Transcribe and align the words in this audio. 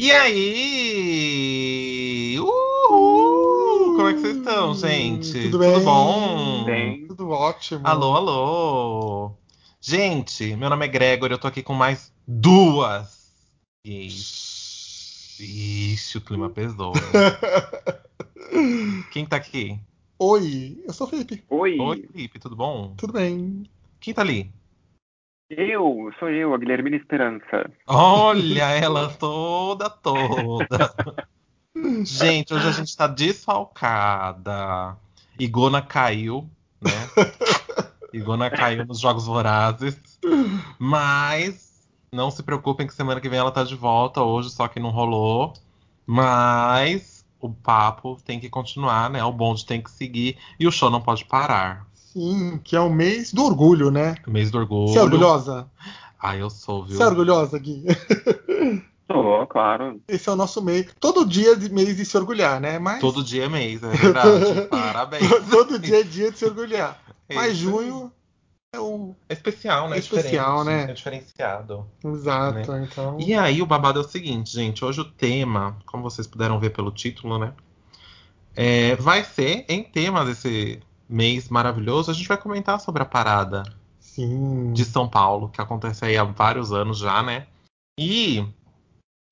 E 0.00 0.10
aí? 0.10 2.36
Uhul! 2.40 3.94
Como 3.94 4.08
é 4.08 4.12
que 4.12 4.18
vocês 4.18 4.38
estão, 4.38 4.74
gente? 4.74 5.40
Tudo 5.44 5.60
bem? 5.60 5.84
bom? 5.84 6.64
Bem. 6.64 7.06
Tudo 7.06 7.30
ótimo. 7.30 7.86
Alô, 7.86 8.16
alô! 8.16 9.43
Gente, 9.86 10.56
meu 10.56 10.70
nome 10.70 10.86
é 10.86 10.88
Gregor, 10.88 11.30
eu 11.30 11.36
tô 11.36 11.46
aqui 11.46 11.62
com 11.62 11.74
mais 11.74 12.10
duas 12.26 13.30
gays. 13.86 15.36
Ixi, 15.38 16.16
o 16.16 16.22
clima 16.22 16.48
pesou. 16.48 16.94
Quem 19.12 19.26
tá 19.26 19.36
aqui? 19.36 19.78
Oi, 20.18 20.82
eu 20.86 20.92
sou 20.94 21.06
o 21.06 21.10
Felipe. 21.10 21.44
Oi, 21.50 21.78
Oi, 21.78 22.08
Felipe, 22.10 22.38
tudo 22.38 22.56
bom? 22.56 22.94
Tudo 22.96 23.12
bem? 23.12 23.64
Quem 24.00 24.14
tá 24.14 24.22
ali? 24.22 24.50
eu, 25.50 26.10
sou 26.18 26.30
eu, 26.30 26.54
a 26.54 26.56
Guilhermina 26.56 26.96
Esperança. 26.96 27.70
Olha 27.86 28.70
ela 28.80 29.12
toda, 29.12 29.90
toda. 29.90 30.94
Gente, 32.06 32.54
hoje 32.54 32.68
a 32.68 32.72
gente 32.72 32.96
tá 32.96 33.06
desfalcada. 33.06 34.96
Igona 35.38 35.82
caiu, 35.82 36.48
né? 36.80 36.90
Igona 38.14 38.48
caiu 38.48 38.86
nos 38.86 39.00
Jogos 39.00 39.26
Vorazes. 39.26 39.96
Mas 40.78 41.82
não 42.12 42.30
se 42.30 42.44
preocupem 42.44 42.86
que 42.86 42.94
semana 42.94 43.20
que 43.20 43.28
vem 43.28 43.40
ela 43.40 43.50
tá 43.50 43.64
de 43.64 43.74
volta. 43.74 44.22
Hoje 44.22 44.50
só 44.50 44.68
que 44.68 44.78
não 44.78 44.90
rolou. 44.90 45.52
Mas 46.06 47.24
o 47.40 47.50
papo 47.50 48.16
tem 48.24 48.38
que 48.38 48.48
continuar, 48.48 49.10
né? 49.10 49.22
O 49.24 49.32
bonde 49.32 49.66
tem 49.66 49.82
que 49.82 49.90
seguir 49.90 50.36
e 50.60 50.66
o 50.66 50.70
show 50.70 50.90
não 50.90 51.00
pode 51.00 51.24
parar. 51.24 51.86
Sim, 51.92 52.60
que 52.62 52.76
é 52.76 52.80
o 52.80 52.88
mês 52.88 53.32
do 53.32 53.44
orgulho, 53.44 53.90
né? 53.90 54.14
Mês 54.28 54.48
do 54.48 54.58
orgulho. 54.58 54.92
Você 54.92 54.98
é 54.98 55.02
orgulhosa? 55.02 55.66
Ah, 56.20 56.36
eu 56.36 56.48
sou, 56.48 56.84
viu? 56.84 56.96
Você 56.96 57.02
é 57.02 57.06
orgulhosa, 57.06 57.58
Gui? 57.58 57.84
Sou, 59.06 59.46
claro. 59.46 60.00
Esse 60.08 60.30
é 60.30 60.32
o 60.32 60.36
nosso 60.36 60.62
mês. 60.62 60.86
Todo 60.98 61.26
dia 61.26 61.54
de 61.54 61.68
mês 61.68 61.94
de 61.94 62.06
se 62.06 62.16
orgulhar, 62.16 62.58
né? 62.58 62.78
Mas 62.78 63.00
Todo 63.00 63.22
dia 63.22 63.44
é 63.44 63.48
mês, 63.50 63.82
é 63.82 63.88
verdade. 63.94 64.66
Parabéns. 64.70 65.28
todo 65.50 65.78
dia 65.78 66.00
é 66.00 66.02
dia 66.02 66.30
de 66.30 66.38
se 66.38 66.44
orgulhar. 66.46 67.03
Mas 67.32 67.52
Isso. 67.52 67.62
junho 67.62 68.12
é 68.72 68.80
o 68.80 69.14
É 69.28 69.34
especial, 69.34 69.88
né? 69.88 69.96
É 69.96 69.98
especial, 70.00 70.64
né? 70.64 70.82
É 70.90 70.92
diferenciado. 70.92 71.86
exato, 72.04 72.72
então. 72.76 73.18
E 73.20 73.34
aí, 73.34 73.62
o 73.62 73.66
babado 73.66 74.00
é 74.00 74.02
o 74.02 74.08
seguinte, 74.08 74.52
gente. 74.52 74.84
Hoje 74.84 75.00
o 75.00 75.04
tema, 75.04 75.78
como 75.86 76.02
vocês 76.02 76.26
puderam 76.26 76.58
ver 76.58 76.70
pelo 76.70 76.90
título, 76.90 77.38
né? 77.38 77.54
é, 78.56 78.94
vai 78.96 79.24
ser 79.24 79.64
em 79.68 79.82
tema 79.82 80.24
desse 80.24 80.80
mês 81.08 81.48
maravilhoso. 81.48 82.10
A 82.10 82.14
gente 82.14 82.28
vai 82.28 82.36
comentar 82.36 82.80
sobre 82.80 83.02
a 83.02 83.06
parada 83.06 83.62
Sim. 83.98 84.72
de 84.72 84.84
São 84.84 85.08
Paulo, 85.08 85.48
que 85.48 85.60
acontece 85.60 86.04
aí 86.04 86.16
há 86.16 86.24
vários 86.24 86.72
anos 86.72 86.98
já, 86.98 87.22
né? 87.22 87.46
E 87.98 88.40
o 88.40 88.52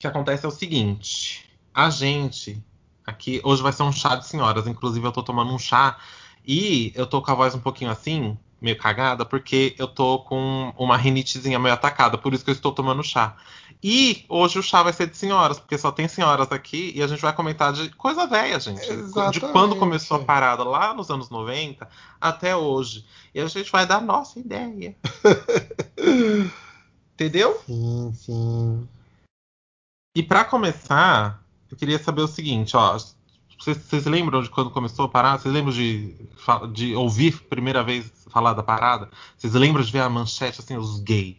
que 0.00 0.06
acontece 0.06 0.44
é 0.44 0.48
o 0.48 0.52
seguinte: 0.52 1.48
a 1.72 1.88
gente 1.90 2.62
aqui 3.06 3.40
hoje 3.44 3.62
vai 3.62 3.72
ser 3.72 3.84
um 3.84 3.92
chá 3.92 4.16
de 4.16 4.26
senhoras. 4.26 4.66
Inclusive, 4.66 5.06
eu 5.06 5.12
tô 5.12 5.22
tomando 5.22 5.52
um 5.52 5.58
chá 5.58 5.98
e 6.46 6.92
eu 6.94 7.06
tô 7.06 7.22
com 7.22 7.30
a 7.30 7.34
voz 7.34 7.54
um 7.54 7.60
pouquinho 7.60 7.90
assim, 7.90 8.36
meio 8.60 8.76
cagada, 8.78 9.24
porque 9.24 9.74
eu 9.78 9.88
tô 9.88 10.20
com 10.20 10.72
uma 10.76 10.96
rinitezinha 10.96 11.58
meio 11.58 11.74
atacada, 11.74 12.16
por 12.16 12.32
isso 12.32 12.44
que 12.44 12.50
eu 12.50 12.54
estou 12.54 12.72
tomando 12.72 13.02
chá. 13.02 13.36
E 13.82 14.24
hoje 14.28 14.60
o 14.60 14.62
chá 14.62 14.80
vai 14.80 14.92
ser 14.92 15.08
de 15.08 15.16
senhoras, 15.16 15.58
porque 15.58 15.76
só 15.76 15.90
tem 15.90 16.06
senhoras 16.06 16.52
aqui 16.52 16.92
e 16.94 17.02
a 17.02 17.06
gente 17.08 17.20
vai 17.20 17.32
comentar 17.32 17.72
de 17.72 17.90
coisa 17.90 18.28
velha, 18.28 18.60
gente. 18.60 18.86
De 18.86 18.92
Exatamente. 18.92 19.40
quando 19.52 19.74
começou 19.74 20.18
a 20.18 20.24
parada 20.24 20.62
lá 20.62 20.94
nos 20.94 21.10
anos 21.10 21.28
90 21.28 21.88
até 22.20 22.54
hoje. 22.54 23.04
E 23.34 23.40
a 23.40 23.46
gente 23.48 23.72
vai 23.72 23.84
dar 23.84 24.00
nossa 24.00 24.38
ideia. 24.38 24.94
Entendeu? 27.14 27.60
Sim, 27.66 28.12
sim. 28.14 28.88
E 30.16 30.22
pra 30.22 30.44
começar, 30.44 31.42
eu 31.68 31.76
queria 31.76 31.98
saber 31.98 32.22
o 32.22 32.28
seguinte, 32.28 32.76
ó. 32.76 32.96
Vocês, 33.62 33.78
vocês 33.78 34.06
lembram 34.06 34.42
de 34.42 34.50
quando 34.50 34.70
começou 34.70 35.04
a 35.04 35.08
parada? 35.08 35.38
Vocês 35.38 35.54
lembram 35.54 35.72
de, 35.72 36.16
de 36.72 36.96
ouvir 36.96 37.44
primeira 37.44 37.80
vez 37.84 38.10
falar 38.28 38.54
da 38.54 38.62
parada? 38.62 39.08
Vocês 39.38 39.54
lembram 39.54 39.84
de 39.84 39.92
ver 39.92 40.00
a 40.00 40.08
manchete 40.08 40.60
assim, 40.60 40.76
os 40.76 40.98
gays? 40.98 41.36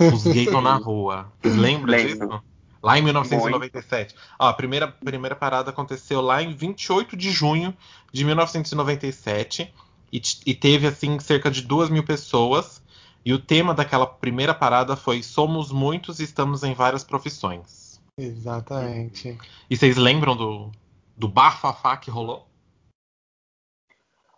Os 0.00 0.24
gays 0.24 0.46
estão 0.46 0.62
na 0.62 0.76
rua. 0.76 1.30
Vocês 1.42 1.56
lembram 1.56 1.90
Lembro. 1.90 2.26
disso? 2.26 2.42
Lá 2.82 2.98
em 2.98 3.02
1997. 3.02 4.14
Ó, 4.38 4.48
a 4.48 4.54
primeira, 4.54 4.88
primeira 4.88 5.36
parada 5.36 5.68
aconteceu 5.68 6.22
lá 6.22 6.42
em 6.42 6.54
28 6.54 7.14
de 7.14 7.30
junho 7.30 7.76
de 8.10 8.24
1997. 8.24 9.70
E, 10.10 10.22
e 10.46 10.54
teve, 10.54 10.86
assim, 10.86 11.18
cerca 11.20 11.50
de 11.50 11.60
duas 11.60 11.90
mil 11.90 12.02
pessoas. 12.02 12.82
E 13.22 13.34
o 13.34 13.38
tema 13.38 13.74
daquela 13.74 14.06
primeira 14.06 14.54
parada 14.54 14.96
foi 14.96 15.22
Somos 15.22 15.70
muitos 15.70 16.18
e 16.18 16.24
estamos 16.24 16.62
em 16.62 16.72
várias 16.72 17.04
profissões. 17.04 18.00
Exatamente. 18.16 19.36
E 19.68 19.76
vocês 19.76 19.98
lembram 19.98 20.34
do, 20.34 20.72
do 21.18 21.28
bafafá 21.28 21.96
que 21.96 22.10
rolou? 22.10 22.48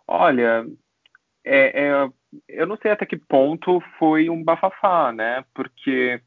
Olha, 0.07 0.65
é, 1.45 1.85
é, 1.85 2.09
eu 2.47 2.65
não 2.65 2.77
sei 2.77 2.91
até 2.91 3.05
que 3.05 3.15
ponto 3.15 3.81
foi 3.97 4.29
um 4.29 4.43
bafafá, 4.43 5.11
né? 5.11 5.45
Porque 5.53 6.21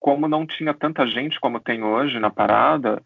como 0.00 0.26
não 0.26 0.46
tinha 0.46 0.72
tanta 0.72 1.06
gente 1.06 1.38
como 1.40 1.60
tem 1.60 1.82
hoje 1.82 2.18
na 2.18 2.30
parada, 2.30 3.02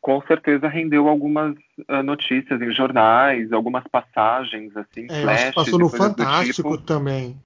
com 0.00 0.20
certeza 0.22 0.68
rendeu 0.68 1.08
algumas 1.08 1.54
ah, 1.88 2.02
notícias 2.02 2.60
em 2.60 2.72
jornais, 2.72 3.52
algumas 3.52 3.84
passagens, 3.88 4.76
assim, 4.76 5.04
É, 5.04 5.06
que 5.06 5.22
flashes 5.22 5.54
passou 5.54 5.78
no 5.78 5.88
Fantástico 5.88 6.76
tipo. 6.76 6.84
também. 6.84 7.36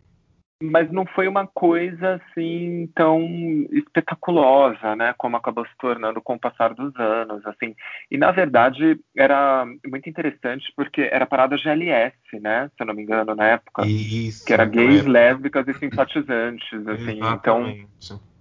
Mas 0.62 0.90
não 0.90 1.06
foi 1.06 1.28
uma 1.28 1.46
coisa 1.46 2.14
assim 2.14 2.90
tão 2.94 3.22
espetaculosa, 3.70 4.96
né, 4.96 5.14
como 5.16 5.36
acabou 5.36 5.64
se 5.64 5.72
tornando 5.78 6.20
com 6.20 6.34
o 6.34 6.40
passar 6.40 6.74
dos 6.74 6.94
anos, 6.96 7.46
assim. 7.46 7.74
E 8.10 8.18
na 8.18 8.32
verdade 8.32 8.98
era 9.16 9.64
muito 9.86 10.08
interessante 10.08 10.72
porque 10.76 11.02
era 11.12 11.26
parada 11.26 11.56
GLS, 11.56 12.16
né, 12.40 12.68
se 12.76 12.82
eu 12.82 12.86
não 12.86 12.94
me 12.94 13.02
engano 13.02 13.34
na 13.34 13.44
época, 13.44 13.86
Isso. 13.86 14.44
que 14.44 14.52
era 14.52 14.64
gays, 14.64 15.06
lésbicas 15.06 15.66
e 15.68 15.74
simpatizantes, 15.74 16.86
assim. 16.88 17.18
Então 17.18 17.60
Exatamente. 17.60 18.37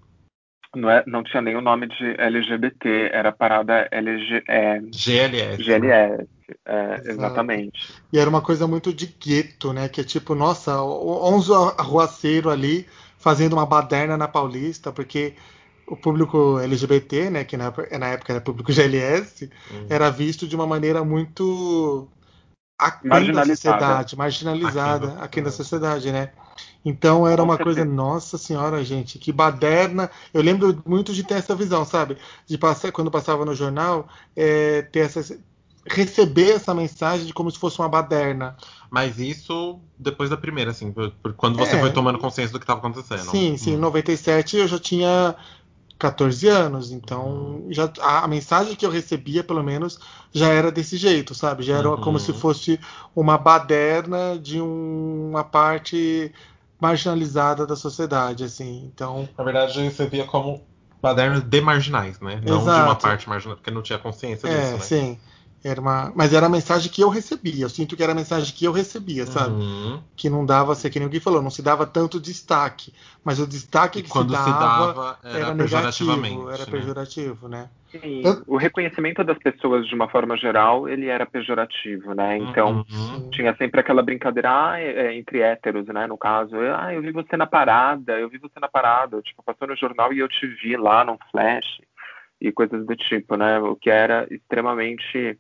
Não, 0.77 0.89
é, 0.89 1.03
não 1.07 1.23
tinha 1.23 1.41
nem 1.41 1.55
o 1.55 1.61
nome 1.61 1.87
de 1.87 2.15
LGBT, 2.19 3.09
era 3.11 3.31
parada 3.31 3.87
LG, 3.91 4.43
é, 4.47 4.79
GLS. 4.79 5.63
GLS, 5.63 6.27
é, 6.65 7.01
exatamente. 7.11 7.79
E 8.11 8.19
era 8.19 8.29
uma 8.29 8.41
coisa 8.41 8.67
muito 8.67 8.93
de 8.93 9.07
gueto, 9.07 9.73
né? 9.73 9.89
Que 9.89 10.01
é 10.01 10.03
tipo, 10.03 10.33
nossa, 10.35 10.81
o- 10.81 11.23
11 11.33 11.51
arruaceiro 11.77 12.49
ali 12.49 12.87
fazendo 13.17 13.53
uma 13.53 13.65
baderna 13.65 14.15
na 14.17 14.27
Paulista, 14.27 14.91
porque 14.91 15.35
o 15.85 15.95
público 15.95 16.59
LGBT, 16.59 17.29
né, 17.29 17.43
que 17.45 17.57
na, 17.57 17.73
na 17.99 18.07
época 18.09 18.33
era 18.33 18.41
público 18.41 18.71
GLS, 18.71 19.49
Hum. 19.71 19.87
era 19.89 20.09
visto 20.09 20.47
de 20.47 20.55
uma 20.55 20.67
maneira 20.67 21.03
muito 21.03 22.07
aquém 22.77 23.31
da 23.31 23.43
sociedade, 23.43 24.15
marginalizada 24.15 25.07
Aquém 25.13 25.23
aquém 25.23 25.43
da 25.43 25.51
sociedade. 25.51 26.11
né? 26.11 26.31
Então 26.85 27.27
era 27.27 27.37
Com 27.37 27.43
uma 27.43 27.57
coisa, 27.57 27.83
nossa 27.85 28.37
senhora, 28.37 28.83
gente, 28.83 29.19
que 29.19 29.31
baderna. 29.31 30.09
Eu 30.33 30.41
lembro 30.41 30.81
muito 30.85 31.13
de 31.13 31.23
ter 31.23 31.35
essa 31.35 31.55
visão, 31.55 31.85
sabe? 31.85 32.17
De 32.45 32.57
passar, 32.57 32.91
quando 32.91 33.11
passava 33.11 33.45
no 33.45 33.53
jornal, 33.55 34.07
é, 34.35 34.83
ter 34.83 34.99
essa, 34.99 35.37
receber 35.85 36.51
essa 36.51 36.73
mensagem 36.73 37.25
de 37.25 37.33
como 37.33 37.51
se 37.51 37.59
fosse 37.59 37.79
uma 37.79 37.89
baderna. 37.89 38.55
Mas 38.89 39.19
isso 39.19 39.79
depois 39.97 40.29
da 40.29 40.37
primeira, 40.37 40.71
assim, 40.71 40.91
por- 40.91 41.11
por- 41.11 41.33
quando 41.33 41.57
você 41.57 41.75
É. 41.75 41.79
foi 41.79 41.91
tomando 41.91 42.19
consciência 42.19 42.53
do 42.53 42.59
que 42.59 42.63
estava 42.63 42.79
acontecendo. 42.79 43.23
Sim, 43.31 43.57
sim, 43.57 43.71
em 43.71 43.77
Hum. 43.77 43.79
97 43.79 44.57
eu 44.57 44.67
já 44.67 44.79
tinha 44.79 45.35
14 45.97 46.47
anos, 46.47 46.91
então 46.91 47.65
já 47.69 47.91
a, 47.99 48.23
a 48.25 48.27
mensagem 48.27 48.75
que 48.75 48.85
eu 48.85 48.89
recebia, 48.91 49.43
pelo 49.43 49.63
menos, 49.63 49.99
já 50.31 50.47
era 50.49 50.71
desse 50.71 50.97
jeito, 50.97 51.33
sabe? 51.35 51.63
Já 51.63 51.77
era 51.77 51.89
Uhum. 51.89 51.97
como 51.97 52.19
se 52.19 52.33
fosse 52.33 52.79
uma 53.15 53.37
baderna 53.37 54.37
de 54.39 54.61
um- 54.61 55.29
uma 55.31 55.43
parte 55.43 56.31
marginalizada 56.79 57.65
da 57.65 57.75
sociedade, 57.75 58.43
assim. 58.43 58.85
Então, 58.93 59.27
Na 59.37 59.43
verdade, 59.43 59.89
você 59.89 60.05
via 60.07 60.25
como 60.25 60.61
badernas 61.01 61.43
de 61.43 61.61
marginais, 61.61 62.19
né? 62.19 62.41
Não 62.43 62.59
de 62.59 62.81
uma 62.81 62.95
Exato. 62.95 63.01
parte 63.01 63.29
marginal, 63.29 63.57
porque 63.57 63.71
não 63.71 63.81
tinha 63.81 63.99
consciência 63.99 64.47
é, 64.47 64.59
disso, 64.59 64.77
né? 64.77 64.83
sim. 64.83 65.19
Era 65.67 65.81
uma, 65.81 66.11
mas 66.15 66.33
era 66.33 66.45
a 66.45 66.49
mensagem 66.49 66.91
que 66.91 67.01
eu 67.01 67.09
recebia. 67.09 67.65
Eu 67.65 67.69
sinto 67.69 67.95
que 67.95 68.03
era 68.03 68.11
a 68.11 68.15
mensagem 68.15 68.53
que 68.53 68.65
eu 68.65 68.71
recebia, 68.71 69.25
sabe? 69.25 69.55
Uhum. 69.55 70.01
Que 70.15 70.29
não 70.29 70.45
dava, 70.45 70.75
sei 70.75 70.89
que 70.89 70.99
nem 70.99 71.07
o 71.07 71.11
Gui 71.11 71.19
falou, 71.19 71.41
não 71.41 71.49
se 71.49 71.61
dava 71.61 71.85
tanto 71.85 72.19
destaque. 72.19 72.93
Mas 73.23 73.39
o 73.39 73.47
destaque 73.47 73.99
E 73.99 74.03
que 74.03 74.09
quando 74.09 74.29
se 74.35 74.37
se 74.43 74.49
dava, 74.51 74.87
dava 74.87 75.19
era, 75.23 75.39
era 75.39 75.53
negativo, 75.53 75.87
pejorativamente. 75.93 76.49
era 76.49 76.57
né? 76.57 76.65
pejorativo, 76.65 77.47
né? 77.47 77.69
Sim, 77.91 78.21
Eu- 78.23 78.43
o 78.47 78.57
reconhecimento 78.57 79.23
das 79.23 79.37
pessoas 79.37 79.87
de 79.87 79.95
uma 79.95 80.09
forma 80.09 80.35
geral, 80.37 80.89
ele 80.89 81.07
era 81.07 81.25
pejorativo, 81.25 82.13
né? 82.13 82.37
Então, 82.37 82.85
Uhum. 82.89 83.29
tinha 83.31 83.55
sempre 83.55 83.79
aquela 83.79 84.03
brincadeira 84.03 84.49
ah, 84.71 84.79
é, 84.79 85.07
é, 85.07 85.15
entre 85.15 85.39
héteros, 85.41 85.87
né? 85.87 86.05
No 86.05 86.17
caso, 86.17 86.55
ah, 86.75 86.93
eu 86.93 87.01
vi 87.01 87.11
você 87.11 87.37
na 87.37 87.47
parada, 87.47 88.19
eu 88.19 88.29
vi 88.29 88.37
você 88.39 88.59
na 88.59 88.67
parada, 88.67 89.21
tipo, 89.21 89.41
passou 89.43 89.67
no 89.67 89.75
jornal 89.75 90.11
e 90.11 90.19
eu 90.19 90.27
te 90.27 90.45
vi 90.47 90.75
lá 90.75 91.05
num 91.05 91.17
flash 91.31 91.79
e 92.41 92.51
coisas 92.51 92.85
do 92.85 92.95
tipo, 92.95 93.35
né? 93.37 93.57
O 93.59 93.75
que 93.75 93.89
era 93.89 94.27
extremamente, 94.29 95.39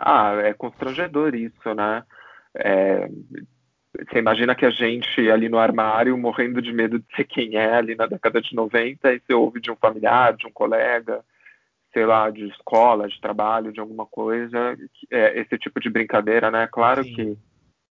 ah, 0.00 0.32
é 0.42 0.52
constrangedor 0.54 1.34
isso, 1.34 1.74
né? 1.74 2.02
É, 2.54 3.08
você 3.92 4.18
imagina 4.18 4.54
que 4.54 4.64
a 4.64 4.70
gente 4.70 5.30
ali 5.30 5.48
no 5.48 5.58
armário 5.58 6.16
morrendo 6.16 6.62
de 6.62 6.72
medo 6.72 6.98
de 6.98 7.04
ser 7.14 7.24
quem 7.24 7.56
é 7.56 7.74
ali 7.74 7.94
na 7.94 8.06
década 8.06 8.40
de 8.40 8.54
90 8.54 9.12
e 9.12 9.20
você 9.20 9.34
ouve 9.34 9.60
de 9.60 9.70
um 9.70 9.76
familiar, 9.76 10.36
de 10.36 10.46
um 10.46 10.52
colega, 10.52 11.22
sei 11.92 12.06
lá, 12.06 12.30
de 12.30 12.46
escola, 12.48 13.08
de 13.08 13.20
trabalho, 13.20 13.72
de 13.72 13.80
alguma 13.80 14.06
coisa, 14.06 14.76
é, 15.10 15.40
esse 15.40 15.58
tipo 15.58 15.80
de 15.80 15.90
brincadeira, 15.90 16.50
né? 16.50 16.68
Claro 16.70 17.04
Sim. 17.04 17.14
que, 17.14 17.38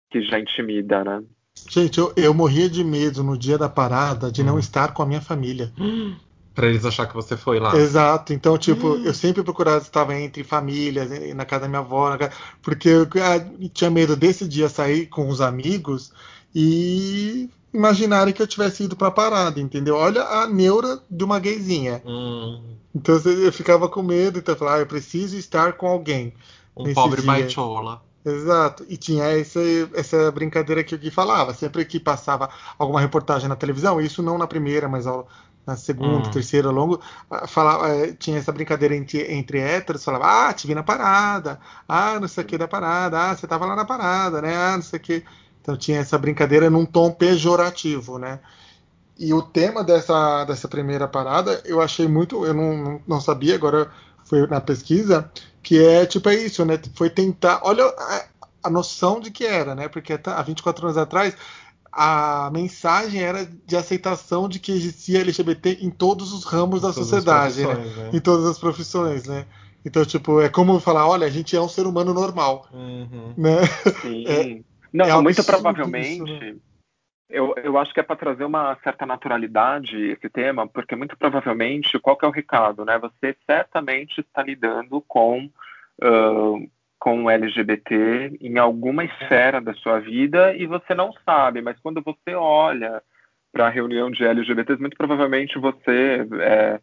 que 0.09 0.21
já 0.23 0.39
intimida, 0.39 1.03
né? 1.03 1.23
Gente, 1.69 1.99
eu, 1.99 2.13
eu 2.15 2.33
morria 2.33 2.69
de 2.69 2.83
medo 2.83 3.21
no 3.21 3.37
dia 3.37 3.57
da 3.57 3.67
parada 3.67 4.31
de 4.31 4.43
não 4.43 4.55
Hum. 4.55 4.59
estar 4.59 4.93
com 4.93 5.03
a 5.03 5.05
minha 5.05 5.21
família. 5.21 5.71
Pra 6.59 6.67
eles 6.67 6.83
achar 6.85 7.07
que 7.07 7.13
você 7.13 7.37
foi 7.37 7.59
lá. 7.59 7.75
Exato. 7.77 8.33
Então, 8.33 8.57
tipo, 8.57 8.95
eu 8.97 9.13
sempre 9.13 9.41
procurava 9.43 9.77
estar 9.77 10.09
entre 10.19 10.43
famílias, 10.43 11.09
na 11.33 11.45
casa 11.45 11.61
da 11.61 11.67
minha 11.69 11.79
avó, 11.79 12.09
na 12.09 12.17
casa- 12.17 12.33
porque 12.61 12.89
eu 12.89 13.03
ah, 13.03 13.69
tinha 13.73 13.89
medo 13.89 14.15
desse 14.15 14.47
dia 14.47 14.67
sair 14.67 15.05
com 15.07 15.29
os 15.29 15.39
amigos 15.39 16.11
e 16.53 17.49
imaginarem 17.73 18.33
que 18.33 18.41
eu 18.41 18.47
tivesse 18.47 18.83
ido 18.83 18.95
pra 18.95 19.11
parada, 19.11 19.59
entendeu? 19.59 19.95
Olha 19.95 20.23
a 20.23 20.47
neura 20.47 20.99
de 21.09 21.23
uma 21.23 21.39
gayzinha. 21.39 22.01
Hum, 22.05 22.61
Então 22.93 23.15
eu 23.25 23.51
ficava 23.53 23.87
com 23.87 24.01
medo, 24.01 24.39
então 24.39 24.53
eu 24.55 24.59
falava, 24.59 24.77
ah, 24.77 24.81
eu 24.81 24.87
preciso 24.87 25.37
estar 25.37 25.73
com 25.73 25.87
alguém. 25.87 26.33
um 26.75 26.83
Nesse 26.83 26.95
pobre 26.95 27.21
dia. 27.21 27.27
baitola. 27.31 28.01
Exato. 28.25 28.85
E 28.89 28.97
tinha 28.97 29.23
essa, 29.25 29.59
essa 29.93 30.29
brincadeira 30.31 30.83
que 30.83 30.93
o 30.93 30.97
Gui 30.97 31.09
falava. 31.09 31.53
Sempre 31.53 31.85
que 31.85 31.99
passava 31.99 32.49
alguma 32.77 32.99
reportagem 32.99 33.47
na 33.47 33.55
televisão, 33.55 33.99
isso 34.01 34.21
não 34.21 34.37
na 34.37 34.45
primeira, 34.47 34.87
mas 34.89 35.07
ao- 35.07 35.27
na 35.69 35.75
segunda, 35.77 36.27
Hum. 36.27 36.31
terceira, 36.31 36.69
longo, 36.71 36.99
ah, 37.29 37.47
falava, 37.47 37.89
eh, 37.89 38.13
tinha 38.13 38.37
essa 38.39 38.51
brincadeira 38.51 38.95
entre, 38.95 39.31
entre 39.31 39.59
héteros, 39.59 40.03
falava, 40.03 40.49
ah, 40.49 40.53
te 40.53 40.65
vi 40.67 40.73
na 40.75 40.83
parada, 40.83 41.59
ah, 41.87 42.19
não 42.19 42.27
sei 42.27 42.43
o 42.43 42.47
que 42.47 42.57
da 42.57 42.67
parada, 42.67 43.19
ah, 43.19 43.35
você 43.35 43.47
tava 43.47 43.65
lá 43.65 43.75
na 43.75 43.85
parada, 43.85 44.41
né? 44.41 44.55
Ah, 44.55 44.75
não 44.75 44.81
sei 44.81 44.99
o 44.99 45.01
que. 45.01 45.23
Então 45.61 45.77
tinha 45.77 45.99
essa 45.99 46.17
brincadeira 46.17 46.69
num 46.69 46.85
tom 46.85 47.11
pejorativo, 47.11 48.17
né? 48.17 48.39
E 49.17 49.33
o 49.33 49.41
tema 49.41 49.83
dessa, 49.83 50.45
dessa 50.45 50.67
primeira 50.67 51.07
parada 51.07 51.61
eu 51.65 51.81
achei 51.81 52.07
muito. 52.07 52.45
Eu 52.45 52.53
não, 52.53 53.01
não, 53.07 53.19
sabia, 53.21 53.55
agora 53.55 53.91
foi 54.23 54.47
na 54.47 54.61
pesquisa, 54.61 55.29
que 55.61 55.83
é 55.83 56.05
tipo 56.05 56.29
é 56.29 56.35
isso, 56.35 56.63
né? 56.65 56.79
Foi 56.95 57.09
tentar. 57.09 57.59
Olha 57.63 57.85
a, 57.85 58.25
a 58.63 58.69
noção 58.69 59.19
de 59.19 59.29
que 59.31 59.45
era, 59.45 59.75
né? 59.75 59.89
Porque 59.89 60.17
há 60.25 60.41
24 60.41 60.85
anos 60.87 60.97
atrás 60.97 61.35
a 61.91 62.49
mensagem 62.51 63.21
era 63.21 63.45
de 63.45 63.75
aceitação 63.75 64.47
de 64.47 64.59
que 64.59 64.71
existia 64.71 65.21
LGBT 65.21 65.79
em 65.81 65.89
todos 65.89 66.33
os 66.33 66.43
ramos 66.43 66.81
da 66.81 66.93
sociedade, 66.93 67.65
né? 67.65 67.73
né? 67.75 68.09
Em 68.13 68.19
todas 68.19 68.45
as 68.45 68.59
profissões, 68.59 69.25
né? 69.25 69.45
Então, 69.85 70.05
tipo, 70.05 70.41
é 70.41 70.49
como 70.49 70.79
falar, 70.79 71.07
olha, 71.07 71.25
a 71.25 71.29
gente 71.29 71.55
é 71.55 71.61
um 71.61 71.69
ser 71.69 71.87
humano 71.87 72.13
normal, 72.13 72.67
Uhum. 72.71 73.33
né? 73.37 73.65
Sim. 74.01 74.25
É- 74.27 74.69
não, 74.91 75.05
é 75.05 75.21
muito 75.21 75.43
provavelmente. 75.43 76.13
isso, 76.13 76.23
né? 76.25 76.55
Eu, 77.29 77.53
eu 77.63 77.77
acho 77.77 77.93
que 77.93 77.99
é 77.99 78.03
para 78.03 78.15
trazer 78.15 78.43
uma 78.43 78.75
certa 78.83 79.05
naturalidade 79.05 79.95
esse 79.95 80.27
tema, 80.29 80.67
porque 80.67 80.95
muito 80.95 81.15
provavelmente, 81.15 81.99
qual 81.99 82.17
que 82.17 82.25
é 82.25 82.27
o 82.27 82.31
recado, 82.31 82.83
né? 82.83 82.97
Você 82.97 83.37
certamente 83.45 84.19
está 84.21 84.41
lidando 84.41 84.99
com, 85.01 85.47
ah, 86.01 86.55
com 86.99 87.23
o 87.23 87.29
LGBT 87.29 88.37
em 88.41 88.57
alguma 88.57 89.05
esfera 89.05 89.61
da 89.61 89.73
sua 89.75 89.99
vida 89.99 90.53
e 90.55 90.65
você 90.67 90.93
não 90.93 91.13
sabe, 91.25 91.61
mas 91.61 91.79
quando 91.79 92.01
você 92.01 92.35
olha 92.35 93.01
para 93.51 93.67
a 93.67 93.69
reunião 93.69 94.11
de 94.11 94.23
LGBTs, 94.23 94.79
muito 94.79 94.97
provavelmente 94.97 95.57
você, 95.57 96.27
é, 96.41 96.79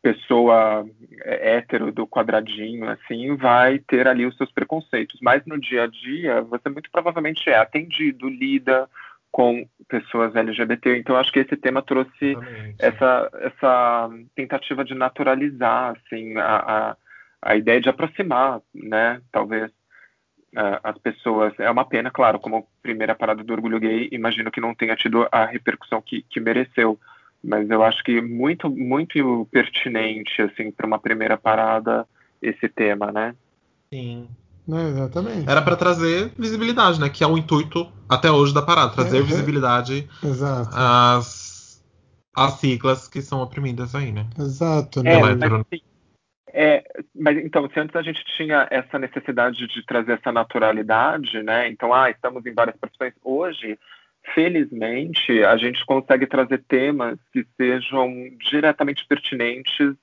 pessoa 0.00 0.86
é, 1.24 1.56
hétero 1.56 1.92
do 1.92 2.06
quadradinho, 2.06 2.88
assim, 2.88 3.36
vai 3.36 3.78
ter 3.78 4.08
ali 4.08 4.26
os 4.26 4.36
seus 4.36 4.50
preconceitos. 4.50 5.20
Mas 5.20 5.44
no 5.46 5.60
dia 5.60 5.84
a 5.84 5.86
dia, 5.86 6.40
você 6.42 6.68
muito 6.68 6.90
provavelmente 6.90 7.48
é 7.48 7.56
atendido, 7.56 8.28
lida 8.28 8.88
com 9.30 9.66
pessoas 9.88 10.36
LGBT. 10.36 10.98
Então, 10.98 11.16
acho 11.16 11.32
que 11.32 11.40
esse 11.40 11.56
tema 11.56 11.82
trouxe 11.82 12.12
Exatamente. 12.20 12.76
essa, 12.78 13.30
essa 13.40 14.10
tentativa 14.34 14.84
de 14.84 14.94
naturalizar, 14.94 15.96
assim, 15.96 16.36
a, 16.36 16.56
a, 16.56 16.96
a 17.42 17.56
ideia 17.56 17.80
de 17.80 17.88
aproximar, 17.88 18.60
né, 18.74 19.20
talvez, 19.32 19.70
ah, 20.56 20.80
as 20.84 20.98
pessoas. 20.98 21.52
É 21.58 21.70
uma 21.70 21.84
pena, 21.84 22.10
claro, 22.10 22.38
como 22.38 22.66
primeira 22.82 23.14
parada 23.14 23.42
do 23.42 23.52
orgulho 23.52 23.80
gay, 23.80 24.08
imagino 24.12 24.50
que 24.50 24.60
não 24.60 24.74
tenha 24.74 24.96
tido 24.96 25.26
a 25.32 25.44
repercussão 25.44 26.00
que, 26.00 26.22
que 26.30 26.40
mereceu. 26.40 26.98
Mas 27.44 27.68
eu 27.68 27.82
acho 27.82 28.02
que 28.04 28.20
muito, 28.20 28.70
muito 28.70 29.48
pertinente, 29.50 30.40
assim, 30.42 30.70
para 30.70 30.86
uma 30.86 30.98
primeira 30.98 31.36
parada 31.36 32.06
esse 32.40 32.68
tema, 32.68 33.10
né? 33.10 33.34
Sim. 33.92 34.28
Né, 34.66 34.90
Exatamente. 34.90 35.50
Era 35.50 35.60
pra 35.60 35.74
trazer 35.74 36.32
visibilidade, 36.38 37.00
né? 37.00 37.08
Que 37.10 37.24
é 37.24 37.26
o 37.26 37.36
intuito 37.36 37.90
até 38.08 38.30
hoje 38.30 38.54
da 38.54 38.62
parada, 38.62 38.92
trazer 38.92 39.16
É, 39.16 39.20
é. 39.20 39.22
visibilidade 39.24 40.08
Exato. 40.22 40.70
às, 40.72 41.82
às 42.34 42.52
siglas 42.60 43.08
que 43.08 43.20
são 43.20 43.40
oprimidas 43.42 43.94
aí, 43.96 44.12
né? 44.12 44.26
Exato, 44.38 45.02
né? 45.02 45.10
É, 45.10 45.14
Ela 45.18 45.22
mas, 45.34 45.36
entrou 45.36 45.58
no- 45.58 45.66
assim, 45.68 45.82
é, 46.52 46.84
mas 47.14 47.38
então, 47.38 47.68
se 47.70 47.80
antes 47.80 47.96
a 47.96 48.02
gente 48.02 48.22
tinha 48.36 48.66
essa 48.70 48.98
necessidade 48.98 49.66
de 49.66 49.86
trazer 49.86 50.12
essa 50.12 50.30
naturalidade, 50.30 51.42
né? 51.42 51.68
Então, 51.68 51.92
ah, 51.92 52.10
estamos 52.10 52.44
em 52.44 52.52
várias 52.52 52.76
profissões. 52.76 53.14
Hoje, 53.24 53.78
felizmente, 54.34 55.42
a 55.44 55.56
gente 55.56 55.84
consegue 55.86 56.26
trazer 56.26 56.62
temas 56.68 57.18
que 57.32 57.46
sejam 57.56 58.12
diretamente 58.50 59.06
pertinentes 59.06 59.94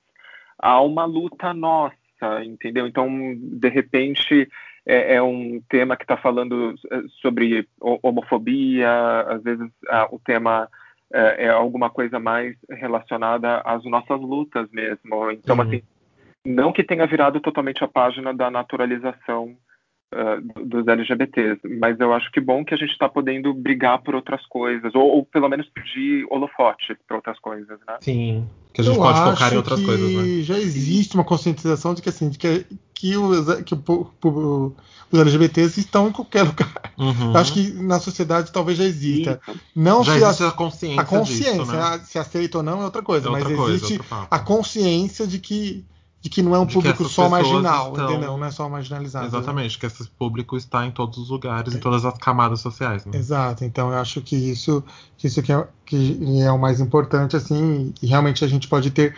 a 0.58 0.80
uma 0.80 1.04
luta 1.04 1.54
nossa, 1.54 2.44
entendeu? 2.44 2.86
Então, 2.86 3.08
de 3.36 3.68
repente, 3.68 4.48
é, 4.84 5.14
é 5.14 5.22
um 5.22 5.62
tema 5.68 5.96
que 5.96 6.04
está 6.04 6.16
falando 6.16 6.74
eh, 6.90 7.02
sobre 7.22 7.66
ho- 7.80 7.98
homofobia, 8.02 9.20
às 9.28 9.42
vezes 9.42 9.70
ah, 9.88 10.08
o 10.10 10.18
tema 10.18 10.68
é, 11.12 11.46
é 11.46 11.48
alguma 11.48 11.90
coisa 11.90 12.18
mais 12.18 12.56
relacionada 12.68 13.58
às 13.64 13.84
nossas 13.84 14.20
lutas 14.20 14.68
mesmo. 14.70 15.30
Então, 15.30 15.56
Sim. 15.56 15.62
assim, 15.62 15.82
não 16.46 16.72
que 16.72 16.84
tenha 16.84 17.06
virado 17.06 17.40
totalmente 17.40 17.82
a 17.84 17.88
página 17.88 18.32
da 18.34 18.50
naturalização 18.50 19.56
ah, 20.12 20.38
dos 20.64 20.88
LGBTs, 20.88 21.60
mas 21.78 22.00
eu 22.00 22.12
acho 22.12 22.30
que 22.32 22.40
bom 22.40 22.64
que 22.64 22.74
a 22.74 22.76
gente 22.76 22.90
está 22.90 23.08
podendo 23.08 23.54
brigar 23.54 24.02
por 24.02 24.14
outras 24.14 24.44
coisas, 24.46 24.92
ou, 24.94 25.02
ou 25.02 25.24
pelo 25.24 25.48
menos 25.48 25.68
pedir 25.68 26.26
holofotes 26.30 26.96
para 27.06 27.16
outras 27.16 27.38
coisas, 27.38 27.78
né? 27.86 27.96
Sim. 28.00 28.48
Que 28.72 28.80
a 28.80 28.84
gente 28.84 28.96
Eu 28.96 29.02
pode 29.02 29.18
focar 29.20 29.52
em 29.52 29.56
outras 29.56 29.78
que 29.78 29.86
coisas, 29.86 30.12
né? 30.12 30.42
já 30.42 30.58
existe 30.58 31.14
uma 31.14 31.24
conscientização 31.24 31.94
de 31.94 32.02
que 32.02 32.08
assim, 32.08 32.28
de 32.28 32.38
que, 32.38 32.66
que, 32.94 33.16
os, 33.16 33.62
que 33.62 33.74
o 33.74 33.76
po- 33.76 34.10
os 35.12 35.18
LGBTs 35.20 35.78
estão 35.78 36.08
em 36.08 36.12
qualquer 36.12 36.42
lugar. 36.46 36.92
Uhum. 36.98 37.36
Acho 37.36 37.52
que 37.52 37.72
na 37.74 37.98
sociedade 38.00 38.52
talvez 38.52 38.78
já 38.78 38.84
exista. 38.84 39.40
Não 39.74 40.02
Já 40.04 40.12
se 40.18 40.24
existe 40.24 40.42
a, 40.44 40.48
a 40.48 40.52
consciência, 40.52 41.00
a 41.00 41.04
consciência, 41.04 41.58
disso, 41.64 41.72
né? 41.72 42.00
se 42.04 42.18
aceita 42.18 42.58
ou 42.58 42.64
não 42.64 42.80
é 42.80 42.84
outra 42.84 43.02
coisa, 43.02 43.28
É 43.28 43.30
outra 43.30 43.48
mas 43.48 43.56
coisa, 43.56 43.74
existe 43.86 44.00
a 44.30 44.38
consciência 44.40 45.26
de 45.26 45.38
que 45.38 45.84
de 46.22 46.28
que 46.28 46.42
não 46.42 46.54
é 46.54 46.58
um 46.58 46.66
De 46.66 46.74
público 46.74 47.04
só 47.08 47.28
marginal, 47.28 47.92
estão- 47.92 48.10
entendeu? 48.10 48.36
Não 48.36 48.44
é 48.44 48.50
só 48.50 48.68
marginalizado. 48.68 49.26
Exatamente, 49.26 49.78
que 49.78 49.86
esse 49.86 50.06
público 50.10 50.56
está 50.56 50.84
em 50.84 50.90
todos 50.90 51.16
os 51.18 51.30
lugares, 51.30 51.74
em 51.74 51.78
todas 51.78 52.04
as 52.04 52.16
camadas 52.18 52.60
sociais. 52.60 53.06
Né? 53.06 53.16
Exato, 53.16 53.64
então 53.64 53.90
eu 53.90 53.98
acho 53.98 54.20
que 54.20 54.36
isso, 54.36 54.84
que 55.16 55.26
isso 55.28 55.42
que 55.42 55.50
é, 55.52 55.66
que 55.86 56.40
é 56.42 56.52
o 56.52 56.58
mais 56.58 56.78
importante, 56.80 57.36
assim, 57.36 57.94
e 58.02 58.06
realmente 58.06 58.44
a 58.44 58.48
gente 58.48 58.68
pode 58.68 58.90
ter 58.90 59.16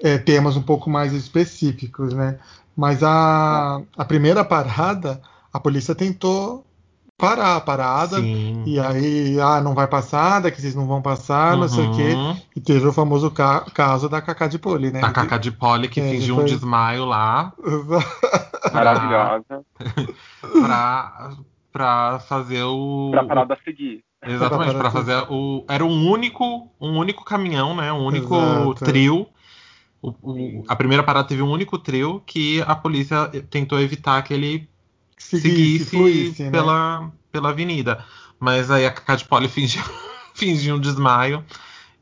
é, 0.00 0.16
temas 0.16 0.56
um 0.56 0.62
pouco 0.62 0.88
mais 0.88 1.12
específicos, 1.12 2.14
né? 2.14 2.38
Mas 2.76 3.02
a, 3.02 3.82
a 3.96 4.04
primeira 4.04 4.44
parada, 4.44 5.20
a 5.52 5.58
polícia 5.60 5.94
tentou 5.94 6.64
parar 7.18 7.56
a 7.56 7.60
parada, 7.60 8.16
Sim. 8.20 8.62
e 8.64 8.78
aí, 8.78 9.40
ah, 9.40 9.60
não 9.60 9.74
vai 9.74 9.88
passar, 9.88 10.38
daqui 10.40 10.60
vocês 10.60 10.76
não 10.76 10.86
vão 10.86 11.02
passar, 11.02 11.56
não 11.56 11.68
sei 11.68 11.84
o 11.84 11.92
quê. 11.96 12.12
Uhum. 12.14 12.36
E 12.54 12.60
teve 12.60 12.86
o 12.86 12.92
famoso 12.92 13.28
ca- 13.32 13.66
caso 13.74 14.08
da 14.08 14.22
Cacá 14.22 14.46
de 14.46 14.56
Poli, 14.56 14.92
né? 14.92 15.00
Da 15.00 15.10
Cacá 15.10 15.36
de 15.36 15.50
Poli 15.50 15.88
que 15.88 16.00
É, 16.00 16.10
fingiu 16.12 16.36
foi- 16.36 16.44
um 16.44 16.46
desmaio 16.46 17.04
lá 17.04 17.52
Maravilhosa. 18.72 19.64
pra, 20.62 21.30
pra 21.72 22.20
fazer 22.20 22.62
o. 22.62 23.08
Para 23.10 23.24
parada 23.24 23.54
a 23.54 23.56
seguir. 23.64 24.04
Exatamente, 24.24 24.70
Pra 24.70 24.80
pra 24.80 24.90
parar 24.90 25.04
fazer 25.04 25.26
o. 25.28 25.64
Era 25.68 25.84
um 25.84 26.08
único, 26.10 26.68
um 26.80 26.98
único 26.98 27.24
caminhão, 27.24 27.74
né? 27.74 27.92
Um 27.92 28.04
único 28.06 28.36
Exato, 28.36 28.84
trio 28.84 29.26
o- 30.00 30.14
o- 30.22 30.64
a 30.68 30.76
primeira 30.76 31.02
parada 31.02 31.26
teve 31.26 31.42
um 31.42 31.50
único 31.50 31.76
trio 31.78 32.22
que 32.24 32.62
a 32.66 32.76
polícia 32.76 33.26
tentou 33.50 33.80
evitar 33.80 34.22
que 34.22 34.32
ele 34.32 34.68
Seguisse, 35.18 35.50
seguisse 35.50 35.90
fluísse, 35.90 36.42
né? 36.44 36.50
pela, 36.50 37.12
pela 37.30 37.50
avenida. 37.50 38.04
Mas 38.38 38.70
aí 38.70 38.86
a 38.86 38.90
Cacá 38.90 39.16
de 39.16 39.24
Poli 39.24 39.48
fingiu, 39.48 39.82
fingiu 40.34 40.76
um 40.76 40.80
desmaio. 40.80 41.44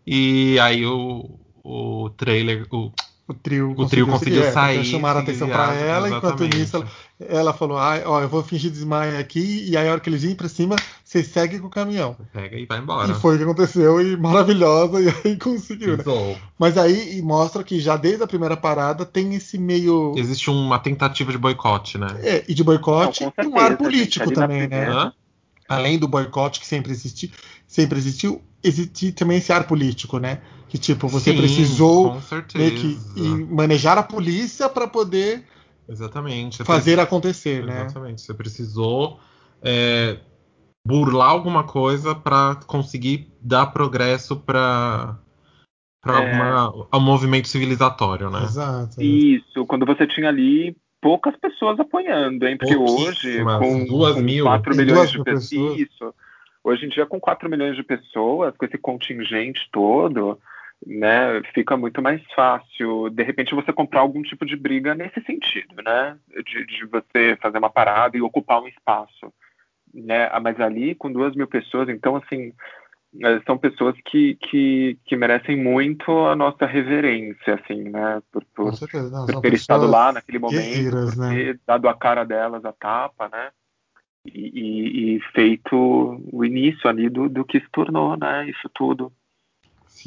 E 0.07 0.59
aí 0.61 0.85
o, 0.87 1.39
o 1.65 2.11
trailer. 2.11 2.67
O, 2.71 2.93
O 3.29 3.35
trio 3.35 3.75
o 3.77 3.87
trio 3.89 4.07
conseguiu 4.07 4.41
é, 4.41 4.45
porque 4.45 4.55
sair. 4.55 4.85
Chamaram 4.85 5.19
a 5.19 5.23
atenção 5.25 5.49
desviar, 5.49 5.77
ela, 5.77 6.09
enquanto 6.09 6.45
nisso 6.45 6.77
ela, 6.77 6.89
ela 7.19 7.53
falou: 7.53 7.77
ah, 7.77 8.01
ó, 8.05 8.21
eu 8.21 8.29
vou 8.29 8.41
fingir 8.41 8.71
desmaio 8.71 9.19
aqui, 9.19 9.65
e 9.69 9.77
aí 9.77 9.89
a 9.89 9.91
hora 9.91 10.01
que 10.01 10.09
eles 10.09 10.23
virem 10.23 10.37
pra 10.37 10.49
cima, 10.49 10.77
você 11.03 11.25
segue 11.25 11.59
com 11.59 11.67
o 11.67 11.71
caminhão. 11.71 12.17
Pega 12.33 12.57
e 12.57 12.67
vai 12.67 12.79
embora. 12.79 13.11
E 13.11 13.15
foi 13.17 13.35
o 13.35 13.39
que 13.39 13.43
aconteceu, 13.43 14.01
e 14.01 14.17
maravilhosa, 14.17 15.01
e 15.03 15.09
aí 15.09 15.37
conseguiu, 15.37 15.97
né? 15.97 16.05
Mas 16.57 16.79
aí 16.79 17.19
e 17.19 17.23
mostra 17.23 17.65
que 17.65 17.81
já 17.81 17.97
desde 17.97 18.23
a 18.23 18.29
primeira 18.29 18.57
parada 18.57 19.05
tem 19.05 19.35
esse 19.35 19.59
meio. 19.59 20.15
Existe 20.17 20.49
uma 20.49 20.79
tentativa 20.79 21.33
de 21.33 21.39
boicote, 21.39 21.99
né? 21.99 22.07
É, 22.23 22.45
e 22.47 22.55
de 22.55 22.63
boicote 22.63 23.25
Não, 23.25 23.33
com 23.33 23.43
e 23.43 23.47
um 23.49 23.59
ar 23.59 23.71
certeza, 23.71 23.77
político 23.77 24.31
também, 24.31 24.69
né? 24.69 24.89
Hã? 24.89 25.13
Além 25.69 25.99
do 25.99 26.07
boicote 26.07 26.61
que 26.61 26.67
sempre 26.67 26.93
existiu, 26.93 27.29
sempre 27.67 27.99
existiu, 27.99 28.41
existe 28.63 29.11
também 29.11 29.39
esse 29.39 29.53
ar 29.53 29.67
político, 29.67 30.21
né? 30.21 30.41
Que 30.69 30.79
tipo, 30.79 31.07
você 31.09 31.31
Sim, 31.33 31.39
precisou 31.39 32.21
meio 32.55 32.73
que 32.75 32.99
manejar 33.51 33.97
a 33.99 34.03
polícia 34.03 34.69
para 34.69 34.87
poder 34.89 35.45
Exatamente. 35.89 36.57
Você 36.57 36.65
fazer 36.65 36.99
acontecer, 36.99 37.63
precisa- 37.63 37.79
né? 37.81 37.85
Exatamente. 37.87 38.21
Você 38.23 38.35
precisou 38.35 39.21
é, 39.63 40.19
burlar 40.87 41.31
alguma 41.31 41.63
coisa 41.65 42.15
para 42.15 42.57
conseguir 42.67 43.33
dar 43.41 43.67
progresso 43.67 44.37
para 44.37 45.17
para 46.03 46.21
É. 46.25 46.39
ao 46.93 47.01
movimento 47.01 47.49
civilizatório, 47.49 48.31
né? 48.31 48.45
Exato. 48.45 49.03
Isso, 49.03 49.67
quando 49.67 49.85
você 49.85 50.07
tinha 50.07 50.29
ali 50.29 50.77
poucas 51.03 51.35
pessoas 51.37 51.81
apoiando, 51.81 52.47
hein? 52.47 52.57
Porque 52.57 52.77
hoje, 52.77 53.43
com, 53.59 53.85
duas 53.87 54.15
com 54.15 54.21
mil. 54.21 54.45
4 54.45 54.71
Tem 54.77 54.85
milhões 54.85 54.99
duas 54.99 55.11
de 55.11 55.17
mil 55.17 55.25
pessoas, 55.25 55.49
pessoas. 55.51 55.79
isso. 55.81 56.15
Hoje 56.63 56.87
em 56.87 56.89
dia, 56.91 57.07
com 57.07 57.19
4 57.19 57.49
milhões 57.51 57.75
de 57.77 57.83
pessoas, 57.83 58.55
com 58.57 58.65
esse 58.65 58.79
contingente 58.79 59.69
todo, 59.73 60.39
né, 60.85 61.43
fica 61.55 61.77
muito 61.77 62.03
mais 62.03 62.23
fácil, 62.35 63.09
de 63.11 63.23
repente, 63.23 63.55
você 63.55 63.73
comprar 63.73 64.01
algum 64.01 64.23
tipo 64.23 64.45
de 64.45 64.57
briga 64.57 64.95
nesse 64.95 65.21
sentido, 65.23 65.83
né? 65.83 66.19
De, 66.45 66.67
de 66.67 66.85
você 66.87 67.37
fazer 67.41 67.59
uma 67.59 67.71
parada 67.71 68.17
e 68.17 68.23
ocupar 68.23 68.61
um 68.61 68.69
espaço. 68.69 69.33
Né? 69.95 70.29
Ah, 70.31 70.41
Mas 70.41 70.61
ali, 70.61 70.95
com 70.95 71.11
duas 71.11 71.35
mil 71.35 71.47
pessoas, 71.47 71.89
então, 71.89 72.17
assim, 72.17 72.53
eh, 73.23 73.41
são 73.47 73.57
pessoas 73.57 73.97
que, 74.05 74.35
que, 74.37 74.99
que 75.05 75.17
merecem 75.17 75.57
muito 75.57 76.11
a 76.27 76.37
nossa 76.37 76.67
reverência, 76.67 77.55
assim, 77.55 77.85
né? 77.85 78.23
Por, 78.31 78.45
por. 78.55 78.65
Não, 79.11 79.27
por 79.27 79.41
ter 79.41 79.55
estado 79.55 79.87
lá 79.87 80.13
naquele 80.13 80.39
momento, 80.39 80.61
guerreiras, 80.61 81.15
por 81.15 81.17
né? 81.17 81.35
ter 81.35 81.61
dado 81.67 81.89
a 81.89 81.95
cara 81.95 82.25
delas 82.25 82.65
a 82.65 82.73
tapa, 82.73 83.29
né? 83.29 83.51
E, 84.27 84.51
e- 84.61 85.17
e 85.17 85.21
feito 85.33 85.75
o 86.33 86.45
início 86.45 86.89
ali 86.89 87.09
do, 87.09 87.29
do 87.29 87.45
que 87.45 87.61
se 87.61 87.71
tornou, 87.71 88.17
né? 88.17 88.49
Isso 88.51 88.69
tudo. 88.75 89.11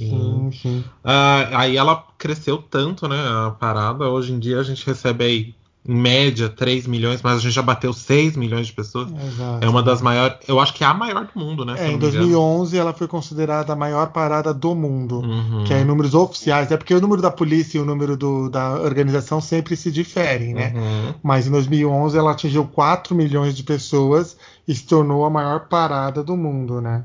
Sim, 0.07 0.49
sim. 0.53 0.83
Ah, 1.03 1.49
aí 1.53 1.75
ela 1.77 2.03
cresceu 2.17 2.57
tanto, 2.57 3.07
né? 3.07 3.17
A 3.17 3.51
parada. 3.51 4.05
Hoje 4.05 4.31
em 4.33 4.39
dia 4.39 4.59
a 4.59 4.63
gente 4.63 4.85
recebe 4.85 5.23
aí, 5.23 5.55
em 5.87 5.95
média, 5.95 6.49
3 6.49 6.85
milhões, 6.85 7.21
mas 7.21 7.37
a 7.37 7.39
gente 7.39 7.53
já 7.53 7.61
bateu 7.61 7.93
6 7.93 8.35
milhões 8.35 8.67
de 8.67 8.73
pessoas. 8.73 9.09
Exato. 9.11 9.65
É 9.65 9.69
uma 9.69 9.81
das 9.81 10.01
maiores. 10.01 10.37
Eu 10.47 10.59
acho 10.59 10.73
que 10.73 10.83
é 10.83 10.87
a 10.87 10.93
maior 10.93 11.25
do 11.25 11.39
mundo, 11.39 11.63
né? 11.65 11.73
É, 11.77 11.87
em 11.87 11.91
não 11.93 11.99
me 11.99 12.07
engano. 12.07 12.11
2011 12.17 12.77
ela 12.77 12.93
foi 12.93 13.07
considerada 13.07 13.71
a 13.73 13.75
maior 13.75 14.07
parada 14.11 14.53
do 14.53 14.75
mundo. 14.75 15.19
Uhum. 15.21 15.63
Que 15.65 15.73
é 15.73 15.81
em 15.81 15.85
números 15.85 16.13
oficiais. 16.13 16.69
É 16.69 16.77
porque 16.77 16.93
o 16.93 16.99
número 17.01 17.21
da 17.21 17.31
polícia 17.31 17.77
e 17.77 17.81
o 17.81 17.85
número 17.85 18.17
do- 18.17 18.49
da 18.49 18.73
organização 18.81 19.39
sempre 19.39 19.75
se 19.77 19.89
diferem, 19.89 20.53
né? 20.53 20.73
Uhum. 20.75 21.13
Mas 21.23 21.47
em 21.47 21.51
2011 21.51 22.17
ela 22.17 22.31
atingiu 22.31 22.65
4 22.65 23.15
milhões 23.15 23.55
de 23.55 23.63
pessoas 23.63 24.35
e 24.67 24.75
se 24.75 24.85
tornou 24.85 25.23
a 25.25 25.29
maior 25.29 25.61
parada 25.69 26.21
do 26.21 26.35
mundo, 26.35 26.81
né? 26.81 27.03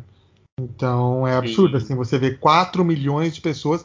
Então 0.75 1.26
é 1.26 1.37
absurdo, 1.37 1.78
Sim. 1.78 1.84
assim, 1.84 1.96
você 1.96 2.18
vê 2.18 2.32
4 2.32 2.84
milhões 2.84 3.34
de 3.34 3.40
pessoas 3.40 3.84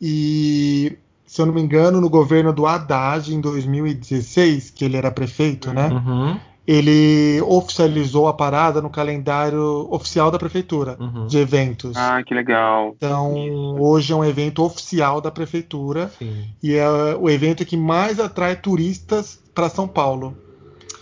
e, 0.00 0.96
se 1.26 1.40
eu 1.40 1.46
não 1.46 1.54
me 1.54 1.62
engano, 1.62 2.00
no 2.00 2.10
governo 2.10 2.52
do 2.52 2.66
Haddad, 2.66 3.34
em 3.34 3.40
2016, 3.40 4.70
que 4.70 4.84
ele 4.84 4.96
era 4.96 5.10
prefeito, 5.10 5.72
né? 5.72 5.88
Uhum. 5.88 6.38
Ele 6.66 7.40
oficializou 7.42 8.28
a 8.28 8.34
parada 8.34 8.80
no 8.82 8.90
calendário 8.90 9.88
oficial 9.90 10.30
da 10.30 10.38
prefeitura 10.38 10.96
Uhum. 11.00 11.26
de 11.26 11.38
eventos. 11.38 11.96
Ah, 11.96 12.22
que 12.22 12.34
legal. 12.34 12.92
Então, 12.96 13.34
isso. 13.36 13.76
hoje 13.82 14.12
é 14.12 14.16
um 14.16 14.24
evento 14.24 14.62
oficial 14.62 15.20
da 15.22 15.30
prefeitura 15.30 16.10
Sim. 16.18 16.44
e 16.62 16.74
é 16.74 16.86
o 17.18 17.28
evento 17.30 17.64
que 17.64 17.76
mais 17.78 18.20
atrai 18.20 18.56
turistas 18.56 19.40
para 19.54 19.68
São 19.70 19.88
Paulo. 19.88 20.36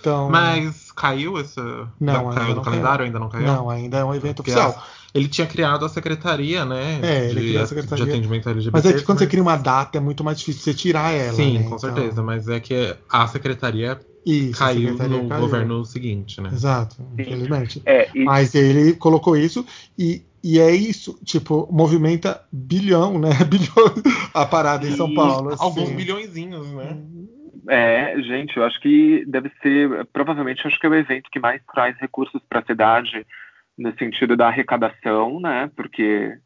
Então, 0.00 0.30
Mas 0.30 0.92
caiu 0.92 1.38
esse. 1.40 1.60
Não, 2.00 2.30
caiu 2.30 2.50
do 2.50 2.54
não 2.56 2.62
calendário? 2.62 2.98
caiu. 2.98 3.06
Ainda 3.06 3.18
não 3.18 3.28
caiu? 3.28 3.46
não, 3.46 3.68
ainda 3.68 3.98
é 3.98 4.04
um 4.04 4.14
evento 4.14 4.36
Porque 4.36 4.52
oficial. 4.52 4.80
Ele 5.14 5.26
tinha 5.28 5.46
criado 5.46 5.84
a 5.84 5.88
secretaria, 5.88 6.64
né? 6.64 7.00
É, 7.02 7.30
ele 7.30 7.40
de, 7.40 7.46
criou 7.48 7.62
a 7.62 7.66
secretaria. 7.66 8.04
de 8.04 8.10
atendimento 8.10 8.48
LGBT. 8.48 8.70
Mas 8.72 8.86
é 8.86 8.92
que 8.98 9.04
quando 9.04 9.18
você 9.18 9.26
cria 9.26 9.42
uma 9.42 9.56
data 9.56 9.96
é 9.98 10.00
muito 10.00 10.22
mais 10.22 10.38
difícil 10.38 10.62
você 10.62 10.74
tirar 10.74 11.12
ela. 11.12 11.32
Sim, 11.32 11.54
né? 11.58 11.60
com 11.60 11.76
Então, 11.76 11.78
certeza. 11.78 12.22
Mas 12.22 12.48
é 12.48 12.60
que 12.60 12.94
a 13.10 13.26
secretaria 13.26 13.98
Isso, 14.26 14.62
a 14.62 14.66
caiu 14.66 14.90
secretaria 14.90 15.22
no 15.22 15.28
caiu. 15.28 15.40
governo 15.40 15.84
seguinte, 15.84 16.40
né? 16.40 16.50
Exato, 16.52 16.96
infelizmente. 17.18 17.82
É, 17.86 18.08
e, 18.14 18.24
Mas 18.24 18.54
ele 18.54 18.92
colocou 18.94 19.34
isso 19.36 19.64
e, 19.98 20.22
e 20.44 20.60
é 20.60 20.70
isso, 20.74 21.18
tipo, 21.24 21.66
movimenta 21.72 22.42
bilhão, 22.52 23.18
né? 23.18 23.30
Bilhão 23.48 23.94
a 24.34 24.44
parada 24.44 24.86
em 24.86 24.94
São 24.94 25.08
E 25.08 25.14
Paulo. 25.14 25.48
assim. 25.54 25.62
Alguns 25.64 25.90
bilhõezinhos, 25.90 26.68
né? 26.72 26.98
É, 27.70 28.14
gente, 28.22 28.56
eu 28.56 28.64
acho 28.64 28.80
que 28.80 29.24
deve 29.26 29.50
ser, 29.62 30.06
provavelmente, 30.12 30.66
acho 30.66 30.78
que 30.80 30.86
é 30.86 30.90
o 30.90 30.94
evento 30.94 31.28
que 31.30 31.38
mais 31.38 31.60
traz 31.74 31.96
recursos 31.98 32.40
para 32.48 32.60
a 32.60 32.64
cidade 32.64 33.26
no 33.78 33.94
sentido 33.96 34.36
da 34.36 34.48
arrecadação, 34.48 35.38
né? 35.40 35.70
Porque 35.76 36.36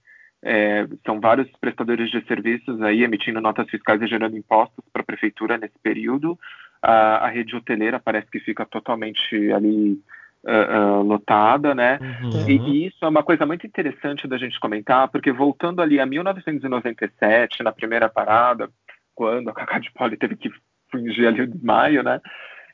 é, 0.45 0.87
são 1.07 1.21
vários 1.21 1.49
prestadores 1.61 2.11
de 2.11 2.25
serviços 2.27 2.81
aí 2.83 3.03
emitindo 3.03 3.41
notas 3.41 3.69
fiscais 3.71 4.03
e 4.03 4.07
gerando 4.07 4.37
impostos 4.37 4.85
para 4.93 5.03
a 5.03 5.07
prefeitura 5.07 5.57
nesse 5.57 5.79
período. 5.83 6.39
A, 6.83 7.27
a 7.27 7.29
rede 7.29 7.57
hoteleira 7.57 7.99
parece 7.99 8.31
que 8.31 8.41
fica 8.41 8.67
totalmente 8.67 9.53
ali 9.53 9.99
ah, 10.45 10.77
ah, 10.77 11.03
lotada, 11.03 11.73
né? 11.73 11.99
Uhum. 12.01 12.49
E, 12.49 12.57
e 12.59 12.87
isso 12.87 13.05
é 13.05 13.09
uma 13.09 13.23
coisa 13.23 13.47
muito 13.47 13.65
interessante 13.65 14.27
da 14.27 14.37
gente 14.37 14.59
comentar, 14.59 15.07
porque 15.09 15.31
voltando 15.31 15.81
ali 15.81 16.01
a 16.01 16.07
1997, 16.07 17.63
na 17.63 17.71
primeira 17.71 18.09
parada, 18.09 18.69
quando 19.15 19.49
a 19.49 19.53
Cacá 19.53 19.79
de 19.79 19.93
Poli 19.93 20.17
teve 20.17 20.35
que 20.35 20.51
fingir 20.91 21.29
ali 21.29 21.43
o 21.43 21.47
desmaio, 21.47 22.03
né? 22.03 22.21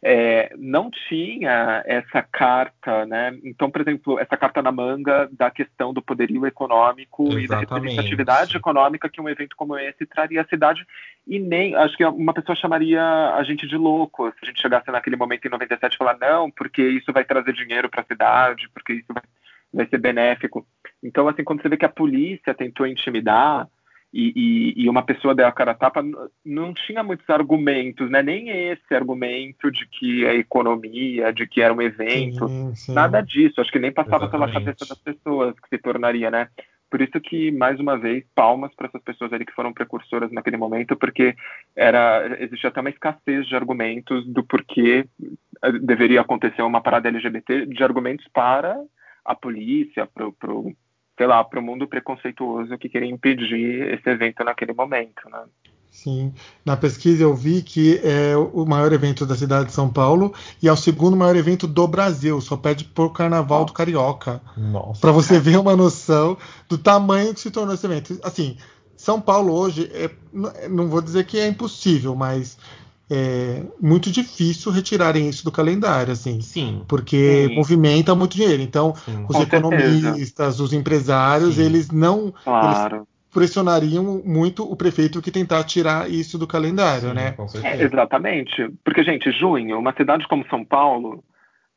É, 0.02 0.54
não 0.56 0.90
tinha 0.90 1.82
essa 1.84 2.22
carta, 2.22 3.04
né? 3.06 3.36
Então, 3.42 3.70
por 3.70 3.80
exemplo, 3.80 4.18
essa 4.18 4.36
carta 4.36 4.62
na 4.62 4.70
manga 4.70 5.28
da 5.32 5.50
questão 5.50 5.92
do 5.92 6.00
poderio 6.00 6.46
econômico 6.46 7.24
e 7.24 7.48
da 7.48 7.58
Exatamente. 7.58 7.74
representatividade 7.74 8.56
econômica 8.56 9.08
que 9.08 9.20
um 9.20 9.28
evento 9.28 9.56
como 9.56 9.76
esse 9.76 10.06
traria 10.06 10.42
à 10.42 10.44
cidade 10.44 10.86
e 11.26 11.38
nem, 11.38 11.74
acho 11.74 11.96
que 11.96 12.04
uma 12.04 12.32
pessoa 12.32 12.56
chamaria 12.56 13.02
a 13.02 13.42
gente 13.42 13.66
de 13.66 13.76
louco 13.76 14.30
se 14.30 14.38
a 14.42 14.46
gente 14.46 14.62
chegasse 14.62 14.90
naquele 14.90 15.16
momento 15.16 15.44
em 15.46 15.50
97 15.50 15.94
e 15.94 15.98
falar 15.98 16.16
não, 16.18 16.50
porque 16.50 16.82
isso 16.82 17.12
vai 17.12 17.24
trazer 17.24 17.52
dinheiro 17.52 17.88
para 17.88 18.00
a 18.00 18.06
cidade, 18.06 18.68
porque 18.72 18.94
isso 18.94 19.12
vai, 19.12 19.22
vai 19.72 19.86
ser 19.86 19.98
benéfico. 19.98 20.66
Então, 21.02 21.28
assim, 21.28 21.44
quando 21.44 21.60
você 21.60 21.68
vê 21.68 21.76
que 21.76 21.84
a 21.84 21.90
polícia 21.90 22.54
tentou 22.54 22.86
intimidar 22.86 23.68
e, 24.12 24.32
e, 24.34 24.84
e 24.84 24.88
uma 24.88 25.02
pessoa 25.02 25.34
deu 25.34 25.46
a 25.46 25.52
cara 25.52 25.72
a 25.72 25.74
tapa, 25.74 26.02
não 26.44 26.72
tinha 26.72 27.02
muitos 27.02 27.28
argumentos, 27.28 28.10
né? 28.10 28.22
Nem 28.22 28.48
esse 28.48 28.94
argumento 28.94 29.70
de 29.70 29.86
que 29.86 30.24
é 30.24 30.34
economia, 30.36 31.32
de 31.32 31.46
que 31.46 31.60
era 31.60 31.74
um 31.74 31.82
evento, 31.82 32.48
Sim, 32.48 32.74
sim. 32.74 32.94
nada 32.94 33.20
disso. 33.20 33.60
Acho 33.60 33.70
que 33.70 33.78
nem 33.78 33.92
passava 33.92 34.28
pela 34.28 34.46
Exatamente. 34.46 34.78
cabeça 34.78 34.88
das 34.88 34.98
pessoas 34.98 35.54
que 35.60 35.68
se 35.68 35.78
tornaria, 35.78 36.30
né? 36.30 36.48
Por 36.90 37.02
isso 37.02 37.20
que, 37.20 37.50
mais 37.50 37.78
uma 37.78 37.98
vez, 37.98 38.24
palmas 38.34 38.74
para 38.74 38.86
essas 38.88 39.02
pessoas 39.02 39.30
ali 39.32 39.44
que 39.44 39.52
foram 39.52 39.74
precursoras 39.74 40.32
naquele 40.32 40.56
momento, 40.56 40.96
porque 40.96 41.36
era 41.76 42.36
existia 42.40 42.70
até 42.70 42.80
uma 42.80 42.88
escassez 42.88 43.46
de 43.46 43.54
argumentos 43.54 44.26
do 44.26 44.42
porquê 44.42 45.06
eh, 45.62 45.72
deveria 45.82 46.22
acontecer 46.22 46.62
uma 46.62 46.80
parada 46.80 47.08
LGBT, 47.08 47.66
de 47.66 47.84
argumentos 47.84 48.26
para 48.32 48.80
a 49.22 49.34
polícia, 49.34 50.06
pro, 50.06 50.74
sei 51.18 51.26
lá, 51.26 51.42
para 51.44 51.58
o 51.58 51.62
mundo 51.62 51.86
preconceituoso 51.86 52.78
que 52.78 52.88
queria 52.88 53.10
impedir 53.10 53.92
esse 53.92 54.08
evento 54.08 54.44
naquele 54.44 54.72
momento, 54.72 55.28
né? 55.28 55.40
Sim. 55.90 56.32
Na 56.64 56.76
pesquisa 56.76 57.24
eu 57.24 57.34
vi 57.34 57.60
que 57.60 58.00
é 58.04 58.36
o 58.36 58.64
maior 58.64 58.92
evento 58.92 59.26
da 59.26 59.34
cidade 59.34 59.66
de 59.66 59.72
São 59.72 59.90
Paulo 59.90 60.32
e 60.62 60.68
é 60.68 60.72
o 60.72 60.76
segundo 60.76 61.16
maior 61.16 61.34
evento 61.34 61.66
do 61.66 61.88
Brasil, 61.88 62.40
só 62.40 62.56
pede 62.56 62.84
por 62.84 63.12
Carnaval 63.12 63.64
do 63.64 63.72
Carioca. 63.72 64.40
Nossa. 64.56 65.00
Para 65.00 65.10
você 65.10 65.40
ver 65.40 65.58
uma 65.58 65.74
noção 65.74 66.36
do 66.68 66.78
tamanho 66.78 67.34
que 67.34 67.40
se 67.40 67.50
tornou 67.50 67.74
esse 67.74 67.84
evento. 67.84 68.16
Assim, 68.22 68.56
São 68.96 69.20
Paulo 69.20 69.52
hoje, 69.52 69.90
é, 69.92 70.08
não 70.68 70.88
vou 70.88 71.00
dizer 71.00 71.24
que 71.24 71.36
é 71.36 71.48
impossível, 71.48 72.14
mas 72.14 72.56
é 73.10 73.62
muito 73.80 74.10
difícil 74.10 74.70
retirarem 74.70 75.28
isso 75.28 75.44
do 75.44 75.52
calendário, 75.52 76.12
assim, 76.12 76.40
Sim. 76.40 76.84
porque 76.86 77.46
Sim. 77.48 77.54
movimenta 77.54 78.14
muito 78.14 78.36
dinheiro. 78.36 78.62
Então, 78.62 78.94
sim. 78.94 79.22
os 79.22 79.26
Com 79.26 79.32
certeza. 79.34 79.56
economistas, 79.56 80.60
os 80.60 80.72
empresários, 80.72 81.56
Sim. 81.56 81.64
eles 81.64 81.90
não 81.90 82.32
Claro. 82.44 83.06
pressionariam 83.32 84.22
muito 84.24 84.62
o 84.70 84.76
prefeito 84.76 85.22
que 85.22 85.30
tentar 85.30 85.64
tirar 85.64 86.10
isso 86.10 86.38
do 86.38 86.46
calendário, 86.46 87.08
Sim, 87.08 87.14
né? 87.14 87.34
É, 87.38 87.48
certeza. 87.48 87.84
exatamente. 87.84 88.68
Porque, 88.84 89.02
gente, 89.02 89.30
junho, 89.32 89.78
uma 89.78 89.94
cidade 89.94 90.26
como 90.28 90.46
São 90.48 90.64
Paulo, 90.64 91.24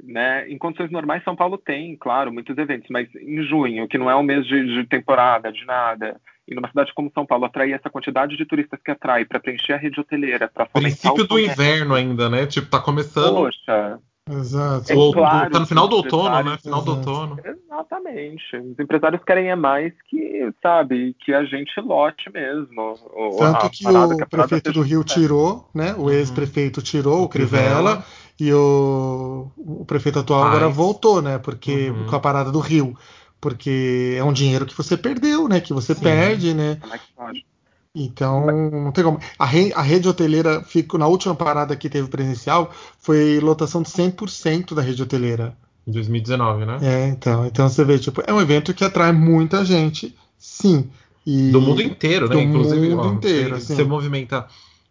né, 0.04 0.50
em 0.50 0.58
condições 0.58 0.92
normais, 0.92 1.24
São 1.24 1.36
Paulo 1.36 1.58
tem, 1.58 1.96
claro, 1.96 2.34
muitos 2.34 2.58
eventos, 2.58 2.90
mas 2.90 3.08
em 3.16 3.42
junho, 3.44 3.88
que 3.88 3.98
não 3.98 4.10
é 4.10 4.16
um 4.16 4.24
mês 4.24 4.46
de, 4.46 4.66
de 4.66 4.86
temporada, 4.88 5.52
de 5.52 5.66
nada, 5.66 6.20
e 6.48 6.56
numa 6.56 6.68
cidade 6.70 6.92
como 6.96 7.12
São 7.14 7.26
Paulo, 7.26 7.46
atrair 7.46 7.74
essa 7.74 7.90
quantidade 7.90 8.36
de 8.36 8.46
turistas 8.46 8.80
que 8.84 8.92
atrai 8.92 9.26
para 9.26 9.40
preencher 9.40 9.74
a 9.74 9.78
rede 9.78 10.00
hoteleira, 10.00 10.50
para 10.54 10.66
fomentar 10.66 10.98
Princípio 11.00 11.24
o 11.24 11.28
do 11.28 11.40
inverno 11.40 11.94
ainda, 11.96 12.30
né? 12.30 12.46
Tipo, 12.46 12.68
tá 12.68 12.80
começando. 12.80 13.36
Poxa, 13.36 14.00
Exato. 14.30 14.92
É 14.92 14.96
ou- 14.96 15.12
claro 15.14 15.50
tá 15.50 15.60
no 15.60 15.66
final 15.66 15.88
do 15.88 15.96
outono, 15.98 16.44
né? 16.44 16.58
Final 16.62 16.82
do 16.84 16.92
Exato. 16.92 17.10
outono. 17.10 17.40
exatamente. 17.44 18.56
Os 18.58 18.80
empresários 18.80 19.22
querem 19.24 19.50
é 19.50 19.56
mais 19.56 19.94
que, 20.10 20.52
sabe, 20.62 21.16
que 21.20 21.34
a 21.34 21.44
gente 21.44 21.80
lote 21.82 22.30
mesmo. 22.32 22.96
o- 23.14 23.38
Tanto 23.38 23.66
a 23.66 23.70
que 23.70 23.86
o 23.86 24.18
que 24.18 24.26
prefeito 24.26 24.72
do 24.72 24.82
Rio 24.82 25.04
tirou, 25.04 25.70
né? 25.74 25.94
O 25.98 26.04
Uhum. 26.04 26.10
ex-prefeito 26.12 26.82
tirou, 26.82 27.22
O 27.22 27.24
o 27.24 27.30
Crivella, 27.30 28.04
Crivella. 28.04 28.06
e 28.40 28.54
o, 28.54 29.52
o 29.58 29.86
prefeito 29.86 30.20
atual 30.20 30.44
agora 30.44 30.70
voltou, 30.70 31.22
né? 31.22 31.38
Porque 31.40 31.90
Uhum. 31.90 32.06
com 32.06 32.16
a 32.16 32.20
parada 32.20 32.52
do 32.52 32.60
Rio. 32.60 32.96
Porque 33.42 34.16
é 34.18 34.24
um 34.24 34.34
dinheiro 34.34 34.66
que 34.66 34.76
você 34.78 34.96
perdeu, 34.98 35.48
né? 35.50 35.60
Que 35.62 35.74
você 35.74 35.96
Sim. 35.96 36.04
perde, 36.04 36.54
né? 36.54 36.78
Como 36.80 36.94
é 36.94 36.98
que 37.00 37.14
pode? 37.14 37.46
Então, 37.94 38.46
não 38.72 38.92
tem 38.92 39.04
como. 39.04 39.20
A, 39.38 39.46
re- 39.46 39.74
a 39.76 39.82
rede 39.82 40.08
hoteleira 40.08 40.64
ficou 40.64 40.98
na 41.00 41.08
última 41.08 41.36
parada 41.36 41.76
que 41.76 41.90
teve 41.90 42.08
presencial, 42.08 42.72
foi 43.00 43.40
lotação 43.42 43.82
de 43.82 43.90
100% 43.90 44.74
da 44.74 44.82
rede 44.82 45.04
hoteleira. 45.04 45.58
Em 45.86 45.92
2019, 45.92 46.66
né? 46.66 46.80
É, 46.80 47.08
então, 47.10 47.46
então 47.46 47.70
você 47.70 47.84
vê, 47.84 48.00
tipo, 48.00 48.22
é 48.26 48.34
um 48.34 48.42
evento 48.42 48.74
que 48.74 48.84
atrai 48.84 49.12
muita 49.12 49.64
gente, 49.66 50.16
sim. 50.38 50.90
E 51.26 51.52
Do 51.52 51.62
mundo 51.62 51.82
inteiro, 51.82 52.28
né? 52.30 52.36
do 52.36 52.42
Inclusive, 52.42 52.88
mundo 52.88 53.08
ó, 53.08 53.14
inteiro, 53.14 53.56
você, 53.56 53.60
sim. 53.60 53.76
você 53.76 53.84
movimenta 53.84 54.48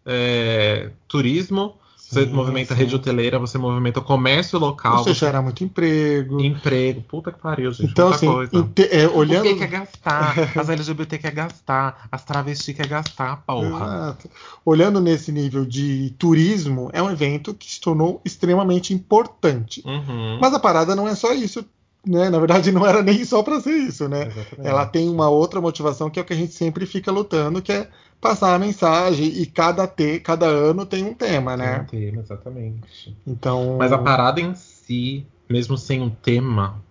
é, 0.07 0.91
turismo, 1.09 1.80
você 2.11 2.25
Sim, 2.27 2.33
movimenta 2.33 2.75
sim. 2.75 2.81
rede 2.81 2.95
hoteleira, 2.97 3.39
você 3.39 3.57
movimenta 3.57 4.01
o 4.01 4.03
comércio 4.03 4.59
local, 4.59 4.99
Você 4.99 5.11
você- 5.15 5.21
gera 5.21 5.41
muito 5.41 5.63
emprego. 5.63 6.41
emprego. 6.41 7.03
Puta 7.03 7.31
que 7.31 7.39
pariu, 7.39 7.73
gente. 7.73 7.91
Então, 7.91 8.09
assim, 8.09 8.27
inte- 8.53 8.89
é, 8.91 9.07
olhando. 9.09 9.41
O 9.41 9.45
gay 9.45 9.55
quer 9.57 9.69
gastar, 9.69 10.35
as 10.59 10.69
LGBT 10.69 11.19
quer 11.19 11.33
gastar, 11.33 12.09
as 12.11 12.25
travestis 12.25 12.75
quer 12.75 12.87
gastar, 12.89 13.37
porra. 13.47 13.67
Exato. 13.69 14.31
Olhando 14.65 15.01
nesse 15.01 15.31
nível 15.31 15.65
de 15.65 16.15
turismo, 16.19 16.91
é 16.93 17.03
um 17.03 17.11
evento 17.11 17.55
que 17.55 17.71
se 17.71 17.81
tornou 17.81 18.21
extremamente 18.25 18.93
importante. 18.93 19.83
Uhum. 19.87 20.39
Mas 20.41 20.53
a 20.53 20.59
parada 20.59 20.97
não 20.97 21.07
é 21.07 21.15
só 21.15 21.33
isso, 21.33 21.65
né? 22.07 22.31
Na 22.31 22.39
verdade, 22.39 22.71
não 22.73 22.87
era 22.87 23.03
nem 23.03 23.25
só 23.25 23.43
para 23.43 23.61
ser 23.61 23.73
isso, 23.77 24.09
né? 24.09 24.23
Exatamente. 24.27 24.69
Ela 24.69 24.87
tem 24.87 25.09
uma 25.09 25.29
outra 25.29 25.61
motivação 25.61 26.11
que 26.11 26.19
é 26.19 26.23
o 26.23 26.25
que 26.25 26.33
a 26.33 26.37
gente 26.37 26.53
sempre 26.53 26.87
fica 26.87 27.11
lutando, 27.11 27.63
que 27.63 27.73
é 27.73 27.89
passar 28.21 28.55
a 28.55 28.59
mensagem 28.59 29.27
e 29.27 29.47
cada 29.47 29.87
te, 29.87 30.21
cada 30.21 30.47
ano 30.47 30.85
tem 30.85 31.05
um 31.05 31.15
tema, 31.15 31.57
Tem 31.57 31.67
um 31.69 31.79
né? 31.79 31.87
tema, 31.87 32.21
exatamente. 32.21 33.17
Então, 33.27 33.79
Mas 33.79 33.93
a 33.93 33.99
parada 33.99 34.41
em 34.41 34.55
si, 34.55 35.27
mesmo 35.49 35.77
sem 35.79 36.01
um 36.01 36.11
tema, 36.11 36.83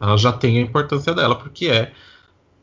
ela 0.00 0.16
já 0.16 0.32
tem 0.32 0.58
a 0.58 0.60
importância 0.60 1.14
dela, 1.14 1.36
porque 1.36 1.66
é 1.66 1.92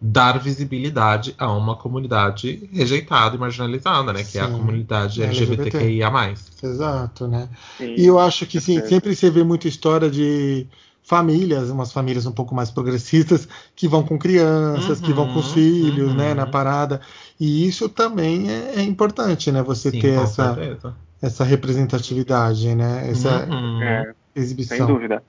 dar 0.01 0.39
visibilidade 0.39 1.35
a 1.37 1.51
uma 1.51 1.75
comunidade 1.75 2.69
rejeitada 2.71 3.35
e 3.35 3.39
marginalizada, 3.39 4.13
né? 4.13 4.23
Que 4.23 4.37
é 4.37 4.41
a 4.41 4.47
Sim, 4.47 4.53
comunidade 4.57 5.21
LGBT. 5.21 5.77
LGBTQIA. 5.77 6.33
exato, 6.63 7.27
né? 7.27 7.49
Sim, 7.77 7.95
E 7.97 8.05
eu 8.05 8.17
acho 8.19 8.45
que 8.45 8.59
sim, 8.61 8.81
sempre 8.85 9.15
você 9.15 9.29
vê 9.29 9.43
muita 9.43 9.67
história 9.67 10.09
de 10.09 10.67
famílias, 11.09 11.71
umas 11.71 11.91
famílias 11.91 12.27
um 12.27 12.31
pouco 12.31 12.53
mais 12.53 12.69
progressistas, 12.69 13.47
que 13.75 13.87
vão 13.87 14.03
com 14.03 14.19
crianças, 14.19 15.01
que 15.01 15.11
vão 15.11 15.27
com 15.27 15.39
os 15.39 15.47
Uhum, 15.47 15.53
filhos, 15.55 16.11
uhum. 16.11 16.15
né, 16.15 16.35
na 16.35 16.45
parada. 16.45 17.01
E 17.39 17.67
isso 17.67 17.89
também 17.89 18.51
é, 18.51 18.75
é 18.75 18.83
importante, 18.83 19.51
né? 19.51 19.63
Você 19.63 19.89
Sim, 19.89 20.01
ter 20.01 20.21
essa, 20.21 20.53
certeza. 20.53 20.95
essa 21.19 21.43
representatividade, 21.43 22.75
né? 22.75 23.09
Essa 23.09 23.43
Uhum. 23.49 23.81
É, 23.81 24.03
sem 24.35 24.43
exibição. 24.43 24.85
dúvida. 24.85 25.23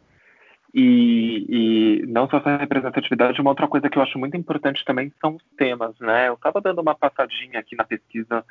E, 0.74 1.46
e 1.48 2.06
não 2.06 2.28
só 2.28 2.36
essa 2.36 2.58
representatividade, 2.58 3.40
uma 3.40 3.50
outra 3.50 3.66
coisa 3.66 3.88
que 3.88 3.96
eu 3.96 4.02
acho 4.02 4.18
muito 4.18 4.36
importante 4.36 4.84
também 4.84 5.10
são 5.18 5.36
os 5.36 5.42
temas, 5.56 5.98
né? 5.98 6.28
Eu 6.28 6.34
estava 6.34 6.60
dando 6.60 6.82
uma 6.82 6.94
passadinha 6.94 7.58
aqui 7.58 7.74
na 7.74 7.84
pesquisa 7.84 8.44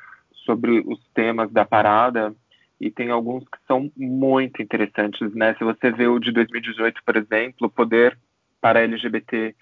sobre 0.44 0.80
os 0.84 0.98
temas 1.14 1.48
da 1.52 1.64
parada 1.64 2.34
e 2.80 2.90
tem 2.90 3.10
alguns 3.10 3.44
que 3.44 3.58
são 3.66 3.92
muito 3.94 4.62
interessantes, 4.62 5.34
né? 5.34 5.54
Se 5.58 5.64
você 5.64 5.90
vê 5.90 6.06
o 6.06 6.18
de 6.18 6.32
2018, 6.32 7.02
por 7.04 7.16
exemplo, 7.16 7.68
poder 7.68 8.18
para 8.60 8.80
LGBT 8.80 9.54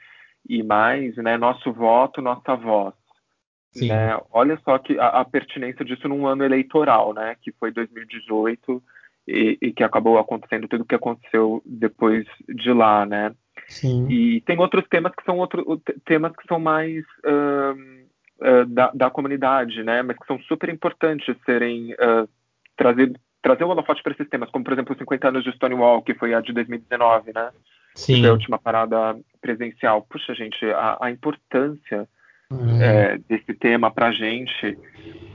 e 0.48 0.62
mais, 0.62 1.16
né? 1.16 1.36
Nosso 1.36 1.72
voto, 1.72 2.22
nossa 2.22 2.54
voz. 2.54 2.94
Sim. 3.72 3.88
Né? 3.88 4.16
Olha 4.30 4.58
só 4.64 4.78
que 4.78 4.98
a, 4.98 5.08
a 5.08 5.24
pertinência 5.24 5.84
disso 5.84 6.08
num 6.08 6.26
ano 6.26 6.44
eleitoral, 6.44 7.12
né? 7.12 7.36
Que 7.42 7.50
foi 7.52 7.72
2018 7.72 8.82
e, 9.26 9.58
e 9.60 9.72
que 9.72 9.82
acabou 9.82 10.16
acontecendo 10.18 10.68
tudo 10.68 10.82
o 10.82 10.86
que 10.86 10.94
aconteceu 10.94 11.60
depois 11.66 12.24
de 12.48 12.72
lá, 12.72 13.04
né? 13.04 13.34
Sim. 13.66 14.06
E 14.08 14.40
tem 14.42 14.58
outros 14.58 14.86
temas 14.88 15.12
que 15.14 15.24
são 15.24 15.38
outros 15.38 15.64
temas 16.06 16.32
que 16.36 16.46
são 16.48 16.58
mais 16.60 17.04
ahn, 17.24 17.98
ah, 18.40 18.64
da, 18.66 18.90
da 18.94 19.10
comunidade, 19.10 19.82
né? 19.82 20.02
Mas 20.02 20.16
que 20.16 20.26
são 20.26 20.38
super 20.42 20.68
importantes 20.68 21.36
serem 21.44 21.94
ah, 21.98 22.26
trazidos 22.78 23.20
trazer 23.42 23.64
o 23.64 23.68
holofote 23.68 24.02
para 24.02 24.12
esses 24.12 24.28
temas, 24.28 24.50
como 24.50 24.64
por 24.64 24.72
exemplo 24.72 24.92
os 24.92 24.98
50 24.98 25.28
anos 25.28 25.44
de 25.44 25.52
Stonewall, 25.52 26.02
que 26.02 26.14
foi 26.14 26.34
a 26.34 26.40
de 26.40 26.52
2019, 26.52 27.32
né? 27.34 27.50
Que 27.94 28.00
Sim. 28.00 28.20
foi 28.20 28.28
a 28.28 28.32
última 28.32 28.58
parada 28.58 29.18
presencial. 29.40 30.02
Puxa, 30.02 30.34
gente, 30.34 30.64
a, 30.66 30.98
a 31.00 31.10
importância 31.10 32.08
É. 32.80 33.14
é, 33.14 33.18
desse 33.28 33.52
tema 33.54 33.90
para 33.90 34.06
a 34.08 34.12
gente 34.12 34.78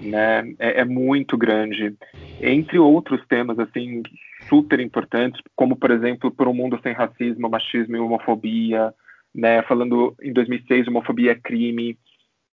né, 0.02 0.54
é, 0.60 0.82
é 0.82 0.86
muito 0.86 1.38
grande. 1.38 1.96
Entre 2.42 2.78
outros 2.80 3.26
temas 3.28 3.58
assim 3.60 4.02
super 4.50 4.80
importantes, 4.80 5.40
como 5.56 5.76
por 5.76 5.92
exemplo, 5.92 6.32
por 6.32 6.48
um 6.48 6.54
mundo 6.54 6.80
sem 6.84 6.94
racismo, 6.94 7.50
machismo 7.50 7.96
e 7.96 8.00
homofobia, 8.00 8.94
né, 9.34 9.62
falando 9.64 10.16
em 10.22 10.34
2006 10.34 10.88
homofobia 10.88 11.32
é 11.32 11.36
crime, 11.36 11.98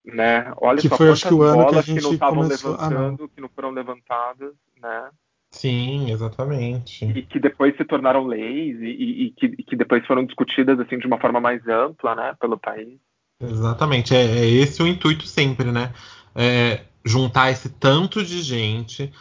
né? 0.05 0.53
Olha 0.57 0.81
Que 0.81 0.89
só 0.89 0.97
foi, 0.97 1.07
quantas 1.07 1.19
acho 1.25 1.27
que, 1.29 1.33
o 1.33 1.43
ano 1.43 1.57
que 1.57 1.61
a 1.61 1.65
bolas 1.71 1.85
que, 1.85 1.91
gente 1.93 2.03
não 2.03 2.13
estavam 2.13 2.43
começou- 2.43 2.75
ah, 2.79 2.89
não. 2.89 2.99
levantando, 3.01 3.29
que 3.29 3.41
não 3.41 3.49
foram 3.49 3.71
levantadas, 3.71 4.53
né? 4.81 5.09
Sim, 5.51 6.11
exatamente. 6.11 7.05
E 7.05 7.21
que 7.23 7.39
depois 7.39 7.75
se 7.75 7.83
tornaram 7.83 8.25
leis 8.25 8.79
e, 8.81 8.85
e- 8.85 9.23
e 9.25 9.31
que, 9.31 9.45
e 9.47 9.63
que 9.63 9.75
depois 9.75 10.05
foram 10.05 10.23
discutidas 10.25 10.79
assim 10.79 10.97
de 10.99 11.07
uma 11.07 11.19
forma 11.19 11.39
mais 11.41 11.67
ampla, 11.67 12.15
né, 12.15 12.35
pelo 12.39 12.57
país. 12.57 12.99
Exatamente, 13.41 14.13
é, 14.15 14.21
é 14.21 14.45
esse 14.47 14.83
o 14.83 14.87
intuito 14.87 15.25
sempre, 15.25 15.71
né? 15.71 15.91
É 16.35 16.81
juntar 17.05 17.49
esse 17.49 17.69
tanto 17.69 18.23
de 18.23 18.41
gente 18.41 19.11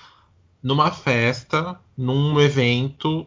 numa 0.62 0.90
festa, 0.90 1.80
num 1.96 2.38
evento, 2.40 3.26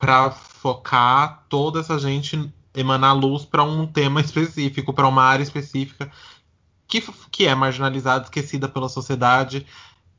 para 0.00 0.30
focar 0.30 1.44
toda 1.48 1.80
essa 1.80 1.98
gente, 1.98 2.52
emanar 2.74 3.16
luz 3.16 3.44
para 3.44 3.62
um 3.62 3.86
tema 3.86 4.20
específico, 4.20 4.92
para 4.92 5.06
uma 5.06 5.22
área 5.22 5.42
específica 5.42 6.10
que, 6.86 7.02
que 7.30 7.46
é 7.46 7.54
marginalizada, 7.54 8.24
esquecida 8.24 8.68
pela 8.68 8.88
sociedade 8.88 9.66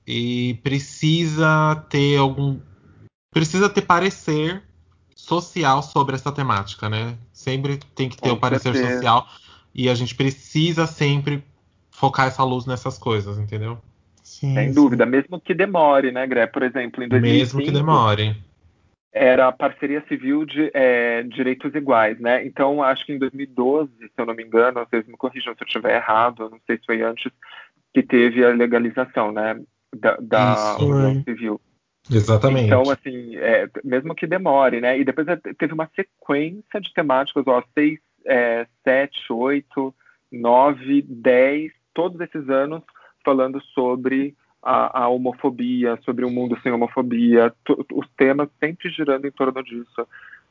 e 0.07 0.59
precisa 0.63 1.75
ter 1.89 2.17
algum. 2.17 2.59
Precisa 3.31 3.69
ter 3.69 3.81
parecer 3.81 4.63
social 5.15 5.81
sobre 5.81 6.15
essa 6.15 6.31
temática, 6.31 6.87
né? 6.87 7.17
Sempre 7.33 7.77
tem 7.95 8.07
que 8.07 8.17
ter 8.17 8.31
o 8.31 8.37
parecer 8.37 8.73
certeza. 8.73 8.93
social 8.93 9.27
e 9.73 9.89
a 9.89 9.95
gente 9.95 10.15
precisa 10.15 10.85
sempre 10.87 11.43
focar 11.91 12.27
essa 12.27 12.43
luz 12.43 12.65
nessas 12.65 12.97
coisas, 12.97 13.37
entendeu? 13.37 13.81
Sim, 14.23 14.53
Sem 14.53 14.69
sim. 14.69 14.73
dúvida, 14.73 15.05
mesmo 15.05 15.39
que 15.39 15.53
demore, 15.53 16.11
né, 16.11 16.25
Gré? 16.27 16.47
Por 16.47 16.63
exemplo, 16.63 17.03
em 17.03 17.07
2005 17.07 17.37
Mesmo 17.37 17.61
que 17.61 17.71
demore. 17.71 18.35
Era 19.15 19.47
a 19.47 19.51
parceria 19.51 20.03
civil 20.09 20.45
de 20.45 20.69
é, 20.73 21.23
direitos 21.23 21.73
iguais, 21.73 22.19
né? 22.19 22.45
Então, 22.45 22.83
acho 22.83 23.05
que 23.05 23.13
em 23.13 23.17
2012, 23.17 23.89
se 23.97 24.11
eu 24.17 24.25
não 24.25 24.35
me 24.35 24.43
engano, 24.43 24.85
vocês 24.85 25.07
me 25.07 25.15
corrijam 25.15 25.55
se 25.55 25.63
eu 25.63 25.65
estiver 25.65 25.95
errado, 25.95 26.49
não 26.49 26.59
sei 26.67 26.77
se 26.77 26.85
foi 26.85 27.01
antes, 27.01 27.31
que 27.93 28.03
teve 28.03 28.43
a 28.43 28.49
legalização, 28.49 29.31
né, 29.31 29.57
da, 29.95 30.17
da 30.19 30.53
Isso. 30.53 30.85
união 30.85 31.13
Foi. 31.13 31.23
civil. 31.23 31.61
Exatamente. 32.11 32.65
Então, 32.65 32.83
assim, 32.91 33.37
é, 33.37 33.69
mesmo 33.85 34.13
que 34.13 34.27
demore, 34.27 34.81
né? 34.81 34.99
E 34.99 35.05
depois 35.05 35.25
é, 35.29 35.37
teve 35.57 35.73
uma 35.73 35.89
sequência 35.95 36.81
de 36.81 36.93
temáticas, 36.93 37.47
ó, 37.47 37.63
6, 37.73 37.97
é, 38.25 38.67
7, 38.83 39.31
8, 39.31 39.95
9, 40.29 41.01
10, 41.03 41.71
todos 41.93 42.19
esses 42.19 42.49
anos 42.49 42.83
falando 43.23 43.61
sobre 43.73 44.35
a, 44.65 45.03
a 45.03 45.07
homofobia, 45.07 45.97
sobre 46.03 46.25
um 46.25 46.31
mundo 46.31 46.57
sem 46.63 46.71
homofobia, 46.71 47.53
os 47.93 48.07
temas 48.17 48.49
sempre 48.59 48.89
girando 48.89 49.27
em 49.27 49.31
torno 49.31 49.63
disso, 49.63 50.07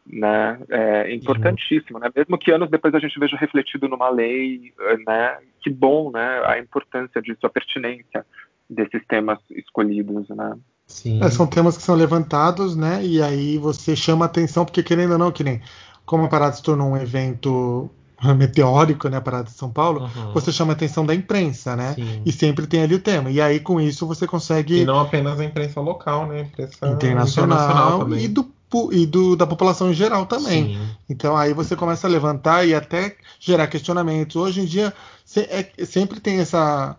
né? 0.06 0.58
É 0.70 1.12
importantíssimo, 1.12 1.98
né? 1.98 2.08
Mesmo 2.14 2.38
que 2.38 2.52
anos 2.52 2.70
depois 2.70 2.94
a 2.94 3.00
gente 3.00 3.18
veja 3.18 3.36
refletido 3.36 3.88
numa 3.88 4.08
lei, 4.08 4.72
né? 5.04 5.38
Que 5.60 5.68
bom, 5.68 6.12
né? 6.12 6.42
A 6.46 6.60
importância 6.60 7.20
disso, 7.20 7.44
a 7.44 7.50
pertinência 7.50 8.24
desses 8.70 9.04
temas 9.08 9.40
escolhidos, 9.50 10.28
né? 10.28 10.56
Sim. 10.86 11.20
É, 11.22 11.28
são 11.30 11.46
temas 11.46 11.76
que 11.76 11.82
são 11.82 11.96
levantados, 11.96 12.76
né? 12.76 13.04
E 13.04 13.20
aí 13.20 13.58
você 13.58 13.96
chama 13.96 14.26
atenção, 14.26 14.64
porque 14.64 14.82
querendo 14.82 15.12
ou 15.12 15.18
não, 15.18 15.32
que 15.32 15.42
nem 15.42 15.60
como 16.06 16.24
a 16.24 16.28
parada 16.28 16.54
se 16.54 16.62
tornou 16.62 16.90
um 16.90 16.96
evento 16.96 17.90
meteórico, 18.36 19.08
né, 19.08 19.16
a 19.16 19.20
parada 19.20 19.44
de 19.44 19.52
São 19.52 19.70
Paulo, 19.70 20.00
Uhum. 20.00 20.32
você 20.32 20.52
chama 20.52 20.72
a 20.72 20.76
atenção 20.76 21.04
da 21.04 21.14
imprensa, 21.14 21.76
né? 21.76 21.94
Sim. 21.94 22.22
E 22.24 22.32
sempre 22.32 22.66
tem 22.66 22.82
ali 22.82 22.94
o 22.94 23.00
tema. 23.00 23.30
E 23.30 23.40
aí, 23.40 23.60
com 23.60 23.80
isso, 23.80 24.06
você 24.06 24.26
consegue 24.26 24.80
E 24.80 24.84
não 24.84 25.00
apenas 25.00 25.38
a 25.40 25.44
imprensa 25.44 25.80
local, 25.80 26.26
né? 26.26 26.38
A 26.38 26.42
imprensa 26.42 26.86
internacional, 26.86 27.98
também. 28.00 28.24
e, 28.24 28.28
do, 28.28 28.50
e 28.92 29.06
do- 29.06 29.36
da 29.36 29.46
população 29.46 29.90
em 29.90 29.94
geral 29.94 30.26
também. 30.26 30.74
Sim. 30.74 30.88
Então 31.08 31.36
aí 31.36 31.52
você 31.52 31.76
começa 31.76 32.06
a 32.06 32.10
levantar 32.10 32.66
e 32.66 32.74
até 32.74 33.16
gerar 33.38 33.66
questionamentos. 33.66 34.36
Hoje 34.36 34.60
em 34.60 34.64
dia 34.64 34.92
se- 35.24 35.40
é- 35.50 35.84
sempre 35.84 36.20
tem 36.20 36.38
essa, 36.38 36.96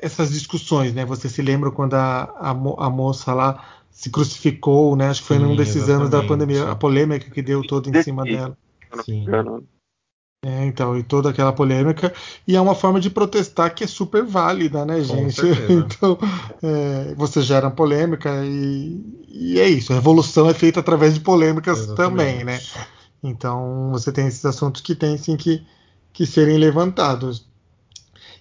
essas 0.00 0.30
discussões, 0.32 0.94
né? 0.94 1.04
Você 1.04 1.28
se 1.28 1.42
lembra 1.42 1.70
quando 1.70 1.94
a, 1.94 2.24
a, 2.50 2.54
mo- 2.54 2.76
a 2.78 2.90
moça 2.90 3.32
lá 3.34 3.64
se 3.90 4.10
crucificou, 4.10 4.96
né? 4.96 5.08
Acho 5.10 5.20
que 5.22 5.28
foi 5.28 5.38
Sim, 5.38 5.44
num 5.44 5.56
desses 5.56 5.88
anos 5.88 6.10
da 6.10 6.18
exatamente. 6.18 6.28
pandemia, 6.28 6.70
a 6.70 6.76
polêmica 6.76 7.30
que 7.30 7.42
deu 7.42 7.62
toda 7.64 7.88
em 7.90 7.94
cima 7.94 8.24
dela. 8.24 8.56
Sim. 9.04 9.24
É, 10.44 10.66
então, 10.66 10.98
e 10.98 11.04
toda 11.04 11.30
aquela 11.30 11.52
polêmica. 11.52 12.12
E 12.48 12.56
é 12.56 12.60
uma 12.60 12.74
forma 12.74 12.98
de 12.98 13.08
protestar 13.08 13.72
que 13.74 13.84
é 13.84 13.86
super 13.86 14.24
válida, 14.24 14.84
né, 14.84 15.00
gente? 15.02 15.40
Então, 15.70 16.18
é, 16.60 17.14
você 17.14 17.40
gera 17.40 17.70
polêmica 17.70 18.28
e, 18.44 19.00
e 19.28 19.60
é 19.60 19.68
isso. 19.68 19.92
A 19.92 19.96
revolução 19.96 20.48
é 20.50 20.54
feita 20.54 20.80
através 20.80 21.14
de 21.14 21.20
polêmicas 21.20 21.78
Exatamente. 21.78 21.96
também, 21.96 22.44
né? 22.44 22.60
Então, 23.22 23.90
você 23.92 24.10
tem 24.10 24.26
esses 24.26 24.44
assuntos 24.44 24.80
que 24.80 24.96
tem 24.96 25.16
sim 25.16 25.36
que, 25.36 25.64
que 26.12 26.26
serem 26.26 26.58
levantados. 26.58 27.46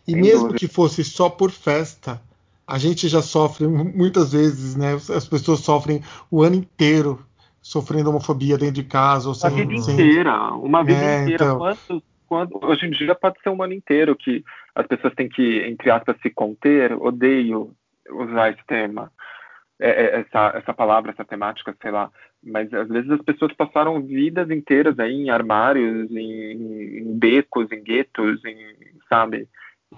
E 0.08 0.12
Sem 0.14 0.22
mesmo 0.22 0.40
dúvida. 0.48 0.58
que 0.60 0.68
fosse 0.68 1.04
só 1.04 1.30
por 1.30 1.52
festa, 1.52 2.20
a 2.66 2.80
gente 2.80 3.08
já 3.08 3.22
sofre 3.22 3.68
mu- 3.68 3.86
muitas 3.86 4.32
vezes, 4.32 4.76
né? 4.76 4.94
As 5.16 5.28
pessoas 5.28 5.60
sofrem 5.60 6.02
o 6.32 6.42
ano 6.42 6.56
inteiro 6.56 7.24
sofrendo 7.62 8.10
homofobia 8.10 8.58
dentro 8.58 8.76
de 8.76 8.84
casa 8.84 9.28
ou 9.30 9.36
Uma 9.36 9.50
sem, 9.50 9.68
vida 9.68 9.78
sem- 9.82 9.94
inteira, 9.94 10.54
uma 10.56 10.84
vida 10.84 11.06
É, 11.06 11.22
inteira. 11.24 11.46
então. 11.46 11.58
Quantos- 11.58 12.04
quando- 12.28 12.60
hoje 12.64 12.86
em 12.86 12.92
dia 12.92 13.14
pode 13.14 13.40
ser 13.42 13.50
um 13.50 13.62
ano 13.62 13.74
inteiro 13.74 14.16
que 14.16 14.44
as 14.74 14.88
pessoas 14.88 15.14
têm 15.14 15.28
que, 15.30 15.60
entre 15.64 15.92
aspas, 15.92 16.16
se 16.22 16.30
conter. 16.30 16.94
Odeio 16.94 17.74
usar 18.10 18.52
esse 18.52 18.66
tema, 18.66 19.12
é, 19.80 19.90
é, 19.90 20.20
essa, 20.22 20.58
essa 20.58 20.74
palavra, 20.74 21.12
essa 21.12 21.26
temática, 21.26 21.76
sei 21.82 21.92
lá. 21.92 22.10
Mas 22.44 22.74
às 22.74 22.88
vezes 22.88 23.12
as 23.12 23.22
pessoas 23.22 23.54
passaram 23.54 24.02
vidas 24.02 24.50
inteiras 24.50 24.98
aí 24.98 25.14
em 25.14 25.30
armários, 25.30 26.10
em, 26.10 26.98
em 27.00 27.18
becos, 27.20 27.72
em 27.72 27.84
guetos, 27.84 28.44
em, 28.44 28.58
sabe, 29.08 29.48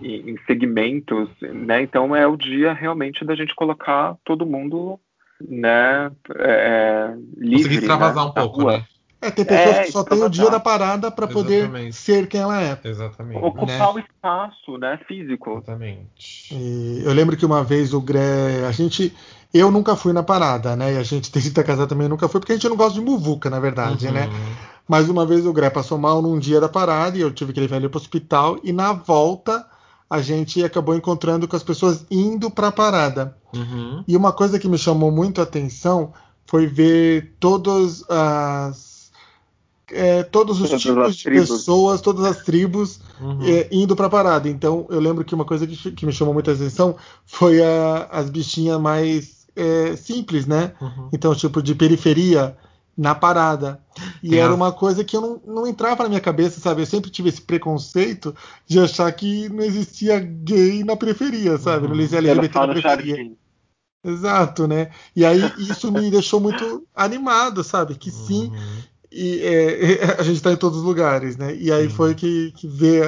em, 0.02 0.32
em 0.32 0.38
segmentos, 0.46 1.30
né? 1.42 1.82
Então 1.82 2.14
é 2.16 2.28
o 2.28 2.36
dia 2.36 2.74
realmente 2.74 3.24
da 3.24 3.36
gente 3.36 3.56
colocar 3.56 4.18
todo 4.26 4.46
mundo, 4.46 5.00
né, 5.48 6.12
é, 6.36 7.14
livre, 7.38 7.58
Conseguir 7.58 7.76
extravasar 7.76 8.24
né, 8.24 8.30
um 8.30 8.34
pouco, 8.34 8.66
né? 8.66 8.86
É, 9.24 9.32
tem 9.32 9.46
pessoas 9.46 9.76
É, 9.78 9.84
que 9.84 9.92
só 9.92 10.04
têm 10.04 10.22
o 10.22 10.30
dia 10.30 10.50
da 10.50 10.60
parada 10.60 11.10
para 11.10 11.26
poder 11.26 11.94
ser 11.94 12.28
quem 12.28 12.42
ela 12.42 12.62
é. 12.62 12.78
Exatamente. 12.84 13.40
ocupar 13.42 13.68
né? 13.68 13.88
o 13.88 14.00
espaço, 14.00 14.78
né, 14.78 15.00
físico. 15.08 15.52
Exatamente. 15.52 16.54
E 16.54 17.02
eu 17.06 17.14
lembro 17.14 17.38
que 17.38 17.46
uma 17.46 17.64
vez 17.64 17.94
o 17.94 18.02
Gré, 18.02 18.66
a 18.68 18.72
gente, 18.74 19.16
eu 19.54 19.72
nunca 19.72 19.96
fui 19.96 20.12
na 20.12 20.24
parada, 20.24 20.76
né? 20.76 20.94
E 20.94 20.98
a 20.98 21.04
gente 21.04 21.32
tem 21.32 21.42
que 21.42 21.64
casar 21.64 21.88
também 21.88 22.10
nunca 22.10 22.28
foi 22.28 22.42
porque 22.42 22.52
a 22.52 22.56
gente 22.56 22.68
não 22.68 22.76
gosta 22.76 23.00
de 23.00 23.06
muvuca, 23.06 23.50
na 23.50 23.62
verdade, 23.62 24.12
né? 24.12 24.26
Uhum. 24.26 24.74
Mas 24.86 25.08
uma 25.08 25.26
vez 25.26 25.46
o 25.46 25.54
Gré 25.54 25.70
passou 25.70 25.98
mal 25.98 26.22
num 26.22 26.38
dia 26.38 26.60
da 26.60 26.68
parada 26.68 27.18
e 27.18 27.22
eu 27.22 27.32
tive 27.32 27.54
que 27.54 27.62
levar 27.62 27.78
ele 27.78 27.88
para 27.88 27.98
o 27.98 28.02
hospital 28.02 28.60
e 28.62 28.74
na 28.74 28.92
volta 28.92 29.66
a 30.16 30.22
gente 30.22 30.64
acabou 30.64 30.96
encontrando 30.96 31.48
com 31.48 31.56
as 31.56 31.64
pessoas 31.64 32.06
indo 32.12 32.52
para 32.52 32.68
a 32.68 32.72
parada. 32.72 33.36
Uhum. 33.54 34.04
E 34.08 34.16
uma 34.16 34.32
coisa 34.32 34.60
que 34.60 34.68
me 34.68 34.78
chamou 34.78 35.12
muito 35.12 35.42
a 35.42 35.44
atenção 35.44 36.14
foi 36.46 36.68
ver 36.68 37.34
todas 37.40 38.04
as 38.10 39.12
é, 39.92 40.24
todos 40.24 40.60
os 40.62 40.70
Todas 40.70 40.82
tipos 40.82 41.16
de 41.16 41.24
tribos. 41.24 41.50
pessoas, 41.50 42.02
todas 42.02 42.26
as 42.26 42.38
tribos 42.44 43.00
Uhum. 43.20 43.40
é, 43.44 43.68
indo 43.72 43.96
pra 43.96 44.10
parada. 44.10 44.48
Então, 44.50 44.86
eu 44.90 45.00
lembro 45.00 45.24
que 45.26 45.36
uma 45.36 45.46
coisa 45.46 45.68
que, 45.68 45.92
que 45.92 46.06
me 46.06 46.12
chamou 46.12 46.34
muita 46.34 46.52
atenção 46.52 46.96
foi 47.26 47.62
a- 47.64 48.08
as 48.12 48.30
bichinhas 48.30 48.80
mais 48.80 49.44
é, 49.56 49.96
simples, 49.96 50.46
né? 50.48 50.74
Uhum. 50.82 51.10
Então, 51.14 51.36
tipo, 51.36 51.62
de 51.62 51.76
periferia 51.76 52.56
na 52.98 53.16
parada. 53.16 53.84
E 54.22 54.30
Tem 54.30 54.40
era 54.40 54.54
uma 54.54 54.72
coisa 54.72 55.04
que 55.04 55.16
eu 55.16 55.22
não, 55.22 55.42
não 55.46 55.68
entrava 55.68 56.04
na 56.04 56.10
minha 56.10 56.22
cabeça, 56.22 56.60
sabe? 56.60 56.82
Eu 56.82 56.86
sempre 56.86 57.10
tive 57.12 57.30
esse 57.30 57.42
preconceito 57.42 58.36
de 58.68 58.80
achar 58.80 59.12
que 59.12 59.50
não 59.50 59.64
existia 59.64 60.20
gay 60.20 60.84
na 60.84 60.96
periferia, 60.96 61.58
sabe? 61.58 61.88
Não 61.88 61.96
Uhum. 61.96 62.00
existia 62.00 62.20
Era 62.20 62.32
LGBT 62.32 62.60
na 62.60 62.68
periferia. 62.68 63.38
Exato, 64.04 64.68
né? 64.68 64.92
E 65.16 65.26
aí 65.26 65.54
isso 65.58 65.92
me 65.92 66.12
deixou 66.12 66.40
muito 66.40 66.86
animado, 66.94 67.64
sabe? 67.64 67.96
Que 67.96 68.12
sim, 68.12 68.52
Uhum. 68.52 68.84
e 69.12 69.42
é, 69.42 70.04
a 70.20 70.24
gente 70.24 70.38
está 70.38 70.52
em 70.52 70.58
todos 70.58 70.80
os 70.80 70.84
lugares, 70.84 71.38
né? 71.38 71.56
E 71.56 71.72
aí 71.72 71.90
Sim. 71.90 71.96
foi 71.96 72.16
que, 72.16 72.52
que 72.54 72.68
vê. 72.68 73.02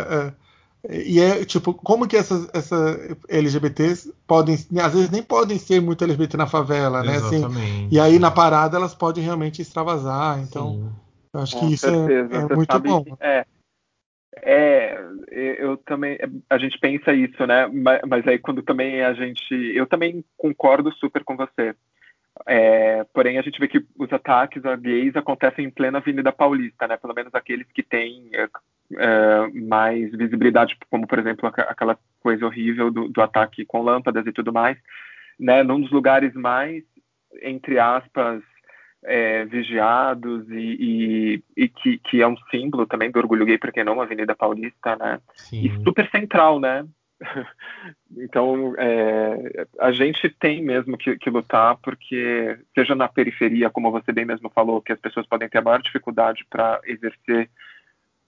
É, 0.89 1.01
e 1.03 1.19
é 1.19 1.45
tipo, 1.45 1.73
como 1.73 2.07
que 2.07 2.15
essas, 2.17 2.49
essa 2.53 2.75
LGBTs 3.29 4.13
podem, 4.27 4.55
às 4.55 4.93
vezes 4.93 5.09
nem 5.09 5.23
podem 5.23 5.57
ser 5.57 5.81
muito 5.81 6.03
LGBT 6.03 6.37
na 6.37 6.47
favela, 6.47 7.03
né? 7.03 7.17
Assim, 7.17 7.37
Exatamente. 7.37 7.87
e 7.93 7.99
aí 7.99 8.19
na 8.19 8.31
parada 8.31 8.77
elas 8.77 8.93
podem 8.95 9.23
realmente 9.23 9.61
extravasar. 9.61 10.39
Então, 10.39 10.71
Sim. 10.73 10.91
eu 11.33 11.39
acho 11.41 11.59
Com 11.59 11.67
que 11.67 11.73
isso 11.73 11.87
é, 11.87 11.91
certeza. 11.91 12.35
é 12.35 12.41
Você 12.41 12.55
muito 12.55 12.79
bom. 12.79 13.03
que- 13.03 13.13
é, 13.19 13.45
é, 14.37 14.97
eu 15.59 15.77
também, 15.77 16.17
a 16.49 16.57
gente 16.57 16.77
pensa 16.79 17.13
isso, 17.13 17.45
né? 17.45 17.67
Mas, 17.67 18.01
mas 18.07 18.27
aí 18.27 18.37
quando 18.37 18.61
também 18.61 19.01
a 19.01 19.13
gente, 19.13 19.53
eu 19.53 19.87
também 19.87 20.23
concordo 20.37 20.91
super 20.93 21.23
com 21.23 21.35
você. 21.35 21.75
É, 22.45 23.03
porém, 23.13 23.37
a 23.37 23.41
gente 23.41 23.59
vê 23.59 23.67
que 23.67 23.85
os 23.97 24.11
ataques 24.11 24.65
a 24.65 24.75
gays 24.75 25.15
acontecem 25.15 25.65
em 25.65 25.69
plena 25.69 25.99
Avenida 25.99 26.31
Paulista, 26.31 26.87
né? 26.87 26.97
Pelo 26.97 27.13
menos 27.13 27.33
aqueles 27.33 27.65
que 27.71 27.81
têm 27.81 28.29
é, 28.33 28.49
é, 28.97 29.47
mais 29.53 30.11
visibilidade, 30.11 30.77
como 30.89 31.07
por 31.07 31.17
exemplo 31.17 31.47
aquela 31.47 31.97
coisa 32.19 32.45
horrível 32.45 32.91
do, 32.91 33.07
do 33.07 33.21
ataque 33.21 33.65
com 33.65 33.81
lâmpadas 33.81 34.25
e 34.27 34.33
tudo 34.33 34.51
mais, 34.51 34.77
né? 35.39 35.63
Num 35.63 35.79
dos 35.79 35.91
lugares 35.91 36.33
mais, 36.33 36.83
entre 37.41 37.79
aspas, 37.79 38.43
é, 39.05 39.45
vigiados 39.45 40.49
e, 40.49 40.77
e, 40.79 41.63
e 41.63 41.69
que, 41.69 41.99
que 41.99 42.21
é 42.21 42.27
um 42.27 42.37
símbolo 42.51 42.85
também 42.85 43.11
do 43.11 43.19
orgulho 43.19 43.45
gay, 43.45 43.57
porque 43.57 43.83
não, 43.83 44.01
a 44.01 44.03
Avenida 44.03 44.35
Paulista, 44.35 44.95
né? 44.97 45.19
E 45.53 45.69
Sim. 45.69 45.83
super 45.83 46.09
central, 46.09 46.59
né? 46.59 46.85
então, 48.17 48.73
é, 48.77 49.65
a 49.79 49.91
gente 49.91 50.29
tem 50.29 50.61
mesmo 50.63 50.97
que, 50.97 51.17
que 51.17 51.29
lutar, 51.29 51.77
porque, 51.77 52.57
seja 52.73 52.95
na 52.95 53.07
periferia, 53.07 53.69
como 53.69 53.91
você 53.91 54.11
bem 54.11 54.25
mesmo 54.25 54.49
falou, 54.49 54.81
que 54.81 54.91
as 54.91 54.99
pessoas 54.99 55.25
podem 55.27 55.49
ter 55.49 55.59
a 55.59 55.61
maior 55.61 55.81
dificuldade 55.81 56.45
para 56.49 56.79
exercer 56.85 57.49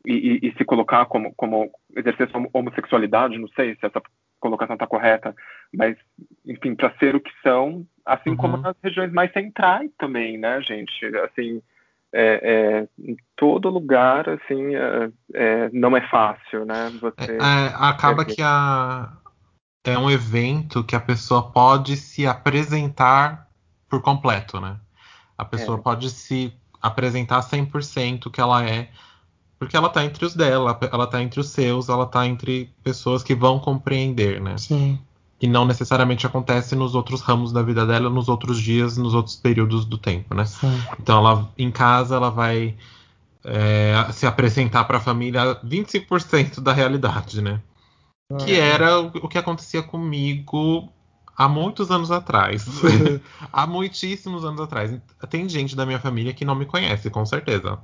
e, 0.05 0.13
e- 0.13 0.47
e 0.47 0.53
se 0.57 0.63
colocar 0.63 1.05
como, 1.05 1.33
como 1.35 1.69
exercer 1.95 2.29
sua 2.29 2.47
homossexualidade, 2.53 3.37
não 3.37 3.47
sei 3.49 3.75
se 3.75 3.85
essa 3.85 4.01
colocação 4.39 4.75
está 4.75 4.87
correta, 4.87 5.35
mas, 5.73 5.97
enfim, 6.45 6.75
para 6.75 6.93
ser 6.97 7.15
o 7.15 7.19
que 7.19 7.31
são, 7.41 7.85
assim 8.05 8.29
Uhum. 8.31 8.37
como 8.37 8.57
nas 8.57 8.75
regiões 8.81 9.11
mais 9.11 9.31
centrais 9.33 9.91
também, 9.97 10.37
né, 10.37 10.61
gente? 10.61 11.05
Assim, 11.17 11.61
é, 12.13 12.87
é, 12.87 12.87
em 12.99 13.17
todo 13.35 13.69
lugar, 13.69 14.27
assim, 14.29 14.75
é, 14.75 15.11
é, 15.33 15.69
não 15.71 15.95
é 15.95 16.01
fácil, 16.09 16.65
né? 16.65 16.89
Você 17.01 17.31
É, 17.33 17.73
acaba 17.75 18.21
erguer. 18.21 18.35
que 18.35 18.41
a... 18.41 19.11
é 19.85 19.97
um 19.97 20.09
evento 20.09 20.83
que 20.83 20.95
a 20.95 20.99
pessoa 20.99 21.51
pode 21.51 21.95
se 21.97 22.25
apresentar 22.27 23.47
por 23.89 24.01
completo, 24.01 24.59
né? 24.59 24.77
A 25.37 25.45
pessoa 25.45 25.77
É. 25.77 25.81
pode 25.81 26.09
se 26.09 26.53
apresentar 26.81 27.41
100% 27.41 28.29
que 28.31 28.39
ela 28.41 28.63
é, 28.65 28.89
porque 29.59 29.75
ela 29.75 29.89
tá 29.89 30.03
entre 30.03 30.25
os 30.25 30.35
dela, 30.35 30.77
ela 30.91 31.07
tá 31.07 31.21
entre 31.21 31.39
os 31.39 31.49
seus, 31.49 31.89
ela 31.89 32.05
tá 32.05 32.25
entre 32.27 32.73
pessoas 32.83 33.23
que 33.23 33.33
vão 33.35 33.59
compreender, 33.59 34.39
né? 34.41 34.57
Sim. 34.57 34.99
Que 35.39 35.47
não 35.47 35.65
necessariamente 35.65 36.25
acontece 36.25 36.75
nos 36.75 36.95
outros 36.95 37.21
ramos 37.21 37.51
da 37.51 37.61
vida 37.61 37.85
dela, 37.85 38.09
nos 38.09 38.27
outros 38.27 38.59
dias, 38.59 38.97
nos 38.97 39.13
outros 39.13 39.35
períodos 39.35 39.85
do 39.85 39.97
tempo, 39.97 40.33
né? 40.33 40.45
sim. 40.45 40.81
Então, 40.99 41.19
ela, 41.19 41.49
em 41.57 41.69
casa, 41.71 42.15
ela 42.15 42.31
vai 42.31 42.75
é, 43.43 44.11
se 44.11 44.25
apresentar 44.25 44.83
para 44.85 44.97
a 44.97 45.01
família 45.01 45.59
25% 45.63 46.59
da 46.59 46.73
realidade, 46.73 47.41
né? 47.41 47.61
Que 48.39 48.55
É. 48.55 48.59
era 48.59 48.99
o, 48.99 49.07
o 49.07 49.27
que 49.27 49.37
acontecia 49.37 49.81
comigo 49.81 50.91
há 51.37 51.47
muitos 51.47 51.91
anos 51.91 52.11
atrás. 52.11 52.65
há 53.53 53.67
muitíssimos 53.67 54.43
anos 54.43 54.59
atrás. 54.59 54.91
Tem 55.29 55.47
gente 55.47 55.75
da 55.75 55.85
minha 55.85 55.99
família 55.99 56.33
que 56.33 56.43
não 56.43 56.55
me 56.55 56.65
conhece, 56.65 57.09
com 57.09 57.25
certeza. 57.25 57.77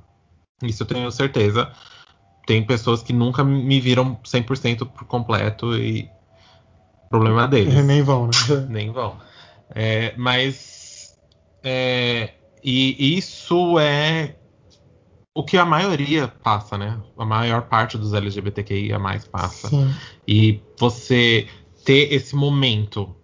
Isso 0.62 0.82
eu 0.82 0.86
tenho 0.86 1.10
certeza. 1.10 1.72
Tem 2.46 2.62
pessoas 2.62 3.02
que 3.02 3.12
nunca 3.12 3.42
me 3.42 3.80
viram 3.80 4.16
100% 4.22 4.86
por 4.86 5.04
completo 5.06 5.74
e 5.76 6.10
problema 7.08 7.46
deles 7.48 7.84
Nem 7.84 8.02
vão, 8.02 8.26
né? 8.26 8.32
nem 8.68 8.92
vão. 8.92 9.16
É, 9.74 10.14
mas 10.16 11.14
é, 11.62 12.34
e 12.62 13.16
isso 13.16 13.78
é 13.78 14.36
o 15.34 15.42
que 15.42 15.58
a 15.58 15.64
maioria 15.64 16.28
passa, 16.28 16.78
né? 16.78 17.00
A 17.18 17.24
maior 17.24 17.62
parte 17.62 17.98
dos 17.98 18.14
LGBTQIA 18.14 18.98
passa. 19.30 19.68
Sim. 19.68 19.92
E 20.28 20.62
você 20.78 21.48
ter 21.84 22.12
esse 22.12 22.36
momento 22.36 23.14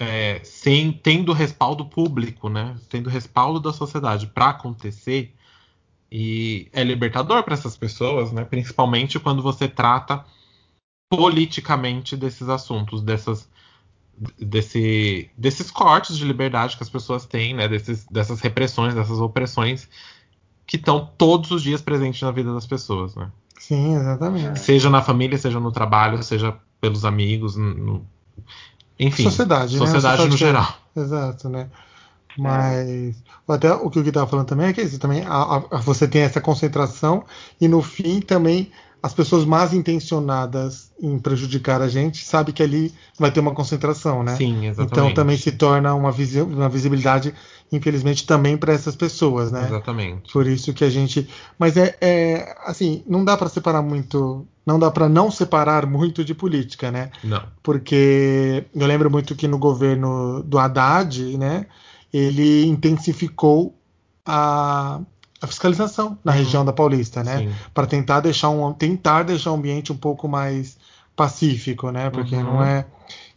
é, 0.00 0.40
sem 0.42 0.92
tendo 0.92 1.32
respaldo 1.32 1.84
público, 1.84 2.48
né? 2.48 2.74
Tendo 2.88 3.08
respaldo 3.08 3.60
da 3.60 3.72
sociedade 3.72 4.26
para 4.26 4.50
acontecer, 4.50 5.32
E 6.10 6.68
é 6.72 6.84
libertador 6.84 7.42
para 7.42 7.54
essas 7.54 7.76
pessoas, 7.76 8.32
né? 8.32 8.44
Principalmente 8.44 9.18
quando 9.18 9.42
você 9.42 9.68
trata 9.68 10.24
politicamente 11.16 12.16
desses 12.16 12.48
assuntos, 12.48 13.02
dessas, 13.02 13.48
desse, 14.38 15.30
desses 15.36 15.70
cortes 15.70 16.16
de 16.16 16.24
liberdade 16.24 16.76
que 16.76 16.82
as 16.82 16.90
pessoas 16.90 17.26
têm, 17.26 17.54
né? 17.54 17.68
Desses, 17.68 18.04
dessas 18.06 18.40
repressões, 18.40 18.94
dessas 18.94 19.18
opressões 19.18 19.88
que 20.66 20.76
estão 20.76 21.10
todos 21.18 21.50
os 21.50 21.62
dias 21.62 21.82
presentes 21.82 22.22
na 22.22 22.30
vida 22.30 22.52
das 22.52 22.66
pessoas, 22.66 23.14
né? 23.14 23.30
Sim, 23.58 23.96
exatamente. 23.96 24.58
Seja 24.60 24.90
na 24.90 25.02
família, 25.02 25.38
seja 25.38 25.60
no 25.60 25.72
trabalho, 25.72 26.22
seja 26.22 26.56
pelos 26.80 27.04
amigos, 27.04 27.56
no... 27.56 28.06
enfim. 28.98 29.22
Sociedade, 29.22 29.76
sociedade, 29.76 29.80
né? 29.80 29.86
Sociedade 29.86 30.28
no 30.28 30.36
geral. 30.36 30.74
Exato, 30.96 31.48
né? 31.48 31.68
Mas 32.36 33.22
até 33.48 33.72
o 33.72 33.88
que 33.88 33.98
o 33.98 34.02
Gui 34.02 34.08
estava 34.08 34.26
falando 34.26 34.46
também 34.46 34.66
é 34.66 34.72
que 34.72 34.82
isso, 34.82 34.98
também 34.98 35.24
a, 35.24 35.62
a, 35.70 35.78
você 35.78 36.08
tem 36.08 36.22
essa 36.22 36.40
concentração 36.40 37.24
e 37.60 37.68
no 37.68 37.80
fim 37.80 38.20
também 38.20 38.70
as 39.04 39.12
pessoas 39.12 39.44
mais 39.44 39.74
intencionadas 39.74 40.90
em 40.98 41.18
prejudicar 41.18 41.82
a 41.82 41.88
gente 41.88 42.24
sabe 42.24 42.54
que 42.54 42.62
ali 42.62 42.90
vai 43.18 43.30
ter 43.30 43.38
uma 43.38 43.52
concentração, 43.52 44.22
né? 44.22 44.34
Sim, 44.34 44.66
exatamente. 44.66 44.92
Então 44.92 45.12
também 45.12 45.36
se 45.36 45.52
torna 45.52 45.94
uma, 45.94 46.10
visi 46.10 46.40
uma 46.40 46.70
visibilidade, 46.70 47.34
infelizmente, 47.70 48.26
também 48.26 48.56
para 48.56 48.72
essas 48.72 48.96
pessoas, 48.96 49.52
né? 49.52 49.66
Exatamente. 49.66 50.32
Por 50.32 50.46
isso 50.46 50.72
que 50.72 50.82
a 50.84 50.88
gente. 50.88 51.28
Mas 51.58 51.76
é, 51.76 51.94
é 52.00 52.56
assim, 52.64 53.04
não 53.06 53.22
dá 53.22 53.36
para 53.36 53.50
separar 53.50 53.82
muito. 53.82 54.46
Não 54.64 54.78
dá 54.78 54.90
para 54.90 55.06
não 55.06 55.30
separar 55.30 55.84
muito 55.84 56.24
de 56.24 56.34
política, 56.34 56.90
né? 56.90 57.10
Não. 57.22 57.42
Porque 57.62 58.64
eu 58.74 58.86
lembro 58.86 59.10
muito 59.10 59.34
que 59.34 59.46
no 59.46 59.58
governo 59.58 60.42
do 60.42 60.58
Haddad, 60.58 61.36
né? 61.36 61.66
Ele 62.10 62.64
intensificou 62.64 63.76
a, 64.24 64.98
a 65.44 65.46
fiscalização 65.46 66.18
na 66.24 66.32
uhum. 66.32 66.38
região 66.38 66.64
da 66.64 66.72
Paulista, 66.72 67.22
né? 67.22 67.54
Para 67.72 67.86
tentar 67.86 68.20
deixar 68.20 68.50
um 68.50 68.72
tentar 68.72 69.22
deixar 69.22 69.52
o 69.52 69.54
ambiente 69.54 69.92
um 69.92 69.96
pouco 69.96 70.28
mais 70.28 70.76
pacífico, 71.14 71.90
né? 71.90 72.10
Porque 72.10 72.34
uhum. 72.34 72.42
não 72.42 72.64
é 72.64 72.86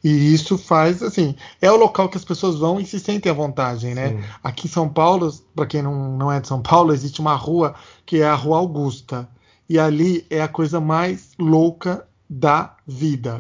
e 0.04 0.34
isso 0.34 0.58
faz 0.58 1.04
assim 1.04 1.36
é 1.62 1.72
o 1.72 1.76
local 1.76 2.08
que 2.08 2.17
as 2.17 2.24
pessoas 2.24 2.58
vão 2.58 2.80
e 2.80 2.86
se 2.86 3.00
sentem 3.00 3.32
à 3.32 3.36
vontade, 3.36 3.93
né? 3.93 4.10
Sim. 4.10 4.24
Aqui 4.43 4.67
em 4.67 4.72
São 4.72 4.89
Paulo, 4.89 5.32
para 5.56 5.65
quem 5.65 5.82
não, 5.82 6.17
não 6.17 6.32
é 6.32 6.39
de 6.39 6.48
São 6.48 6.62
Paulo, 6.62 6.93
existe 6.93 7.20
uma 7.20 7.36
rua 7.36 7.76
que 8.06 8.22
é 8.22 8.28
a 8.28 8.36
Rua 8.36 8.58
Augusta 8.58 9.28
e 9.70 9.78
ali 9.78 10.26
é 10.30 10.41
a 10.41 10.48
coisa 10.48 10.80
mais 10.80 11.32
louca 11.38 12.08
da 12.30 12.76
vida. 12.86 13.39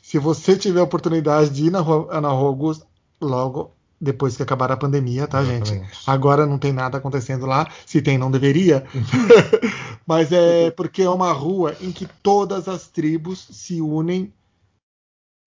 Se 0.00 0.18
você 0.18 0.56
tiver 0.56 0.80
a 0.80 0.84
oportunidade 0.84 1.50
de 1.50 1.66
ir 1.66 1.70
na 1.70 1.80
Rua, 1.80 2.20
na 2.20 2.28
Rua 2.28 2.48
Augusta, 2.48 2.86
logo 3.20 3.72
depois 4.02 4.36
que 4.36 4.42
acabar 4.42 4.72
a 4.72 4.76
pandemia, 4.76 5.28
tá, 5.28 5.40
Exatamente. 5.40 5.68
gente? 5.68 5.98
Agora 6.04 6.44
não 6.44 6.58
tem 6.58 6.72
nada 6.72 6.98
acontecendo 6.98 7.46
lá. 7.46 7.70
Se 7.86 8.02
tem, 8.02 8.18
não 8.18 8.32
deveria. 8.32 8.84
Mas 10.04 10.32
é 10.32 10.72
porque 10.72 11.02
é 11.02 11.08
uma 11.08 11.32
rua 11.32 11.76
em 11.80 11.92
que 11.92 12.08
todas 12.20 12.66
as 12.66 12.88
tribos 12.88 13.46
se 13.52 13.80
unem 13.80 14.32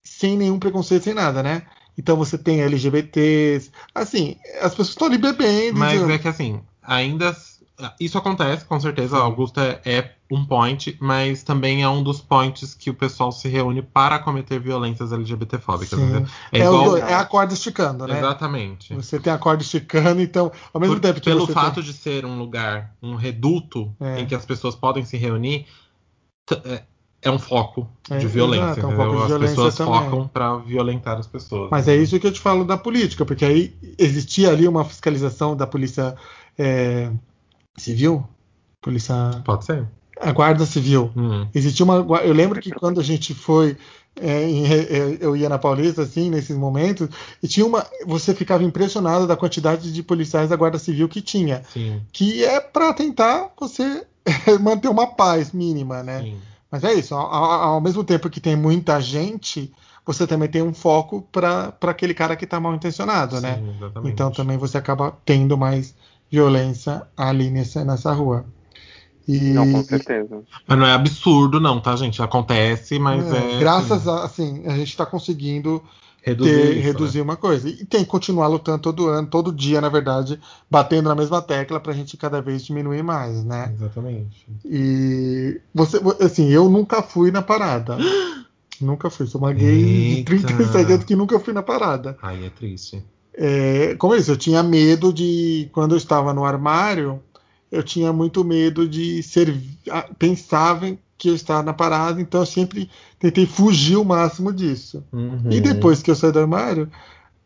sem 0.02 0.38
nenhum 0.38 0.58
preconceito, 0.58 1.02
sem 1.02 1.12
nada, 1.12 1.42
né? 1.42 1.64
Então 1.98 2.16
você 2.16 2.38
tem 2.38 2.62
LGBTs, 2.62 3.70
assim, 3.94 4.36
as 4.60 4.70
pessoas 4.70 4.90
estão 4.90 5.06
ali 5.08 5.18
bebendo. 5.18 5.78
Mas 5.78 6.08
é 6.08 6.18
que 6.18 6.28
assim, 6.28 6.60
ainda 6.82 7.36
isso 8.00 8.16
acontece, 8.16 8.64
com 8.64 8.80
certeza. 8.80 9.18
Augusta 9.18 9.80
é 9.84 10.12
um 10.30 10.44
point, 10.44 10.96
mas 11.00 11.42
também 11.42 11.82
é 11.82 11.88
um 11.88 12.02
dos 12.02 12.20
points 12.20 12.74
que 12.74 12.90
o 12.90 12.94
pessoal 12.94 13.30
se 13.30 13.48
reúne 13.48 13.82
para 13.82 14.18
cometer 14.18 14.58
violências 14.58 15.12
LGBTfóbicas. 15.12 15.98
É, 16.52 16.60
é, 16.60 16.64
igual... 16.64 16.96
é, 16.96 17.14
a 17.14 17.24
corda 17.24 17.52
esticando, 17.52 18.06
né? 18.06 18.18
Exatamente. 18.18 18.94
Você 18.94 19.20
tem 19.20 19.32
a 19.32 19.38
corda 19.38 19.62
esticando, 19.62 20.20
então, 20.22 20.50
ao 20.72 20.80
mesmo 20.80 20.96
Por, 20.96 21.00
tempo 21.00 21.20
que 21.20 21.28
Pelo 21.28 21.46
fato 21.46 21.76
tem... 21.76 21.84
de 21.84 21.92
ser 21.92 22.24
um 22.24 22.38
lugar, 22.38 22.94
um 23.02 23.14
reduto 23.14 23.94
é. 24.00 24.20
em 24.20 24.26
que 24.26 24.34
as 24.34 24.44
pessoas 24.44 24.74
podem 24.74 25.04
se 25.04 25.16
reunir, 25.16 25.66
é, 26.64 26.82
é 27.22 27.30
um 27.30 27.38
foco 27.38 27.88
de 28.08 28.14
é, 28.14 28.18
violência. 28.18 28.64
Exato, 28.64 28.80
é 28.80 28.86
um 28.86 28.96
foco 28.96 29.16
de 29.16 29.22
as 29.22 29.28
violência 29.28 29.48
pessoas 29.56 29.74
também. 29.74 29.94
focam 29.94 30.28
para 30.28 30.56
violentar 30.58 31.18
as 31.18 31.26
pessoas. 31.26 31.70
Mas 31.70 31.88
é 31.88 31.96
isso 31.96 32.18
que 32.18 32.26
eu 32.26 32.32
te 32.32 32.40
falo 32.40 32.64
da 32.64 32.76
política, 32.76 33.24
porque 33.24 33.44
aí 33.44 33.76
existia 33.98 34.50
ali 34.50 34.66
uma 34.66 34.84
fiscalização 34.84 35.56
da 35.56 35.66
polícia 35.66 36.16
é, 36.58 37.10
civil? 37.78 38.26
Polícia. 38.80 39.42
Pode 39.44 39.64
ser. 39.64 39.86
A 40.20 40.32
Guarda 40.32 40.64
Civil. 40.64 41.10
Hum. 41.16 41.46
Existia 41.54 41.84
uma. 41.84 41.96
Eu 42.20 42.32
lembro 42.32 42.60
que 42.60 42.70
quando 42.70 43.00
a 43.00 43.04
gente 43.04 43.34
foi. 43.34 43.76
É, 44.18 44.48
em, 44.48 44.64
é, 44.66 45.18
eu 45.20 45.36
ia 45.36 45.48
na 45.48 45.58
Paulista, 45.58 46.02
assim, 46.02 46.30
nesses 46.30 46.56
momentos, 46.56 47.08
e 47.42 47.48
tinha 47.48 47.66
uma. 47.66 47.86
Você 48.06 48.34
ficava 48.34 48.64
impressionado 48.64 49.26
da 49.26 49.36
quantidade 49.36 49.92
de 49.92 50.02
policiais 50.02 50.48
da 50.48 50.56
Guarda 50.56 50.78
Civil 50.78 51.08
que 51.08 51.20
tinha. 51.20 51.62
Sim. 51.72 52.00
Que 52.12 52.44
é 52.44 52.60
para 52.60 52.94
tentar 52.94 53.50
você 53.58 54.06
manter 54.60 54.88
uma 54.88 55.06
paz 55.06 55.52
mínima, 55.52 56.02
né? 56.02 56.22
Sim. 56.22 56.38
Mas 56.70 56.82
é 56.84 56.94
isso, 56.94 57.14
ao, 57.14 57.32
ao, 57.32 57.80
mesmo 57.80 58.02
tempo 58.02 58.28
que 58.28 58.40
tem 58.40 58.56
muita 58.56 59.00
gente, 59.00 59.72
você 60.04 60.26
também 60.26 60.48
tem 60.48 60.62
um 60.62 60.74
foco 60.74 61.22
para 61.30 61.72
aquele 61.82 62.12
cara 62.12 62.36
que 62.36 62.44
está 62.44 62.58
mal 62.58 62.74
intencionado, 62.74 63.40
né? 63.40 63.56
Sim, 63.56 63.62
né? 63.62 63.74
Exatamente. 63.76 64.12
Então 64.12 64.30
também 64.30 64.58
você 64.58 64.76
acaba 64.76 65.16
tendo 65.24 65.56
mais 65.56 65.94
violência 66.30 67.02
ali 67.16 67.50
nessa, 67.50 67.84
nessa 67.84 68.12
rua. 68.12 68.44
E, 69.26 69.38
não, 69.52 69.72
com 69.72 69.82
certeza. 69.82 70.42
Mas 70.66 70.78
não 70.78 70.86
é 70.86 70.92
absurdo, 70.92 71.60
não, 71.60 71.80
tá, 71.80 71.96
gente? 71.96 72.22
Acontece, 72.22 72.98
mas 72.98 73.24
é. 73.32 73.56
é 73.56 73.58
graças 73.58 74.06
assim, 74.06 74.10
a, 74.10 74.24
assim, 74.24 74.66
a 74.66 74.76
gente 74.76 74.88
está 74.88 75.04
conseguindo 75.04 75.82
reduzir, 76.22 76.50
ter, 76.50 76.76
isso, 76.76 76.82
reduzir 76.82 77.18
né? 77.18 77.24
uma 77.24 77.36
coisa. 77.36 77.68
E 77.68 77.84
tem 77.84 78.04
que 78.04 78.10
continuar 78.10 78.46
lutando 78.46 78.82
todo 78.82 79.08
ano, 79.08 79.26
todo 79.26 79.52
dia, 79.52 79.80
na 79.80 79.88
verdade, 79.88 80.40
batendo 80.70 81.08
na 81.08 81.14
mesma 81.14 81.42
tecla 81.42 81.80
para 81.80 81.92
a 81.92 81.94
gente 81.94 82.16
cada 82.16 82.40
vez 82.40 82.64
diminuir 82.64 83.02
mais, 83.02 83.44
né? 83.44 83.72
Exatamente. 83.74 84.46
E 84.64 85.60
você, 85.74 86.00
assim, 86.20 86.48
eu 86.48 86.68
nunca 86.68 87.02
fui 87.02 87.32
na 87.32 87.42
parada. 87.42 87.96
nunca 88.80 89.10
fui. 89.10 89.26
Sou 89.26 89.40
uma 89.40 89.52
gay 89.52 90.18
Eita. 90.18 90.36
de 90.36 90.44
37 90.44 90.92
anos 90.92 91.04
que 91.04 91.16
nunca 91.16 91.40
fui 91.40 91.52
na 91.52 91.62
parada. 91.62 92.16
Aí 92.22 92.44
é 92.44 92.50
triste. 92.50 93.02
É, 93.36 93.94
como 93.96 94.14
eu 94.14 94.18
disse, 94.18 94.30
eu 94.30 94.36
tinha 94.36 94.62
medo 94.62 95.12
de. 95.12 95.68
Quando 95.72 95.92
eu 95.92 95.98
estava 95.98 96.32
no 96.32 96.44
armário, 96.44 97.22
eu 97.70 97.82
tinha 97.82 98.12
muito 98.12 98.44
medo 98.44 98.88
de 98.88 99.22
ser. 99.22 99.54
Pensava 100.18 100.96
que 101.18 101.28
eu 101.28 101.34
estava 101.34 101.62
na 101.62 101.72
parada, 101.72 102.20
então 102.20 102.40
eu 102.40 102.46
sempre 102.46 102.90
tentei 103.18 103.46
fugir 103.46 103.96
o 103.96 104.04
máximo 104.04 104.52
disso. 104.52 105.04
Uhum. 105.12 105.50
E 105.50 105.60
depois 105.60 106.02
que 106.02 106.10
eu 106.10 106.14
saí 106.14 106.32
do 106.32 106.38
armário, 106.38 106.90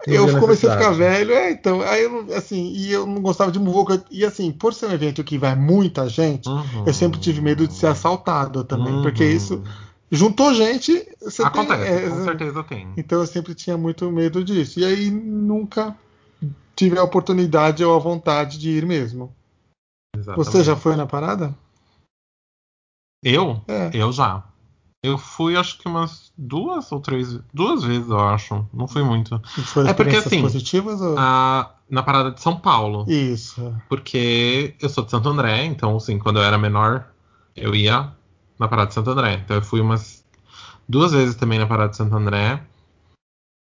eu 0.06 0.40
comecei 0.40 0.68
a 0.68 0.76
ficar 0.76 0.90
velho, 0.92 1.32
é, 1.32 1.50
então, 1.50 1.82
aí 1.82 2.02
eu, 2.02 2.26
assim, 2.34 2.72
e 2.74 2.90
eu 2.90 3.06
não 3.06 3.20
gostava 3.20 3.52
de 3.52 3.58
muvuca, 3.58 4.02
e 4.10 4.24
assim, 4.24 4.50
por 4.50 4.72
ser 4.72 4.86
um 4.86 4.92
evento 4.92 5.22
que 5.22 5.36
vai 5.36 5.54
muita 5.54 6.08
gente, 6.08 6.48
uhum. 6.48 6.84
eu 6.86 6.94
sempre 6.94 7.20
tive 7.20 7.40
medo 7.40 7.68
de 7.68 7.74
ser 7.74 7.88
assaltado 7.88 8.64
também, 8.64 8.94
uhum. 8.94 9.02
porque 9.02 9.24
isso 9.24 9.62
juntou 10.10 10.52
gente. 10.54 11.06
Você 11.20 11.42
Acontece, 11.42 11.84
tem, 11.84 11.92
é, 11.92 12.08
com 12.08 12.24
certeza 12.24 12.64
tem. 12.64 12.92
Então 12.96 13.20
eu 13.20 13.26
sempre 13.26 13.54
tinha 13.54 13.76
muito 13.76 14.10
medo 14.10 14.42
disso. 14.44 14.80
E 14.80 14.84
aí 14.84 15.10
nunca 15.10 15.96
tive 16.74 16.98
a 16.98 17.04
oportunidade 17.04 17.84
ou 17.84 17.94
a 17.94 17.98
vontade 17.98 18.58
de 18.58 18.70
ir 18.70 18.86
mesmo. 18.86 19.34
Exatamente. 20.16 20.46
Você 20.46 20.64
já 20.64 20.76
foi 20.76 20.96
na 20.96 21.06
parada? 21.06 21.54
Eu? 23.22 23.62
É. 23.68 23.90
Eu 23.92 24.10
já. 24.12 24.44
Eu 25.02 25.16
fui 25.16 25.56
acho 25.56 25.78
que 25.78 25.88
umas 25.88 26.30
duas 26.36 26.90
ou 26.92 27.00
três. 27.00 27.38
Duas 27.54 27.82
vezes, 27.82 28.08
eu 28.08 28.20
acho. 28.20 28.66
Não 28.72 28.86
fui 28.86 29.02
muito. 29.02 29.40
é 29.86 29.94
porque 29.94 30.16
assim. 30.16 30.42
Positivas, 30.42 31.00
ou... 31.00 31.18
a, 31.18 31.74
na 31.88 32.02
parada 32.02 32.30
de 32.30 32.40
São 32.40 32.56
Paulo. 32.58 33.04
Isso. 33.08 33.74
Porque 33.88 34.74
eu 34.80 34.88
sou 34.88 35.04
de 35.04 35.10
Santo 35.10 35.28
André, 35.28 35.64
então 35.64 35.96
assim, 35.96 36.18
quando 36.18 36.38
eu 36.38 36.44
era 36.44 36.58
menor, 36.58 37.08
eu 37.56 37.74
ia 37.74 38.12
na 38.60 38.68
Parada 38.68 38.88
de 38.88 38.94
Santo 38.94 39.10
André. 39.10 39.34
Então 39.34 39.56
eu 39.56 39.62
fui 39.62 39.80
umas 39.80 40.24
duas 40.86 41.12
vezes 41.12 41.34
também 41.34 41.58
na 41.58 41.66
Parada 41.66 41.90
de 41.90 41.96
Santo 41.96 42.14
André. 42.14 42.62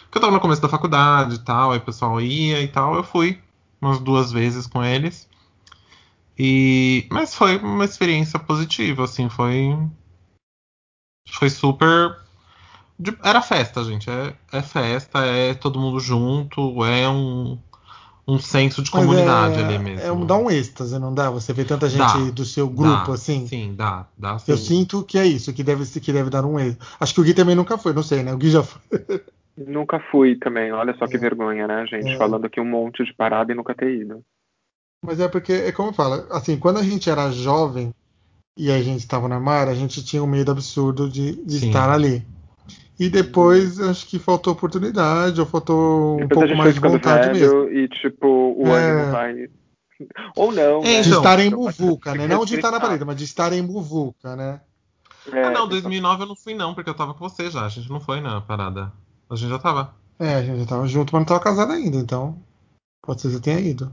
Porque 0.04 0.18
eu 0.18 0.20
tava 0.20 0.32
no 0.32 0.40
começo 0.40 0.62
da 0.62 0.68
faculdade 0.68 1.34
e 1.36 1.38
tal, 1.40 1.72
aí 1.72 1.78
o 1.78 1.84
pessoal 1.84 2.20
ia 2.20 2.62
e 2.62 2.68
tal. 2.68 2.94
Eu 2.94 3.02
fui 3.02 3.42
umas 3.80 3.98
duas 3.98 4.30
vezes 4.30 4.68
com 4.68 4.84
eles. 4.84 5.28
E 6.38 7.06
mas 7.10 7.34
foi 7.34 7.58
uma 7.58 7.84
experiência 7.84 8.38
positiva, 8.38 9.04
assim, 9.04 9.28
foi 9.28 9.76
foi 11.28 11.50
super 11.50 12.21
era 13.22 13.42
festa, 13.42 13.82
gente. 13.84 14.08
É, 14.10 14.34
é 14.52 14.62
festa, 14.62 15.24
é 15.24 15.54
todo 15.54 15.80
mundo 15.80 15.98
junto, 16.00 16.84
é 16.84 17.08
um, 17.08 17.58
um 18.26 18.38
senso 18.38 18.82
de 18.82 18.90
comunidade 18.90 19.60
é, 19.60 19.64
ali 19.64 19.78
mesmo. 19.78 20.22
É, 20.22 20.26
dá 20.26 20.36
um 20.36 20.50
êxtase, 20.50 20.98
não 20.98 21.14
dá? 21.14 21.30
Você 21.30 21.52
vê 21.52 21.64
tanta 21.64 21.88
gente 21.88 21.98
dá, 21.98 22.30
do 22.30 22.44
seu 22.44 22.68
grupo 22.68 23.08
dá, 23.08 23.14
assim. 23.14 23.46
Sim, 23.46 23.74
dá, 23.74 24.06
dá 24.16 24.38
sim. 24.38 24.52
Eu 24.52 24.58
sinto 24.58 25.02
que 25.02 25.18
é 25.18 25.26
isso, 25.26 25.52
que 25.52 25.62
deve, 25.62 25.84
que 26.00 26.12
deve 26.12 26.30
dar 26.30 26.44
um 26.44 26.58
êxtase. 26.58 26.78
Acho 27.00 27.14
que 27.14 27.20
o 27.20 27.24
Gui 27.24 27.34
também 27.34 27.54
nunca 27.54 27.78
foi, 27.78 27.92
não 27.92 28.02
sei, 28.02 28.22
né? 28.22 28.32
O 28.32 28.38
Gui 28.38 28.50
já 28.50 28.62
foi. 28.62 28.80
Nunca 29.54 30.00
fui 30.10 30.36
também. 30.36 30.72
Olha 30.72 30.96
só 30.96 31.06
que 31.06 31.16
é. 31.16 31.18
vergonha, 31.18 31.66
né, 31.66 31.86
gente? 31.86 32.08
É. 32.08 32.16
Falando 32.16 32.46
aqui 32.46 32.58
um 32.58 32.64
monte 32.64 33.04
de 33.04 33.12
parada 33.12 33.52
e 33.52 33.54
nunca 33.54 33.74
ter 33.74 34.00
ido. 34.00 34.22
Mas 35.04 35.20
é 35.20 35.28
porque, 35.28 35.52
é 35.52 35.72
como 35.72 35.90
eu 35.90 35.92
falo, 35.92 36.26
assim, 36.30 36.58
quando 36.58 36.78
a 36.78 36.82
gente 36.82 37.10
era 37.10 37.30
jovem, 37.30 37.92
e 38.56 38.70
a 38.70 38.82
gente 38.82 39.00
estava 39.00 39.28
na 39.28 39.40
mar, 39.40 39.68
a 39.68 39.74
gente 39.74 40.04
tinha 40.04 40.22
um 40.22 40.26
medo 40.26 40.52
absurdo 40.52 41.08
de, 41.08 41.36
de 41.44 41.66
estar 41.66 41.90
ali. 41.90 42.24
E 43.02 43.10
depois 43.10 43.80
acho 43.80 44.06
que 44.06 44.18
faltou 44.18 44.52
oportunidade, 44.52 45.40
ou 45.40 45.46
faltou 45.46 46.20
um 46.22 46.28
pouco 46.28 46.54
mais 46.54 46.72
de 46.74 46.80
vontade 46.80 47.32
mesmo. 47.32 47.68
e, 47.68 47.88
tipo, 47.88 48.54
o 48.56 48.66
É. 48.68 48.76
ânimo 48.76 49.10
vai. 49.12 49.48
Ou 50.36 50.52
não, 50.52 50.80
É, 50.80 50.84
né? 50.84 51.00
De 51.02 51.08
então. 51.08 51.18
estar 51.18 51.40
em 51.40 51.50
Muvuca, 51.50 52.14
né? 52.14 52.26
Não 52.28 52.44
de 52.44 52.54
estar 52.56 52.70
na 52.70 52.78
parede, 52.80 53.04
mas 53.04 53.16
de 53.16 53.24
estar 53.24 53.52
em 53.52 53.62
Muvuca, 53.62 54.36
né? 54.36 54.60
É, 55.32 55.44
Ah, 55.44 55.50
não, 55.50 55.68
2009 55.68 56.22
eu 56.22 56.26
não 56.28 56.36
fui 56.36 56.54
não, 56.54 56.74
porque 56.74 56.90
eu 56.90 56.94
tava 56.94 57.14
com 57.14 57.28
você 57.28 57.50
já. 57.50 57.64
A 57.64 57.68
gente 57.68 57.88
não 57.90 58.00
foi 58.00 58.20
na 58.20 58.40
parada. 58.40 58.92
A 59.30 59.34
gente 59.36 59.50
já 59.50 59.58
tava. 59.58 59.94
É, 60.18 60.34
a 60.36 60.42
gente 60.42 60.60
já 60.60 60.66
tava 60.66 60.86
junto, 60.86 61.12
mas 61.12 61.20
não 61.20 61.26
tava 61.26 61.40
casado 61.40 61.72
ainda, 61.72 61.96
então. 61.96 62.36
Pode 63.04 63.20
ser 63.20 63.28
que 63.28 63.34
você 63.34 63.40
tenha 63.40 63.60
ido. 63.60 63.92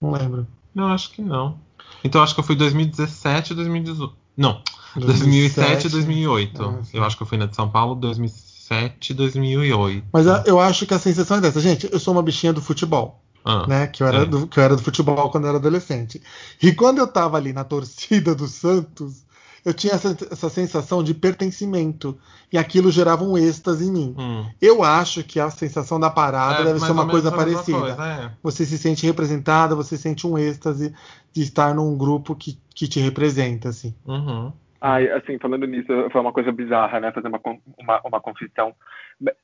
Não 0.00 0.10
lembro. 0.12 0.46
Não, 0.74 0.88
acho 0.88 1.10
que 1.10 1.20
não. 1.22 1.58
Então 2.04 2.22
acho 2.22 2.34
que 2.34 2.40
eu 2.40 2.44
fui 2.44 2.56
2017 2.56 3.52
e 3.52 3.56
2018. 3.56 4.14
Não, 4.36 4.62
2007 5.06 5.86
e 5.86 5.90
2008. 5.90 6.62
Ah, 6.62 6.78
eu 6.92 7.04
acho 7.04 7.16
que 7.16 7.22
eu 7.22 7.26
fui 7.26 7.38
na 7.38 7.46
de 7.46 7.54
São 7.56 7.68
Paulo 7.68 7.94
2007 7.94 9.10
e 9.10 9.14
2008. 9.14 10.06
Mas 10.12 10.26
a- 10.26 10.42
eu 10.46 10.58
acho 10.60 10.86
que 10.86 10.94
a 10.94 10.98
sensação 10.98 11.38
é 11.38 11.40
dessa. 11.40 11.60
Gente, 11.60 11.88
eu 11.90 11.98
sou 11.98 12.12
uma 12.14 12.22
bichinha 12.22 12.52
do 12.52 12.60
futebol, 12.62 13.22
Ah, 13.44 13.66
né? 13.66 13.86
Que 13.86 14.02
eu 14.02 14.06
era, 14.06 14.18
É. 14.22 14.24
do, 14.26 14.46
que 14.46 14.58
eu 14.58 14.62
era 14.64 14.76
do 14.76 14.82
futebol 14.82 15.30
quando 15.30 15.44
eu 15.44 15.48
era 15.50 15.58
adolescente. 15.58 16.20
E 16.62 16.72
quando 16.72 16.98
eu 16.98 17.06
tava 17.06 17.36
ali 17.36 17.52
na 17.52 17.64
torcida 17.64 18.34
do 18.34 18.46
Santos, 18.46 19.24
eu 19.64 19.72
tinha 19.74 19.94
essa, 19.94 20.16
essa 20.30 20.48
sensação 20.50 21.02
de 21.02 21.14
pertencimento. 21.14 22.16
E 22.52 22.56
aquilo 22.56 22.90
gerava 22.90 23.24
um 23.24 23.36
êxtase 23.36 23.84
em 23.86 23.90
mim. 23.92 24.14
hum. 24.18 24.44
Eu 24.60 24.82
acho 24.82 25.22
que 25.22 25.38
a 25.38 25.50
sensação 25.50 26.00
da 26.00 26.08
parada 26.08 26.60
É, 26.62 26.64
deve 26.64 26.80
ser 26.80 26.92
uma 26.92 27.06
coisa 27.06 27.30
parecida. 27.30 27.78
coisa, 27.78 28.06
é. 28.06 28.30
Você 28.42 28.64
se 28.64 28.78
sente 28.78 29.04
representada, 29.06 29.74
você 29.74 29.96
sente 29.98 30.26
um 30.26 30.38
êxtase 30.38 30.94
de 31.32 31.42
estar 31.42 31.74
num 31.74 31.96
grupo 31.96 32.34
que, 32.34 32.58
que 32.74 32.88
te 32.88 33.00
representa, 33.00 33.68
assim. 33.68 33.94
Uhum. 34.06 34.50
Ai, 34.80 35.10
assim, 35.10 35.38
falando 35.38 35.66
nisso, 35.66 35.88
foi 36.10 36.20
uma 36.20 36.32
coisa 36.32 36.52
bizarra, 36.52 37.00
né? 37.00 37.10
Fazer 37.10 37.28
uma, 37.28 37.40
uma, 37.78 38.00
uma 38.04 38.20
confissão. 38.20 38.74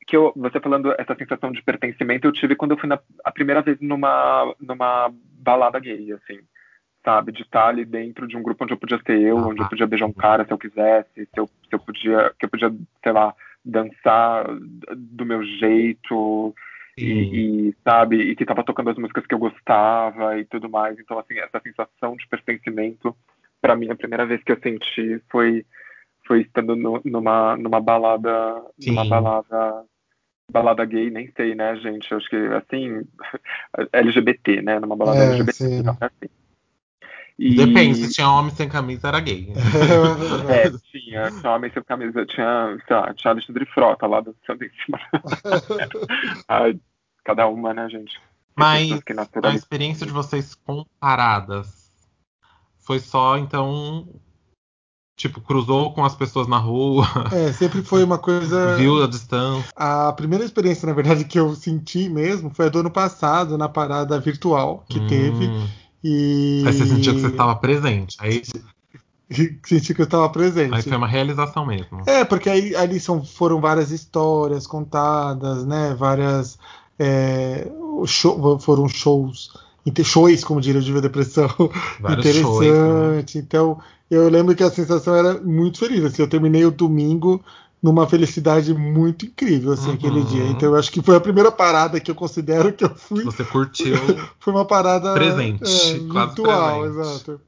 Que 0.06 0.16
eu, 0.16 0.32
você 0.36 0.60
falando 0.60 0.94
essa 0.98 1.14
sensação 1.16 1.50
de 1.50 1.62
pertencimento, 1.62 2.26
eu 2.26 2.32
tive 2.32 2.54
quando 2.54 2.72
eu 2.72 2.78
fui 2.78 2.88
na, 2.88 2.98
a 3.24 3.32
primeira 3.32 3.60
vez 3.60 3.78
numa, 3.80 4.54
numa 4.60 5.12
balada 5.40 5.80
gay, 5.80 6.12
assim. 6.12 6.40
Sabe? 7.04 7.32
De 7.32 7.42
estar 7.42 7.68
ali 7.68 7.84
dentro 7.84 8.28
de 8.28 8.36
um 8.36 8.42
grupo 8.42 8.64
onde 8.64 8.72
eu 8.72 8.78
podia 8.78 9.00
ser 9.04 9.20
eu, 9.20 9.38
Ah, 9.38 9.48
onde 9.48 9.60
eu 9.60 9.68
podia 9.68 9.86
beijar 9.86 10.06
um 10.06 10.12
cara 10.12 10.44
se 10.44 10.52
eu 10.52 10.58
quisesse, 10.58 11.26
se 11.26 11.38
eu, 11.40 11.46
se 11.46 11.72
eu 11.74 11.78
podia, 11.80 12.32
que 12.38 12.46
eu 12.46 12.48
podia, 12.48 12.72
sei 13.02 13.12
lá, 13.12 13.34
dançar 13.64 14.46
do 14.96 15.26
meu 15.26 15.42
jeito, 15.42 16.54
e, 16.96 17.70
e, 17.70 17.76
sabe, 17.82 18.16
e 18.20 18.36
que 18.36 18.44
tava 18.44 18.62
tocando 18.62 18.90
as 18.90 18.96
músicas 18.96 19.26
que 19.26 19.34
eu 19.34 19.38
gostava 19.38 20.38
e 20.38 20.44
tudo 20.44 20.68
mais. 20.68 20.98
Então, 20.98 21.18
assim, 21.18 21.38
essa 21.38 21.60
sensação 21.60 22.16
de 22.16 22.26
pertencimento, 22.28 23.14
para 23.64 23.74
mim, 23.76 23.88
a 23.90 23.96
primeira 23.96 24.26
vez 24.26 24.42
que 24.44 24.52
eu 24.52 24.60
senti 24.62 25.22
foi 25.30 25.64
foi 26.26 26.42
estando 26.42 26.76
no- 26.76 27.00
numa 27.02 27.56
numa 27.56 27.80
balada, 27.80 28.62
numa 28.86 29.04
Sim. 29.04 29.08
balada 29.08 29.84
balada 30.52 30.84
gay, 30.84 31.08
nem 31.10 31.32
sei, 31.34 31.54
né, 31.54 31.74
gente? 31.76 32.12
Eu 32.12 32.18
acho 32.18 32.28
que 32.28 32.36
assim, 32.36 33.08
LGBT, 33.90 34.60
né, 34.60 34.78
numa 34.78 34.94
balada 34.94 35.22
É, 35.22 35.26
LGBT, 35.28 35.52
sim. 35.52 35.82
não 35.82 35.96
é 35.98 36.04
assim. 36.04 36.30
E- 37.38 37.54
Depende, 37.56 37.94
se 38.06 38.12
tinha 38.14 38.28
homem 38.28 38.50
sem 38.54 38.68
camisa, 38.68 39.08
era 39.08 39.18
gay. 39.18 39.48
É, 40.50 40.70
tinha, 40.92 41.30
tinha 41.40 41.52
homem 41.52 41.70
sem 41.72 41.82
camisa, 41.82 42.26
tinha, 42.26 42.78
sei 42.86 42.96
lá, 42.96 43.14
tinha 43.14 43.30
Alexandre 43.32 43.64
Frota 43.64 44.06
lá 44.06 44.20
dançando 44.20 44.62
em 44.62 44.70
cima. 44.84 45.00
Ai, 46.48 46.78
cada 47.24 47.48
uma, 47.48 47.72
né, 47.72 47.88
gente? 47.88 48.12
Tem 48.12 48.22
Mas 48.54 48.90
a 49.42 49.54
experiência 49.54 50.06
de 50.06 50.12
vocês 50.12 50.54
comparadas 50.54 51.83
foi 52.84 52.98
só, 53.00 53.36
então. 53.38 54.06
Tipo, 55.16 55.40
cruzou 55.40 55.92
com 55.94 56.04
as 56.04 56.14
pessoas 56.14 56.48
na 56.48 56.58
rua, 56.58 57.06
É, 57.30 57.52
sempre 57.52 57.82
foi 57.82 58.02
uma 58.02 58.18
coisa. 58.18 58.74
viu 58.76 59.02
a 59.02 59.06
distância. 59.06 59.70
A 59.76 60.12
primeira 60.12 60.44
experiência, 60.44 60.86
na 60.88 60.92
verdade, 60.92 61.24
que 61.24 61.38
eu 61.38 61.54
senti 61.54 62.08
mesmo 62.08 62.50
foi 62.52 62.66
a 62.66 62.68
do 62.68 62.80
ano 62.80 62.90
passado, 62.90 63.56
na 63.56 63.68
parada 63.68 64.18
virtual 64.18 64.84
que 64.88 64.98
teve. 65.06 65.46
Hum. 65.46 65.68
E. 66.02 66.64
Aí 66.66 66.72
você 66.72 66.84
sentiu 66.86 67.14
que 67.14 67.20
você 67.20 67.28
estava 67.28 67.54
presente. 67.54 68.16
Aí, 68.20 68.42
Senti 69.64 69.94
que 69.94 70.00
eu 70.00 70.04
estava 70.04 70.28
presente. 70.28 70.74
aí 70.74 70.82
foi 70.82 70.96
uma 70.96 71.06
realização 71.06 71.64
mesmo. 71.64 72.02
É, 72.06 72.24
porque 72.24 72.50
aí 72.50 72.74
ali 72.76 73.00
são, 73.00 73.24
foram 73.24 73.60
várias 73.60 73.90
histórias 73.90 74.66
contadas, 74.66 75.64
né? 75.64 75.94
Várias. 75.94 76.58
é, 76.98 77.70
show- 78.06 78.58
foram 78.58 78.88
shows. 78.88 79.50
Inte- 79.86 80.04
Shows, 80.04 80.42
como 80.44 80.60
diria 80.60 80.80
o 80.80 80.84
Diva 80.84 81.00
Depressão. 81.00 81.48
Vários 82.00 82.26
shows. 82.36 82.60
né? 82.60 82.66
interessante. 82.68 83.38
Então, 83.38 83.80
eu 84.10 84.28
lembro 84.28 84.54
que 84.54 84.62
a 84.62 84.70
sensação 84.70 85.14
era 85.14 85.40
muito 85.40 85.78
feliz. 85.78 86.04
Assim, 86.04 86.22
eu 86.22 86.28
terminei 86.28 86.64
o 86.64 86.70
domingo 86.70 87.44
numa 87.82 88.08
felicidade 88.08 88.72
muito 88.72 89.26
incrível, 89.26 89.72
assim, 89.72 89.90
Uhum. 89.90 89.94
aquele 89.96 90.24
dia. 90.24 90.46
Então, 90.46 90.70
eu 90.70 90.76
acho 90.78 90.90
que 90.90 91.02
foi 91.02 91.16
a 91.16 91.20
primeira 91.20 91.52
parada 91.52 92.00
que 92.00 92.10
eu 92.10 92.14
considero 92.14 92.72
que 92.72 92.82
eu 92.84 92.94
fui. 92.94 93.24
Você 93.24 93.44
curtiu. 93.44 93.94
Foi 94.40 94.54
uma 94.54 94.64
parada 94.66 95.12
Presente, 95.12 95.62
é, 95.64 96.10
quase 96.10 96.34
virtual, 96.36 96.80
presente. 96.80 97.00
exato. 97.00 97.40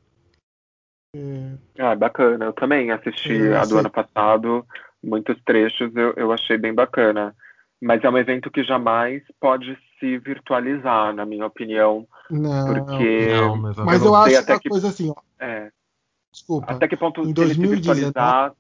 É, 1.17 1.53
Ah, 1.79 1.95
bacana. 1.95 2.45
Eu 2.47 2.53
também 2.53 2.91
assisti 2.91 3.33
É, 3.33 3.57
a 3.57 3.63
do 3.63 3.69
sim. 3.71 3.79
ano 3.79 3.91
passado, 3.91 4.65
muitos 5.03 5.37
trechos 5.45 5.91
eu, 5.95 6.13
eu 6.17 6.33
achei 6.33 6.59
bem 6.59 6.75
bacana. 6.75 7.35
Mas 7.83 8.03
é 8.05 8.09
um 8.11 8.19
evento 8.19 8.51
que 8.51 8.63
jamais 8.65 9.23
pode 9.41 9.77
se 9.99 10.19
virtualizar, 10.19 11.15
na 11.15 11.25
minha 11.27 11.47
opinião, 11.47 12.07
não. 12.31 12.67
porque 12.67 13.29
Não, 13.31 13.57
mas, 13.57 13.77
Mas 13.77 14.01
eu 14.01 14.07
eu 14.09 14.13
não 14.13 14.23
sei 14.25 14.37
acho 14.37 14.45
até 14.45 14.59
que- 14.61 14.69
coisa 14.69 14.89
assim, 14.89 15.11
ó. 15.11 15.21
é, 15.39 15.71
Desculpa. 16.33 16.73
até 16.73 16.87
que 16.89 16.97
ponto 16.97 17.21
Em 17.23 17.25
se 17.35 17.41
ele 17.41 17.55
se 17.55 17.61
2019 17.61 18.01
virtualizar, 18.01 18.53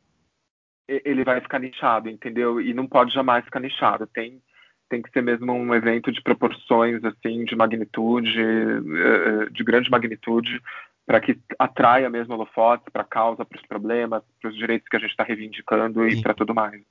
e- 0.88 1.02
ele 1.04 1.24
vai 1.24 1.40
ficar 1.40 1.58
nichado, 1.58 2.08
entendeu? 2.08 2.60
E 2.60 2.72
não 2.72 2.86
pode 2.86 3.12
jamais 3.12 3.44
ficar 3.44 3.60
nichado. 3.60 4.06
Tem, 4.06 4.40
tem 4.88 5.02
que 5.02 5.10
ser 5.10 5.22
mesmo 5.22 5.52
um 5.52 5.74
evento 5.74 6.10
de 6.12 6.22
proporções, 6.22 7.04
assim, 7.04 7.44
de 7.44 7.54
magnitude, 7.56 8.40
eh, 8.40 9.50
de 9.50 9.64
grande 9.64 9.90
magnitude, 9.90 10.60
para 11.04 11.20
que 11.20 11.38
atraia 11.58 12.08
mesmo 12.10 12.34
holofotes 12.34 12.86
para 12.92 13.02
a 13.02 13.06
causa, 13.06 13.44
para 13.44 13.58
os 13.60 13.66
problemas, 13.66 14.22
para 14.40 14.50
os 14.50 14.56
direitos 14.56 14.88
que 14.88 14.96
a 14.96 15.00
gente 15.00 15.10
está 15.10 15.22
reivindicando 15.24 16.06
e 16.06 16.16
Sim. 16.16 16.22
para 16.22 16.34
tudo 16.34 16.54
mais. 16.54 16.82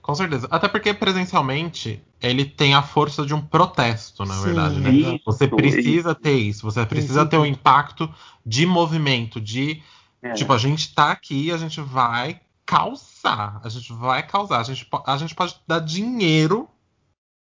Com 0.00 0.14
certeza. 0.14 0.48
Até 0.50 0.68
porque 0.68 0.94
presencialmente 0.94 2.02
ele 2.20 2.44
tem 2.44 2.74
a 2.74 2.82
força 2.82 3.24
de 3.26 3.34
um 3.34 3.40
protesto, 3.40 4.24
na 4.24 4.34
Sim, 4.34 4.42
verdade, 4.44 4.80
né? 4.80 4.90
exato. 4.90 5.20
Você 5.26 5.44
Isso, 5.44 5.56
precisa 5.56 6.14
ter 6.14 6.32
isso, 6.32 6.62
você 6.62 6.86
precisa 6.86 7.26
ter 7.26 7.36
um 7.36 7.44
sentido. 7.44 7.58
impacto 7.60 8.14
de 8.44 8.64
movimento, 8.66 9.40
de 9.40 9.82
É. 10.22 10.32
tipo, 10.32 10.52
a 10.52 10.58
gente 10.58 10.94
tá 10.94 11.10
aqui, 11.12 11.52
a 11.52 11.56
gente 11.58 11.80
vai 11.80 12.40
causar, 12.64 13.60
a 13.62 13.68
gente 13.68 13.92
vai 13.92 14.26
causar, 14.26 14.60
a 14.60 14.62
gente, 14.62 14.86
a 15.06 15.16
gente 15.16 15.34
pode 15.34 15.56
dar 15.66 15.80
dinheiro 15.80 16.68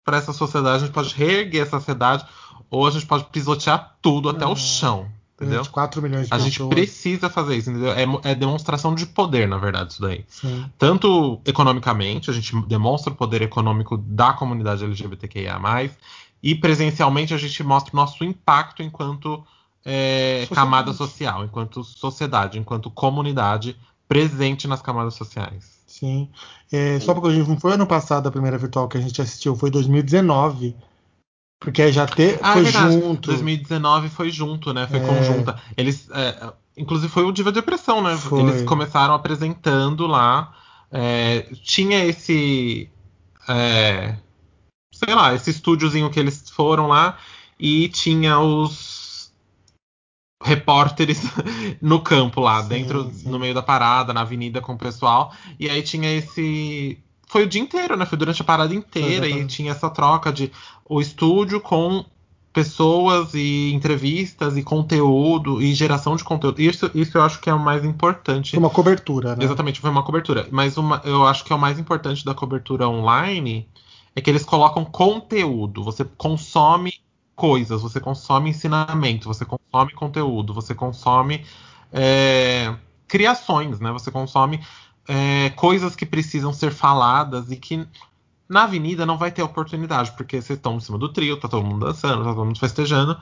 pra 0.03 0.17
essa 0.17 0.33
sociedade, 0.33 0.83
a 0.83 0.85
gente 0.85 0.93
pode 0.93 1.13
reerguer 1.13 1.61
essa 1.61 1.77
sociedade, 1.79 2.25
ou 2.69 2.87
a 2.87 2.91
gente 2.91 3.05
pode 3.05 3.25
pisotear 3.25 3.97
tudo 4.01 4.29
até 4.29 4.45
Ah, 4.45 4.49
o 4.49 4.55
chão, 4.55 5.09
entendeu? 5.35 5.63
24 5.63 6.01
milhões 6.01 6.27
de 6.27 6.33
A 6.33 6.37
gente 6.37 6.51
pessoas. 6.51 6.69
precisa 6.69 7.29
fazer 7.29 7.57
isso, 7.57 7.69
entendeu? 7.69 7.91
É, 7.91 8.31
é 8.31 8.35
demonstração 8.35 8.95
de 8.95 9.05
poder, 9.05 9.47
na 9.47 9.57
verdade, 9.57 9.93
isso 9.93 10.01
daí 10.01 10.25
Sim. 10.27 10.65
tanto 10.77 11.41
economicamente, 11.45 12.29
a 12.29 12.33
gente 12.33 12.55
demonstra 12.67 13.11
o 13.11 13.15
poder 13.15 13.41
econômico 13.41 13.97
da 13.97 14.33
comunidade 14.33 14.83
LGBTQIA, 14.83 15.59
e 16.41 16.53
presencialmente 16.55 17.33
a 17.33 17.37
gente 17.37 17.63
mostra 17.63 17.91
o 17.93 17.95
nosso 17.95 18.23
impacto 18.23 18.83
enquanto 18.83 19.43
é, 19.83 20.47
camada 20.53 20.93
social, 20.93 21.43
enquanto 21.43 21.83
sociedade, 21.83 22.57
enquanto 22.57 22.89
comunidade 22.89 23.75
presente 24.07 24.67
nas 24.67 24.81
camadas 24.81 25.13
sociais. 25.15 25.75
Sim. 25.87 26.29
É, 26.71 26.99
só 26.99 27.13
porque 27.13 27.29
a 27.29 27.31
gente 27.31 27.47
não 27.47 27.59
foi 27.59 27.73
ano 27.73 27.87
passado 27.87 28.27
a 28.27 28.31
primeira 28.31 28.57
virtual 28.57 28.87
que 28.87 28.97
a 28.97 29.01
gente 29.01 29.21
assistiu, 29.21 29.55
foi 29.55 29.69
2019. 29.69 30.75
Porque 31.59 31.91
já 31.91 32.05
te, 32.05 32.37
Ah, 32.41 32.53
foi 32.53 32.63
é 32.67 32.71
junto. 32.71 33.27
2019 33.29 34.09
foi 34.09 34.29
junto, 34.29 34.73
né? 34.73 34.87
Foi 34.87 34.99
É. 34.99 35.05
conjunta. 35.05 35.59
Eles, 35.75 36.07
é, 36.11 36.53
inclusive 36.77 37.11
foi 37.11 37.23
o 37.23 37.31
Diva 37.31 37.51
Depressão, 37.51 38.01
né? 38.03 38.15
Foi. 38.17 38.41
Eles 38.41 38.63
começaram 38.63 39.13
apresentando 39.13 40.05
lá. 40.07 40.53
é, 40.91 41.41
tinha 41.63 42.05
esse, 42.05 42.89
é, 43.49 44.15
sei 44.93 45.13
lá, 45.13 45.33
esse 45.33 45.49
estúdiozinho 45.49 46.09
que 46.09 46.19
eles 46.19 46.49
foram 46.49 46.87
lá 46.87 47.17
e 47.59 47.89
tinha 47.89 48.39
os 48.39 49.33
repórteres 50.41 51.21
no 51.81 51.99
campo 52.01 52.39
lá, 52.39 52.61
Sim, 52.61 52.69
dentro, 52.69 53.11
sim. 53.11 53.29
no 53.29 53.39
meio 53.39 53.53
da 53.53 53.63
parada, 53.63 54.13
na 54.13 54.21
avenida 54.21 54.61
com 54.61 54.73
o 54.73 54.77
pessoal. 54.77 55.33
E 55.59 55.69
aí 55.69 55.81
tinha 55.81 56.09
esse. 56.13 56.97
Foi 57.35 57.43
o 57.43 57.47
dia 57.47 57.61
inteiro, 57.61 57.97
né? 57.97 58.05
Foi 58.05 58.17
durante 58.17 58.41
a 58.41 58.45
parada 58.45 58.73
inteira 58.73 59.25
e 59.25 59.31
exatamente. 59.31 59.57
tinha 59.57 59.71
essa 59.73 59.89
troca 59.89 60.31
de 60.31 60.53
o 60.87 61.01
estúdio 61.01 61.59
com 61.59 62.05
pessoas 62.53 63.33
e 63.33 63.73
entrevistas 63.73 64.55
e 64.55 64.63
conteúdo 64.63 65.61
e 65.61 65.73
geração 65.73 66.15
de 66.15 66.23
conteúdo. 66.23 66.61
Isso, 66.61 66.89
isso 66.95 67.17
eu 67.17 67.21
acho 67.21 67.41
que 67.41 67.49
é 67.49 67.53
o 67.53 67.59
mais 67.59 67.83
importante. 67.83 68.51
Foi 68.51 68.59
uma 68.59 68.69
cobertura, 68.69 69.35
né? 69.35 69.43
Exatamente, 69.43 69.81
foi 69.81 69.89
uma 69.89 70.01
cobertura. 70.01 70.47
Mas 70.49 70.77
uma, 70.77 71.01
eu 71.03 71.27
acho 71.27 71.43
que 71.43 71.51
é 71.51 71.55
o 71.57 71.59
mais 71.59 71.77
importante 71.77 72.23
da 72.23 72.33
cobertura 72.33 72.87
online 72.87 73.67
é 74.15 74.21
que 74.21 74.29
eles 74.29 74.45
colocam 74.45 74.85
conteúdo. 74.85 75.83
Você 75.83 76.05
consome 76.05 76.93
coisas, 77.35 77.81
você 77.81 77.99
consome 77.99 78.51
ensinamento, 78.51 79.27
você 79.27 79.43
consome 79.43 79.91
conteúdo, 79.91 80.53
você 80.53 80.73
consome 80.73 81.43
é, 81.91 82.73
criações, 83.09 83.81
né? 83.81 83.91
Você 83.91 84.09
consome 84.09 84.61
é, 85.07 85.49
coisas 85.51 85.95
que 85.95 86.05
precisam 86.05 86.53
ser 86.53 86.71
faladas 86.71 87.51
e 87.51 87.57
que 87.57 87.87
na 88.47 88.63
avenida 88.63 89.05
não 89.05 89.17
vai 89.17 89.31
ter 89.31 89.41
oportunidade, 89.41 90.11
porque 90.11 90.41
vocês 90.41 90.57
estão 90.57 90.77
em 90.77 90.79
cima 90.79 90.97
do 90.97 91.09
trio, 91.09 91.39
tá 91.39 91.47
todo 91.47 91.65
mundo 91.65 91.85
dançando, 91.85 92.23
tá 92.23 92.33
todo 92.33 92.45
mundo 92.45 92.59
festejando, 92.59 93.19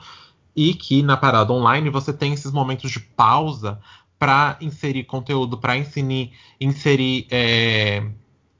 e 0.54 0.74
que 0.74 1.02
na 1.02 1.16
parada 1.16 1.52
online 1.52 1.90
você 1.90 2.12
tem 2.12 2.32
esses 2.32 2.52
momentos 2.52 2.90
de 2.90 3.00
pausa 3.00 3.80
para 4.18 4.56
inserir 4.60 5.04
conteúdo, 5.04 5.58
para 5.58 5.76
inserir, 5.76 6.32
inserir 6.60 7.26
é, 7.30 8.06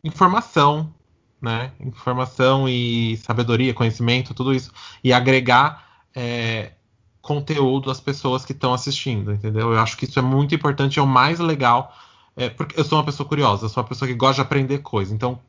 informação, 0.03 0.93
né? 1.41 1.73
Informação 1.81 2.69
e 2.69 3.17
sabedoria, 3.19 3.75
conhecimento, 3.75 4.35
tudo 4.35 4.55
isso, 4.55 4.73
e 5.03 5.13
agregar 5.13 5.85
é, 6.15 6.73
conteúdo 7.21 7.91
às 7.91 8.01
pessoas 8.01 8.45
que 8.45 8.53
estão 8.53 8.75
assistindo, 8.75 9.33
entendeu? 9.33 9.73
Eu 9.73 9.81
acho 9.81 9.97
que 9.97 10.05
isso 10.05 10.19
é 10.19 10.23
muito 10.23 10.55
importante, 10.55 10.99
é 10.99 11.03
o 11.03 11.07
mais 11.07 11.39
legal, 11.39 11.95
é, 12.37 12.49
porque 12.49 12.79
eu 12.79 12.85
sou 12.85 12.99
uma 12.99 13.05
pessoa 13.05 13.29
curiosa, 13.29 13.67
eu 13.67 13.69
sou 13.69 13.83
uma 13.83 13.89
pessoa 13.89 14.09
que 14.09 14.15
gosta 14.15 14.37
de 14.37 14.41
aprender 14.43 14.79
coisas, 14.79 15.13
então 15.13 15.41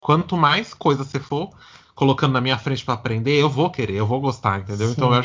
quanto 0.00 0.36
mais 0.36 0.74
coisa 0.74 1.04
você 1.04 1.18
for 1.18 1.50
colocando 1.94 2.32
na 2.32 2.40
minha 2.40 2.58
frente 2.58 2.84
para 2.84 2.94
aprender, 2.94 3.40
eu 3.40 3.48
vou 3.48 3.70
querer, 3.70 3.94
eu 3.94 4.06
vou 4.06 4.20
gostar, 4.20 4.60
entendeu? 4.60 4.88
Sim. 4.88 4.92
Então 4.92 5.14
eu, 5.14 5.22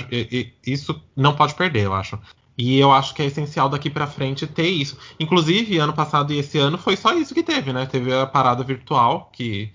isso 0.66 1.00
não 1.16 1.36
pode 1.36 1.54
perder, 1.54 1.84
eu 1.84 1.94
acho. 1.94 2.18
E 2.58 2.80
eu 2.80 2.92
acho 2.92 3.14
que 3.14 3.22
é 3.22 3.26
essencial 3.26 3.68
daqui 3.68 3.90
para 3.90 4.08
frente 4.08 4.48
ter 4.48 4.68
isso. 4.68 4.98
Inclusive, 5.20 5.78
ano 5.78 5.94
passado 5.94 6.32
e 6.32 6.38
esse 6.38 6.58
ano 6.58 6.78
foi 6.78 6.96
só 6.96 7.14
isso 7.14 7.34
que 7.34 7.44
teve, 7.44 7.74
né? 7.74 7.86
Teve 7.86 8.14
a 8.14 8.26
parada 8.26 8.64
virtual 8.64 9.30
que 9.34 9.72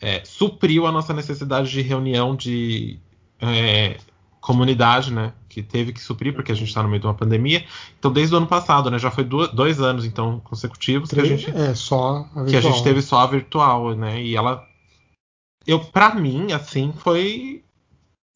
é, 0.00 0.22
supriu 0.24 0.86
a 0.86 0.92
nossa 0.92 1.14
necessidade 1.14 1.70
de 1.70 1.80
reunião 1.80 2.36
de 2.36 2.98
é, 3.40 3.96
comunidade, 4.40 5.12
né? 5.12 5.32
Que 5.54 5.62
teve 5.62 5.92
que 5.92 6.00
suprir, 6.00 6.34
porque 6.34 6.50
a 6.50 6.54
gente 6.54 6.66
está 6.66 6.82
no 6.82 6.88
meio 6.88 7.00
de 7.00 7.06
uma 7.06 7.14
pandemia. 7.14 7.64
Então, 7.96 8.12
desde 8.12 8.34
o 8.34 8.38
ano 8.38 8.46
passado, 8.48 8.90
né? 8.90 8.98
Já 8.98 9.08
foi 9.08 9.22
dois 9.22 9.80
anos, 9.80 10.04
então, 10.04 10.40
consecutivos 10.40 11.10
que 11.10 11.20
a 11.20 11.24
gente. 11.24 11.48
É, 11.48 11.72
só 11.76 12.28
a 12.34 12.44
Que 12.44 12.56
a 12.56 12.60
gente 12.60 12.82
teve 12.82 13.00
só 13.00 13.18
a 13.18 13.26
virtual, 13.28 13.94
né? 13.94 14.20
E 14.20 14.34
ela. 14.34 14.66
Eu, 15.64 15.78
para 15.78 16.12
mim, 16.12 16.50
assim, 16.50 16.92
foi 16.96 17.62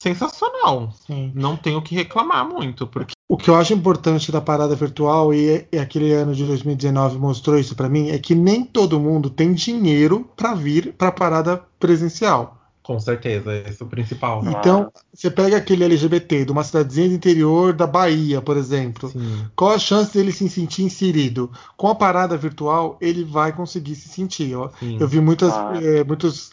sensacional. 0.00 0.92
Sim. 0.92 1.32
Não 1.34 1.56
tenho 1.56 1.82
que 1.82 1.92
reclamar 1.92 2.48
muito, 2.48 2.86
porque 2.86 3.14
o 3.28 3.36
que 3.36 3.50
eu 3.50 3.56
acho 3.56 3.74
importante 3.74 4.30
da 4.30 4.40
parada 4.40 4.76
virtual 4.76 5.34
e, 5.34 5.66
e 5.72 5.76
aquele 5.76 6.12
ano 6.12 6.32
de 6.32 6.46
2019 6.46 7.18
mostrou 7.18 7.58
isso 7.58 7.74
para 7.74 7.88
mim 7.88 8.10
é 8.10 8.18
que 8.20 8.32
nem 8.32 8.64
todo 8.64 9.00
mundo 9.00 9.28
tem 9.28 9.52
dinheiro 9.52 10.30
para 10.36 10.54
vir 10.54 10.92
para 10.92 11.08
a 11.08 11.12
parada 11.12 11.56
presencial. 11.80 12.57
Com 12.88 12.98
certeza, 12.98 13.54
esse 13.54 13.82
é 13.82 13.84
o 13.84 13.86
principal. 13.86 14.42
Então, 14.46 14.90
você 15.12 15.30
pega 15.30 15.58
aquele 15.58 15.84
LGBT 15.84 16.46
de 16.46 16.50
uma 16.50 16.64
cidadezinha 16.64 17.10
do 17.10 17.16
interior 17.16 17.74
da 17.74 17.86
Bahia, 17.86 18.40
por 18.40 18.56
exemplo. 18.56 19.10
Sim. 19.10 19.44
Qual 19.54 19.72
a 19.72 19.78
chance 19.78 20.14
dele 20.14 20.32
se 20.32 20.48
sentir 20.48 20.84
inserido? 20.84 21.50
Com 21.76 21.88
a 21.88 21.94
parada 21.94 22.34
virtual, 22.34 22.96
ele 22.98 23.24
vai 23.24 23.52
conseguir 23.52 23.94
se 23.94 24.08
sentir. 24.08 24.52
Eu, 24.52 24.70
eu 24.98 25.06
vi 25.06 25.20
muitas, 25.20 25.52
ah. 25.52 25.74
é, 25.74 26.02
muitos 26.02 26.50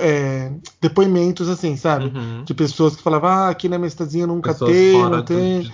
é, 0.00 0.50
depoimentos 0.80 1.48
assim, 1.48 1.76
sabe? 1.76 2.06
Uhum. 2.06 2.42
De 2.42 2.54
pessoas 2.54 2.96
que 2.96 3.02
falavam, 3.04 3.30
ah, 3.30 3.48
aqui 3.48 3.68
na 3.68 3.78
minha 3.78 3.88
cidadezinha 3.88 4.26
nunca 4.26 4.50
pessoas 4.50 4.72
tem, 4.72 5.00
não 5.00 5.22
tem, 5.22 5.60
de, 5.60 5.72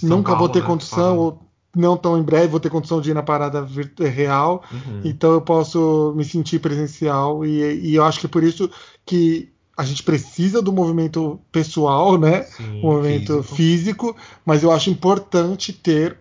de 0.00 0.04
nunca 0.06 0.32
Paulo, 0.32 0.38
vou 0.40 0.48
ter 0.48 0.62
né? 0.62 0.66
condição, 0.66 1.16
ou 1.16 1.38
não 1.74 1.96
tão 1.96 2.18
em 2.18 2.22
breve 2.22 2.48
vou 2.48 2.60
ter 2.60 2.70
condição 2.70 3.00
de 3.00 3.10
ir 3.10 3.14
na 3.14 3.22
parada 3.22 3.66
real, 3.98 4.62
uhum. 4.70 5.00
então 5.04 5.32
eu 5.32 5.40
posso 5.40 6.12
me 6.16 6.24
sentir 6.24 6.58
presencial 6.58 7.44
e, 7.44 7.90
e, 7.90 7.94
eu 7.94 8.04
acho 8.04 8.20
que 8.20 8.28
por 8.28 8.42
isso 8.42 8.70
que 9.04 9.52
a 9.76 9.84
gente 9.84 10.02
precisa 10.02 10.62
do 10.62 10.72
movimento 10.72 11.40
pessoal, 11.50 12.16
né? 12.16 12.44
Sim, 12.44 12.80
movimento 12.80 13.42
físico. 13.42 13.56
físico, 13.56 14.16
mas 14.46 14.62
eu 14.62 14.70
acho 14.70 14.88
importante 14.88 15.72
ter 15.72 16.16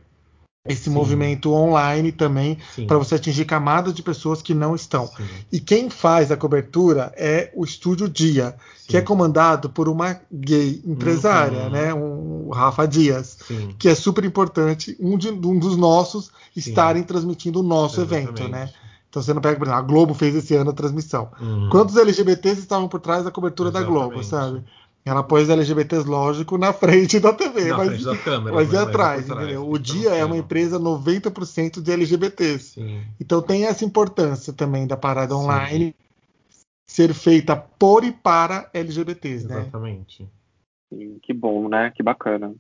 esse 0.66 0.86
Sim. 0.86 0.91
movimento 0.91 1.51
online 1.51 2.11
também 2.11 2.57
para 2.88 2.97
você 2.97 3.16
atingir 3.16 3.43
camadas 3.43 3.93
de 3.93 4.01
pessoas 4.01 4.41
que 4.41 4.53
não 4.53 4.74
estão. 4.74 5.07
Sim. 5.07 5.24
E 5.51 5.59
quem 5.59 5.89
faz 5.89 6.32
a 6.32 6.38
cobertura 6.38 7.11
é 7.18 7.51
o 7.53 7.66
Estúdio 7.66 8.07
Dia, 8.07 8.55
Sim. 8.78 8.88
que 8.88 8.97
é 8.97 9.01
comandado 9.01 9.70
por 9.70 9.89
uma 9.89 10.22
gay 10.32 10.82
empresária, 10.86 11.64
uhum. 11.64 11.70
né, 11.70 11.93
um 11.93 12.49
Rafa 12.49 12.88
Dias, 12.88 13.39
que 13.78 13.89
é 13.89 13.95
super 13.95 14.24
importante, 14.24 14.95
um, 15.01 15.18
de, 15.18 15.30
um 15.30 15.59
dos 15.59 15.76
nossos 15.76 16.32
estarem 16.55 17.03
transmitindo 17.03 17.59
o 17.59 17.64
nosso 17.64 17.99
Exatamente. 17.99 18.41
evento, 18.41 18.47
né? 18.47 18.70
Então 19.09 19.22
você 19.22 19.34
não 19.34 19.41
pega, 19.41 19.57
por 19.57 19.66
exemplo, 19.66 19.80
a 19.80 19.86
Globo 19.86 20.14
fez 20.14 20.34
esse 20.34 20.55
ano 20.55 20.72
a 20.72 20.74
transmissão. 20.74 21.30
Uhum. 21.39 21.70
Quantos 21.70 21.95
LGBTs 21.97 22.61
estavam 22.61 22.88
por 22.88 22.99
trás 22.99 23.24
da 23.24 23.30
cobertura 23.30 23.70
Exatamente. 23.70 23.93
da 23.93 24.05
Globo, 24.07 24.24
sabe? 24.24 24.64
Ela 25.06 25.22
pôs 25.22 25.49
LGBTs, 25.49 26.08
lógico, 26.08 26.58
na 26.58 26.72
frente 26.72 27.20
da 27.20 27.34
TV, 27.34 27.66
na 27.66 27.78
mas, 27.78 27.88
frente 27.88 28.06
da 28.06 28.18
câmera, 28.18 28.56
mas 28.56 28.74
é 28.74 28.78
atrás, 28.78 29.30
entendeu? 29.30 29.70
O 29.70 29.78
Dia 29.78 30.12
é 30.12 30.24
uma 30.24 30.38
empresa 30.38 30.80
90% 30.80 31.82
de 31.82 31.91
LGBTs. 31.91 32.76
Sim. 32.76 33.04
Então 33.20 33.41
tem 33.41 33.66
essa 33.66 33.84
importância 33.84 34.54
também 34.54 34.88
da 34.88 34.95
parada 34.95 35.36
Sim. 35.36 35.41
online 35.41 35.95
ser 36.89 37.14
feita 37.14 37.56
por 37.56 38.06
e 38.06 38.12
para 38.12 38.70
LGBTs, 38.74 39.47
né? 39.47 39.62
Exatamente. 39.62 40.30
Sim, 40.93 41.20
que 41.22 41.34
bom, 41.34 41.68
né? 41.68 41.89
Que 41.89 42.01
bacana. 42.01 42.56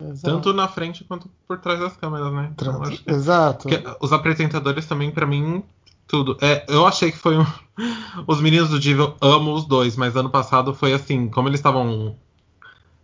Exato. 0.00 0.22
Tanto 0.22 0.52
na 0.52 0.68
frente 0.68 1.02
quanto 1.02 1.28
por 1.46 1.58
trás 1.58 1.80
das 1.80 1.96
câmeras, 1.96 2.32
né? 2.32 2.52
Então, 2.52 2.82
Exato. 3.04 3.68
os 4.00 4.12
apresentadores 4.12 4.86
também, 4.86 5.10
para 5.10 5.26
mim, 5.26 5.64
tudo. 6.08 6.36
É, 6.40 6.64
eu 6.68 6.86
achei 6.86 7.12
que 7.12 7.18
foi 7.18 7.38
um. 7.38 7.46
Os 8.26 8.40
meninos 8.40 8.70
do 8.70 8.80
Diva, 8.80 9.14
amo 9.20 9.54
os 9.54 9.64
dois, 9.64 9.96
mas 9.96 10.16
ano 10.16 10.28
passado 10.28 10.74
foi 10.74 10.92
assim, 10.92 11.28
como 11.28 11.48
eles 11.48 11.60
estavam. 11.60 12.16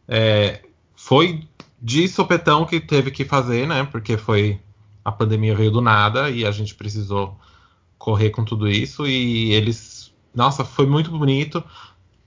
É, 0.09 0.63
foi 0.97 1.47
de 1.81 2.09
sopetão 2.09 2.65
que 2.65 2.81
teve 2.81 3.13
que 3.13 3.25
fazer, 3.25 3.69
né? 3.69 3.85
Porque 3.85 4.17
foi. 4.17 4.59
A 5.05 5.13
pandemia 5.13 5.55
veio 5.55 5.71
do 5.71 5.83
nada 5.83 6.31
e 6.31 6.47
a 6.47 6.51
gente 6.51 6.75
precisou 6.75 7.39
correr 7.99 8.31
com 8.31 8.45
tudo 8.45 8.69
isso. 8.69 9.07
E 9.07 9.53
eles. 9.53 10.13
Nossa, 10.35 10.65
foi 10.65 10.87
muito 10.87 11.11
bonito. 11.11 11.63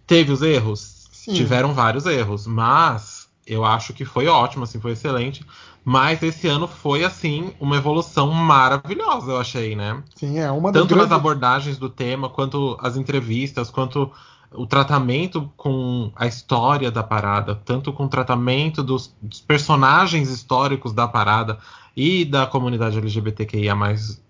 Teve 0.06 0.32
os 0.32 0.42
erros? 0.42 1.10
Sim. 1.12 1.34
Tiveram 1.34 1.74
vários 1.74 2.06
erros, 2.06 2.48
mas 2.48 3.27
eu 3.48 3.64
acho 3.64 3.94
que 3.94 4.04
foi 4.04 4.28
ótimo, 4.28 4.66
assim, 4.66 4.80
foi 4.80 4.92
excelente. 4.92 5.46
Mas 5.84 6.22
esse 6.22 6.48
ano 6.48 6.68
foi, 6.68 7.06
assim, 7.06 7.54
uma 7.62 7.78
evolução 7.78 8.30
maravilhosa, 8.30 9.32
eu 9.32 9.38
achei, 9.38 9.76
né? 9.76 10.04
Sim, 10.16 10.38
é 10.38 10.52
uma 10.52 10.72
Tanto 10.72 10.94
grandes... 10.94 11.10
nas 11.10 11.18
abordagens 11.18 11.78
do 11.78 11.90
tema, 11.90 12.30
quanto 12.30 12.78
as 12.82 12.98
entrevistas, 12.98 13.70
quanto 13.70 14.12
o 14.52 14.66
tratamento 14.66 15.50
com 15.56 16.12
a 16.16 16.28
história 16.28 16.92
da 16.92 17.04
parada, 17.04 17.56
tanto 17.56 17.94
com 17.94 18.06
o 18.06 18.10
tratamento 18.10 18.84
dos, 18.84 19.16
dos 19.22 19.40
personagens 19.40 20.30
históricos 20.30 20.92
da 20.92 21.08
parada 21.08 21.58
e 21.96 22.26
da 22.26 22.46
comunidade 22.46 22.98
LGBTQIA+, 22.98 23.76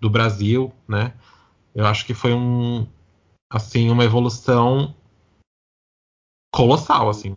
do 0.00 0.08
Brasil, 0.08 0.72
né? 0.86 1.12
Eu 1.74 1.86
acho 1.86 2.06
que 2.06 2.14
foi 2.14 2.32
um, 2.32 2.86
assim, 3.50 3.90
uma 3.90 4.04
evolução 4.04 4.94
colossal, 6.52 7.08
assim. 7.08 7.36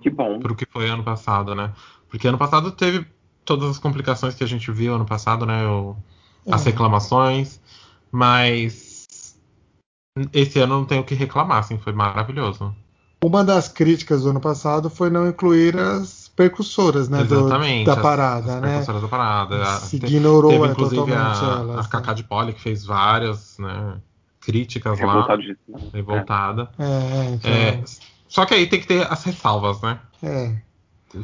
Que 0.00 0.10
bom. 0.10 0.40
Pro 0.40 0.54
que 0.54 0.66
foi 0.66 0.88
ano 0.88 1.02
passado, 1.02 1.54
né? 1.54 1.72
Porque 2.08 2.26
ano 2.26 2.38
passado 2.38 2.70
teve 2.72 3.06
todas 3.44 3.70
as 3.70 3.78
complicações 3.78 4.34
que 4.34 4.44
a 4.44 4.46
gente 4.46 4.70
viu 4.70 4.94
ano 4.94 5.06
passado, 5.06 5.46
né? 5.46 5.66
O, 5.66 5.96
as 6.50 6.66
é. 6.66 6.70
reclamações, 6.70 7.60
mas 8.10 9.36
esse 10.32 10.58
ano 10.58 10.78
não 10.78 10.84
tenho 10.84 11.02
o 11.02 11.04
que 11.04 11.14
reclamar, 11.14 11.58
assim, 11.58 11.78
foi 11.78 11.92
maravilhoso. 11.92 12.74
Uma 13.22 13.44
das 13.44 13.68
críticas 13.68 14.22
do 14.22 14.30
ano 14.30 14.40
passado 14.40 14.88
foi 14.88 15.10
não 15.10 15.26
incluir 15.26 15.76
as 15.76 16.28
percussoras, 16.28 17.08
né? 17.08 17.22
Exatamente, 17.22 17.84
do, 17.84 17.94
da 17.94 18.00
parada, 18.00 18.50
as, 18.50 18.56
as 18.56 18.62
né? 18.62 18.68
percussoras 18.68 19.02
da 19.02 19.08
parada. 19.08 19.66
Se 19.80 19.96
ignorou 19.96 20.52
teve, 20.52 20.64
é, 20.64 20.70
inclusive 20.70 21.12
a, 21.12 21.58
elas, 21.60 21.86
a 21.86 21.88
Cacá 21.88 22.12
de 22.12 22.22
Poli 22.22 22.52
que 22.52 22.60
fez 22.60 22.84
várias, 22.84 23.58
né? 23.58 24.00
Críticas 24.40 25.00
lá. 25.00 25.26
Revoltada. 25.92 26.70
É, 26.78 26.84
é, 26.84 27.24
então... 27.34 27.84
é, 28.28 28.30
só 28.30 28.44
que 28.44 28.54
aí 28.54 28.66
tem 28.66 28.80
que 28.80 28.86
ter 28.86 29.10
as 29.10 29.24
ressalvas, 29.24 29.80
né? 29.80 29.98
É. 30.22 30.56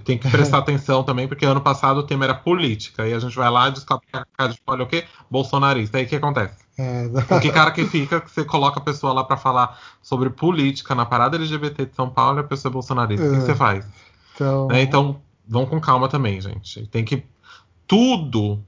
Tem 0.04 0.16
que 0.16 0.28
prestar 0.30 0.58
atenção 0.58 1.04
também, 1.04 1.28
porque 1.28 1.44
ano 1.44 1.60
passado 1.60 1.98
o 1.98 2.02
tema 2.02 2.24
era 2.24 2.34
política. 2.34 3.06
E 3.06 3.12
a 3.12 3.18
gente 3.18 3.36
vai 3.36 3.50
lá 3.50 3.68
e 3.68 3.72
descobre 3.72 4.06
que 4.10 4.16
a 4.16 4.24
cara 4.36 4.52
de 4.52 4.58
olha 4.66 4.84
o 4.84 4.86
quê? 4.86 5.04
Bolsonarista. 5.30 5.98
Aí 5.98 6.04
o 6.04 6.08
que 6.08 6.16
acontece? 6.16 6.64
É, 6.76 7.08
que 7.40 7.52
cara 7.52 7.70
que 7.70 7.84
fica, 7.84 8.20
que 8.20 8.30
você 8.30 8.44
coloca 8.44 8.80
a 8.80 8.82
pessoa 8.82 9.12
lá 9.12 9.22
para 9.22 9.36
falar 9.36 9.78
sobre 10.02 10.28
política 10.30 10.94
na 10.94 11.06
parada 11.06 11.36
LGBT 11.36 11.86
de 11.86 11.94
São 11.94 12.10
Paulo 12.10 12.38
e 12.38 12.40
a 12.40 12.44
pessoa 12.44 12.70
é 12.70 12.72
bolsonarista. 12.72 13.24
É. 13.24 13.28
O 13.28 13.32
que, 13.32 13.38
que, 13.38 13.46
você 13.46 13.54
faz? 13.54 13.86
Então... 14.34 14.66
Né? 14.68 14.82
então, 14.82 15.20
vão 15.46 15.66
com 15.66 15.80
calma 15.80 16.08
também, 16.08 16.40
gente. 16.40 16.86
Tem 16.86 17.04
que. 17.04 17.22
Tudo 17.86 18.60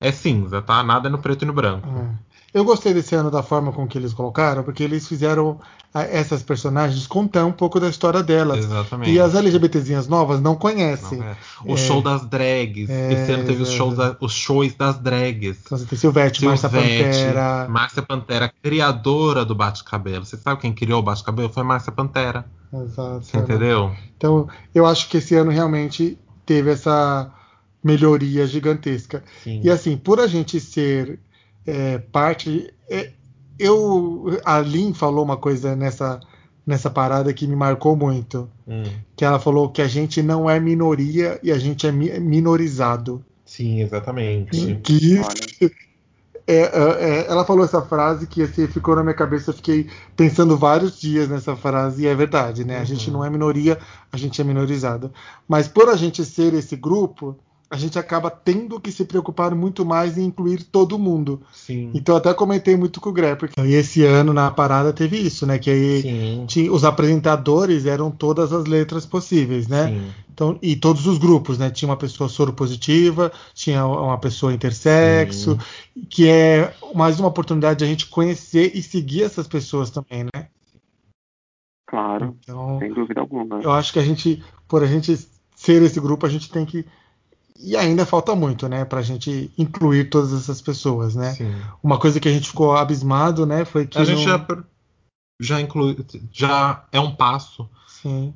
é 0.00 0.10
cinza, 0.10 0.60
tá? 0.60 0.82
Nada 0.82 1.08
é 1.08 1.10
no 1.10 1.18
preto 1.18 1.42
e 1.42 1.46
no 1.46 1.52
branco. 1.52 1.88
É. 1.88 2.29
Eu 2.52 2.64
gostei 2.64 2.92
desse 2.92 3.14
ano 3.14 3.30
da 3.30 3.42
forma 3.42 3.72
com 3.72 3.86
que 3.86 3.96
eles 3.96 4.12
colocaram, 4.12 4.62
porque 4.62 4.82
eles 4.82 5.06
fizeram 5.06 5.60
essas 5.92 6.42
personagens 6.42 7.06
contar 7.06 7.44
um 7.44 7.52
pouco 7.52 7.80
da 7.80 7.88
história 7.88 8.22
delas. 8.22 8.64
Exatamente. 8.64 9.10
E 9.10 9.18
as 9.18 9.34
LGBTzinhas 9.34 10.06
novas 10.06 10.40
não 10.40 10.54
conhecem. 10.54 11.18
Não, 11.18 11.26
é. 11.26 11.36
O 11.64 11.74
é, 11.74 11.76
show 11.76 12.00
das 12.00 12.24
drags. 12.26 12.88
É, 12.88 13.12
Esse 13.12 13.32
ano 13.32 13.44
teve 13.44 13.62
os 13.62 13.70
shows, 13.70 13.96
da, 13.96 14.16
os 14.20 14.32
shows 14.32 14.74
das 14.74 14.98
drags. 14.98 15.58
Então 15.64 15.78
você 15.78 15.86
tem 15.86 15.98
Silvete, 15.98 16.44
Márcia 16.44 16.68
Pantera. 16.68 17.68
Márcia 17.68 18.02
Pantera, 18.02 18.52
criadora 18.62 19.44
do 19.44 19.54
Bate-Cabelo. 19.54 20.24
Você 20.24 20.36
sabe 20.36 20.60
quem 20.60 20.72
criou 20.72 21.00
o 21.00 21.02
Bate-Cabelo? 21.02 21.48
Foi 21.48 21.62
Márcia 21.64 21.90
Pantera. 21.90 22.44
Exato. 22.72 23.24
Você 23.24 23.36
entendeu? 23.36 23.92
Então, 24.16 24.48
eu 24.72 24.86
acho 24.86 25.08
que 25.08 25.16
esse 25.16 25.34
ano 25.34 25.50
realmente 25.50 26.16
teve 26.46 26.70
essa 26.70 27.32
melhoria 27.82 28.46
gigantesca. 28.46 29.24
Sim. 29.42 29.60
E 29.64 29.70
assim, 29.70 29.96
por 29.96 30.20
a 30.20 30.28
gente 30.28 30.60
ser 30.60 31.18
é, 31.66 31.98
parte. 31.98 32.72
é, 32.90 33.10
eu. 33.58 34.40
A 34.44 34.60
Lin 34.60 34.94
falou 34.94 35.24
uma 35.24 35.36
coisa 35.36 35.76
nessa, 35.76 36.20
nessa 36.66 36.90
parada 36.90 37.32
que 37.32 37.46
me 37.46 37.56
marcou 37.56 37.94
muito. 37.96 38.48
Hum. 38.66 38.82
Que 39.16 39.24
ela 39.24 39.38
falou 39.38 39.68
que 39.68 39.82
a 39.82 39.88
gente 39.88 40.22
não 40.22 40.48
é 40.48 40.58
minoria 40.58 41.38
e 41.42 41.52
a 41.52 41.58
gente 41.58 41.86
é 41.86 41.92
mi- 41.92 42.18
minorizado. 42.20 43.24
Sim, 43.44 43.80
exatamente. 43.80 44.76
Que 44.76 45.18
Olha, 45.18 45.70
é, 46.46 46.56
é, 46.56 46.64
é, 47.00 47.26
ela 47.30 47.44
falou 47.44 47.64
essa 47.64 47.80
frase 47.82 48.26
que 48.26 48.42
assim, 48.42 48.66
ficou 48.66 48.96
na 48.96 49.02
minha 49.02 49.14
cabeça, 49.14 49.50
eu 49.50 49.54
fiquei 49.54 49.88
pensando 50.16 50.56
vários 50.56 50.98
dias 50.98 51.28
nessa 51.28 51.54
frase, 51.54 52.02
e 52.02 52.06
é 52.08 52.14
verdade, 52.14 52.64
né? 52.64 52.78
A 52.78 52.84
gente 52.84 53.08
Uhum. 53.08 53.18
não 53.18 53.24
é 53.24 53.30
minoria, 53.30 53.78
a 54.12 54.16
gente 54.16 54.40
é 54.40 54.44
minorizado. 54.44 55.12
Mas 55.46 55.68
por 55.68 55.88
a 55.88 55.96
gente 55.96 56.24
ser 56.24 56.52
esse 56.54 56.74
grupo, 56.74 57.36
a 57.70 57.76
gente 57.76 57.96
acaba 57.98 58.28
tendo 58.28 58.80
que 58.80 58.90
se 58.90 59.04
preocupar 59.04 59.54
muito 59.54 59.86
mais 59.86 60.18
em 60.18 60.24
incluir 60.24 60.64
todo 60.64 60.98
mundo. 60.98 61.40
Sim. 61.52 61.92
Então 61.94 62.16
até 62.16 62.34
comentei 62.34 62.76
muito 62.76 63.00
com 63.00 63.10
o 63.10 63.12
Gré, 63.12 63.36
porque 63.36 63.60
e 63.60 63.74
esse 63.74 64.04
ano 64.04 64.32
na 64.32 64.50
parada 64.50 64.92
teve 64.92 65.16
isso, 65.16 65.46
né? 65.46 65.56
Que 65.56 65.70
aí 65.70 66.02
Sim. 66.02 66.44
tinha, 66.48 66.72
os 66.72 66.82
apresentadores 66.82 67.86
eram 67.86 68.10
todas 68.10 68.52
as 68.52 68.64
letras 68.66 69.06
possíveis, 69.06 69.68
né? 69.68 69.86
Sim. 69.86 70.12
Então, 70.32 70.58
e 70.60 70.74
todos 70.74 71.06
os 71.06 71.16
grupos, 71.18 71.58
né? 71.58 71.70
Tinha 71.70 71.88
uma 71.88 71.96
pessoa 71.96 72.28
soropositiva, 72.28 73.30
tinha 73.54 73.86
uma 73.86 74.18
pessoa 74.18 74.52
intersexo, 74.52 75.56
que 76.08 76.28
é 76.28 76.74
mais 76.92 77.20
uma 77.20 77.28
oportunidade 77.28 77.78
de 77.78 77.84
a 77.84 77.86
gente 77.88 78.06
conhecer 78.06 78.72
e 78.74 78.82
seguir 78.82 79.22
essas 79.22 79.46
pessoas 79.46 79.90
também, 79.90 80.24
né? 80.34 80.48
claro, 81.86 82.36
Então, 82.40 82.78
sem 82.78 82.92
dúvida 82.92 83.20
alguma. 83.20 83.60
eu 83.60 83.72
acho 83.72 83.92
que 83.92 83.98
a 83.98 84.04
gente, 84.04 84.42
por 84.68 84.82
a 84.82 84.86
gente 84.86 85.14
ser 85.56 85.82
esse 85.82 86.00
grupo, 86.00 86.24
a 86.24 86.28
gente 86.28 86.50
tem 86.50 86.64
que. 86.64 86.86
E 87.62 87.76
ainda 87.76 88.06
falta 88.06 88.34
muito, 88.34 88.68
né? 88.68 88.84
Pra 88.84 89.02
gente 89.02 89.50
incluir 89.58 90.08
todas 90.08 90.32
essas 90.32 90.62
pessoas, 90.62 91.14
né? 91.14 91.34
Sim. 91.34 91.54
Uma 91.82 91.98
coisa 91.98 92.18
que 92.18 92.28
a 92.28 92.32
gente 92.32 92.48
ficou 92.48 92.74
abismado, 92.74 93.44
né? 93.44 93.64
Foi 93.66 93.86
que. 93.86 93.98
A 93.98 94.04
gente 94.04 94.22
já, 94.22 94.46
já 95.38 95.60
inclui. 95.60 95.96
Já 96.32 96.84
é 96.90 96.98
um 96.98 97.14
passo 97.14 97.68
Sim, 97.86 98.32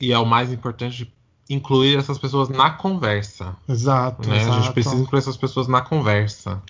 e 0.00 0.12
é 0.12 0.18
o 0.18 0.24
mais 0.24 0.50
importante 0.50 1.12
incluir 1.48 1.98
essas 1.98 2.16
pessoas 2.16 2.48
na 2.48 2.70
conversa. 2.70 3.54
exato. 3.68 4.28
Né? 4.28 4.36
A 4.36 4.40
gente 4.40 4.56
exato. 4.56 4.72
precisa 4.72 4.96
incluir 4.96 5.18
essas 5.18 5.36
pessoas 5.36 5.68
na 5.68 5.82
conversa. 5.82 6.62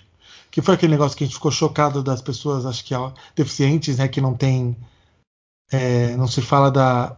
Que 0.51 0.61
foi 0.61 0.75
aquele 0.75 0.91
negócio 0.91 1.17
que 1.17 1.23
a 1.23 1.27
gente 1.27 1.35
ficou 1.35 1.51
chocado 1.51 2.03
das 2.03 2.21
pessoas, 2.21 2.65
acho 2.65 2.83
que 2.83 2.93
ó, 2.93 3.11
deficientes, 3.35 3.97
né? 3.97 4.09
Que 4.09 4.19
não 4.19 4.33
tem. 4.33 4.75
é, 5.71 6.15
não 6.17 6.27
se 6.27 6.41
fala 6.41 6.69
da 6.69 7.15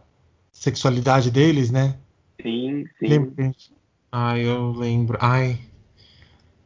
sexualidade 0.52 1.32
deles, 1.32 1.70
né? 1.70 1.96
Sim, 2.40 2.84
sim. 2.98 3.06
Lembra? 3.06 3.52
Ai, 4.10 4.42
eu 4.46 4.72
lembro. 4.72 5.18
Ai. 5.20 5.58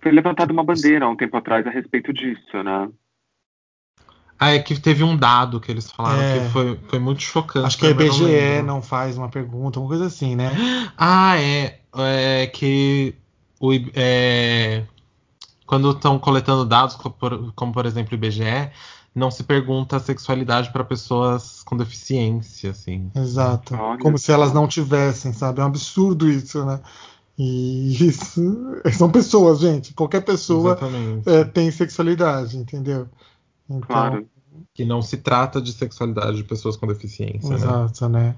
Foi 0.00 0.10
levantada 0.12 0.52
uma 0.52 0.64
bandeira 0.64 1.04
há 1.04 1.08
um 1.08 1.16
tempo 1.16 1.36
atrás 1.36 1.66
a 1.66 1.70
respeito 1.70 2.12
disso, 2.12 2.62
né? 2.62 2.88
Ah, 4.38 4.54
é 4.54 4.58
que 4.58 4.80
teve 4.80 5.04
um 5.04 5.16
dado 5.16 5.60
que 5.60 5.70
eles 5.70 5.88
falaram 5.90 6.20
É. 6.20 6.40
que 6.40 6.52
foi, 6.52 6.76
foi 6.88 6.98
muito 6.98 7.22
chocante. 7.22 7.66
Acho 7.66 7.78
que 7.78 7.86
a 7.86 7.94
não 7.94 8.00
IBGE 8.00 8.24
lembro. 8.24 8.66
não 8.66 8.82
faz 8.82 9.16
uma 9.16 9.28
pergunta, 9.28 9.78
uma 9.78 9.88
coisa 9.88 10.06
assim, 10.06 10.34
né? 10.34 10.50
Ah, 10.98 11.38
é. 11.38 11.78
É 11.94 12.46
que 12.46 13.14
o, 13.60 13.70
é, 13.94 14.82
quando 15.66 15.90
estão 15.90 16.18
coletando 16.18 16.64
dados, 16.64 16.96
como 16.96 17.72
por, 17.72 17.86
exemplo 17.86 18.12
o 18.12 18.14
IBGE, 18.14 18.70
não 19.14 19.30
se 19.30 19.44
pergunta 19.44 19.96
a 19.96 20.00
sexualidade 20.00 20.72
para 20.72 20.82
pessoas 20.82 21.62
com 21.62 21.76
deficiência, 21.76 22.70
assim. 22.70 23.10
Exato. 23.14 23.76
Olha 23.76 23.98
Como 24.00 24.18
se 24.18 24.32
elas 24.32 24.52
não 24.52 24.66
tivessem, 24.66 25.32
sabe? 25.32 25.60
É 25.60 25.62
um 25.62 25.68
absurdo 25.68 26.28
isso, 26.28 26.64
né? 26.64 26.80
E 27.38 28.06
isso. 28.06 28.40
São 28.92 29.10
pessoas, 29.10 29.60
gente. 29.60 29.94
Qualquer 29.94 30.22
pessoa 30.22 30.78
é, 31.26 31.44
tem 31.44 31.70
sexualidade, 31.70 32.56
entendeu? 32.56 33.08
Então, 33.68 33.80
Claro. 33.80 34.28
Que 34.74 34.84
não 34.84 35.02
se 35.02 35.18
trata 35.18 35.60
de 35.60 35.72
sexualidade 35.72 36.36
de 36.36 36.44
pessoas 36.44 36.76
com 36.76 36.86
deficiência, 36.86 37.50
né? 37.50 37.56
Exato, 37.56 38.08
né? 38.08 38.36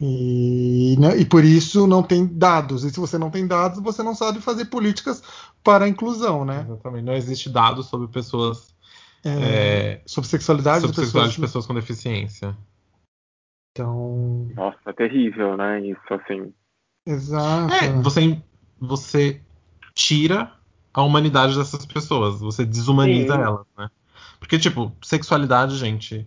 E, 0.00 0.96
né, 0.98 1.18
e 1.18 1.26
por 1.26 1.44
isso 1.44 1.86
não 1.86 2.02
tem 2.02 2.26
dados. 2.26 2.84
E 2.84 2.90
se 2.90 2.98
você 2.98 3.18
não 3.18 3.30
tem 3.30 3.46
dados, 3.46 3.80
você 3.80 4.02
não 4.02 4.14
sabe 4.14 4.40
fazer 4.40 4.64
políticas 4.64 5.22
para 5.62 5.84
a 5.84 5.88
inclusão, 5.88 6.44
né? 6.44 6.64
Exatamente. 6.66 7.04
Não 7.04 7.12
existe 7.12 7.50
dados 7.50 7.86
sobre 7.86 8.08
pessoas. 8.08 8.74
É, 9.22 9.28
é, 9.28 10.02
sobre 10.06 10.30
sexualidade 10.30 10.80
sobre 10.80 10.94
de 10.94 11.02
sexualidade 11.02 11.34
pessoas. 11.34 11.34
de 11.34 11.40
pessoas 11.40 11.66
com 11.66 11.74
deficiência. 11.74 12.56
Então, 13.72 14.48
Nossa, 14.54 14.78
é 14.86 14.92
terrível, 14.94 15.56
né? 15.56 15.80
Isso, 15.86 16.14
assim. 16.14 16.52
Exato. 17.06 17.74
É, 17.74 17.92
você, 18.02 18.42
você 18.78 19.40
tira 19.94 20.52
a 20.92 21.02
humanidade 21.02 21.56
dessas 21.56 21.86
pessoas, 21.86 22.40
você 22.40 22.64
desumaniza 22.64 23.34
Sim. 23.34 23.40
elas, 23.42 23.66
né? 23.78 23.90
Porque, 24.38 24.58
tipo, 24.58 24.92
sexualidade, 25.02 25.76
gente, 25.76 26.26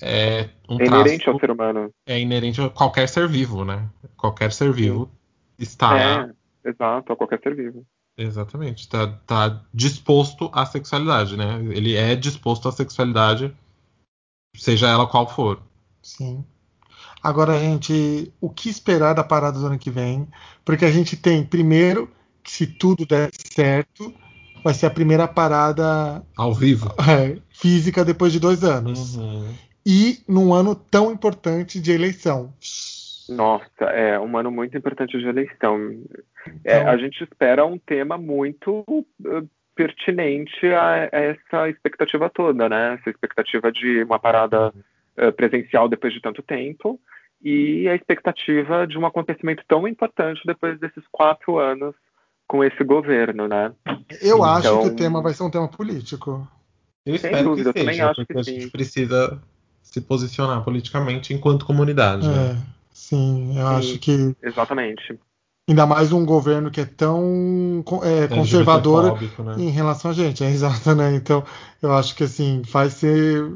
é 0.00 0.50
um 0.68 0.80
É 0.80 0.86
inerente 0.86 1.16
traço, 1.24 1.30
ao 1.30 1.40
ser 1.40 1.50
humano. 1.50 1.90
é 2.06 2.20
inerente 2.20 2.60
a 2.60 2.70
qualquer 2.70 3.08
ser 3.08 3.28
vivo, 3.28 3.64
né? 3.64 3.88
Qualquer 4.16 4.52
ser 4.52 4.72
vivo 4.72 5.10
está, 5.58 6.28
É, 6.64 6.68
exato, 6.70 7.12
a 7.12 7.16
qualquer 7.16 7.40
ser 7.42 7.54
vivo. 7.54 7.86
exatamente, 8.16 8.80
está 8.80 9.06
tá 9.26 9.62
disposto 9.72 10.50
à 10.52 10.64
sexualidade, 10.66 11.36
né? 11.36 11.60
Ele 11.70 11.94
é 11.94 12.16
disposto 12.16 12.68
à 12.68 12.72
sexualidade, 12.72 13.54
seja 14.56 14.88
ela 14.88 15.06
qual 15.06 15.28
for. 15.28 15.60
Sim. 16.02 16.44
Agora, 17.26 17.58
gente, 17.58 18.32
o 18.40 18.48
que 18.48 18.68
esperar 18.68 19.12
da 19.12 19.24
parada 19.24 19.58
do 19.58 19.66
ano 19.66 19.76
que 19.80 19.90
vem? 19.90 20.28
Porque 20.64 20.84
a 20.84 20.90
gente 20.92 21.16
tem, 21.16 21.44
primeiro, 21.44 22.08
que 22.40 22.52
se 22.52 22.68
tudo 22.68 23.04
der 23.04 23.30
certo, 23.52 24.14
vai 24.62 24.72
ser 24.72 24.86
a 24.86 24.90
primeira 24.90 25.26
parada 25.26 26.22
Ao 26.36 26.54
vivo. 26.54 26.86
é, 27.10 27.36
física 27.50 28.04
depois 28.04 28.32
de 28.32 28.38
dois 28.38 28.62
anos. 28.62 29.16
Uhum. 29.16 29.52
E 29.84 30.20
num 30.28 30.54
ano 30.54 30.76
tão 30.76 31.10
importante 31.10 31.80
de 31.80 31.90
eleição. 31.90 32.54
Nossa, 33.28 33.86
é 33.86 34.16
um 34.20 34.38
ano 34.38 34.52
muito 34.52 34.78
importante 34.78 35.18
de 35.18 35.26
eleição. 35.26 36.00
É, 36.62 36.78
Então- 36.78 36.88
a 36.92 36.96
gente 36.96 37.24
espera 37.24 37.66
um 37.66 37.76
tema 37.76 38.16
muito 38.16 38.84
eh, 39.24 39.42
pertinente 39.74 40.64
a, 40.68 41.08
a 41.12 41.18
essa 41.18 41.68
expectativa 41.68 42.30
toda, 42.30 42.68
né? 42.68 42.94
Essa 43.00 43.10
expectativa 43.10 43.72
de 43.72 44.04
uma 44.04 44.20
parada 44.20 44.72
eh, 45.16 45.32
presencial 45.32 45.88
depois 45.88 46.12
de 46.14 46.20
tanto 46.20 46.40
tempo 46.40 47.00
e 47.42 47.88
a 47.88 47.94
expectativa 47.94 48.86
de 48.86 48.98
um 48.98 49.06
acontecimento 49.06 49.62
tão 49.68 49.86
importante 49.86 50.40
depois 50.46 50.78
desses 50.80 51.04
quatro 51.12 51.58
anos 51.58 51.94
com 52.48 52.62
esse 52.64 52.82
governo, 52.84 53.48
né? 53.48 53.72
Eu 54.20 54.38
Sim, 54.38 54.42
acho 54.44 54.68
então- 54.68 54.80
que 54.82 54.86
o 54.88 54.96
tema 54.96 55.20
vai 55.22 55.32
ser 55.34 55.42
um 55.42 55.50
tema 55.50 55.68
político. 55.68 56.46
Eu 57.04 57.16
Sem 57.18 57.30
espero 57.30 57.50
dúvida, 57.50 57.68
eu 57.70 57.72
que 57.74 57.80
também 57.80 57.94
seja, 57.94 58.10
acho 58.10 58.20
porque 58.20 58.32
que 58.34 58.38
a 58.38 58.42
sim. 58.42 58.60
gente 58.60 58.70
precisa 58.70 59.42
se 59.82 60.00
posicionar 60.00 60.62
politicamente 60.64 61.32
enquanto 61.32 61.64
comunidade, 61.66 62.28
né? 62.28 62.50
É, 62.52 62.56
sim, 62.92 63.58
eu 63.58 63.66
Sim. 63.68 63.74
acho 63.76 63.98
que 64.00 64.36
Exatamente. 64.42 65.18
ainda 65.68 65.86
mais 65.86 66.12
um 66.12 66.24
governo 66.24 66.70
que 66.70 66.80
é 66.80 66.84
tão 66.84 67.82
co- 67.84 68.04
é, 68.04 68.26
conservador 68.28 69.20
né? 69.20 69.54
em 69.58 69.70
relação 69.70 70.10
a 70.10 70.14
gente, 70.14 70.42
é 70.42 70.50
exato, 70.50 70.94
né? 70.94 71.14
Então, 71.14 71.44
eu 71.80 71.92
acho 71.92 72.14
que 72.16 72.24
assim, 72.24 72.62
vai 72.62 72.90
ser. 72.90 73.52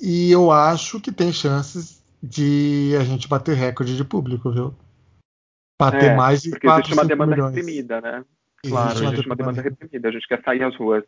E 0.00 0.30
eu 0.30 0.50
acho 0.50 1.00
que 1.00 1.12
tem 1.12 1.32
chances 1.32 2.01
de 2.22 2.94
a 3.00 3.04
gente 3.04 3.28
bater 3.28 3.54
recorde 3.56 3.96
de 3.96 4.04
público, 4.04 4.50
viu? 4.50 4.74
Bater 5.80 6.12
É, 6.12 6.14
mais 6.16 6.42
de 6.42 6.50
Porque 6.50 6.66
4, 6.66 6.80
existe 6.82 6.92
uma 6.94 7.02
5 7.02 7.08
demanda 7.08 7.34
milhões. 7.34 7.54
reprimida, 7.54 8.00
né? 8.00 8.24
Existe 8.64 8.70
Claro, 8.70 9.00
uma 9.00 9.12
existe 9.12 9.26
uma 9.26 9.36
demanda 9.36 9.62
demanda- 9.62 9.62
reprimida, 9.80 10.08
a 10.08 10.12
gente 10.12 10.28
quer 10.28 10.42
sair 10.42 10.62
às 10.62 10.76
ruas. 10.76 11.04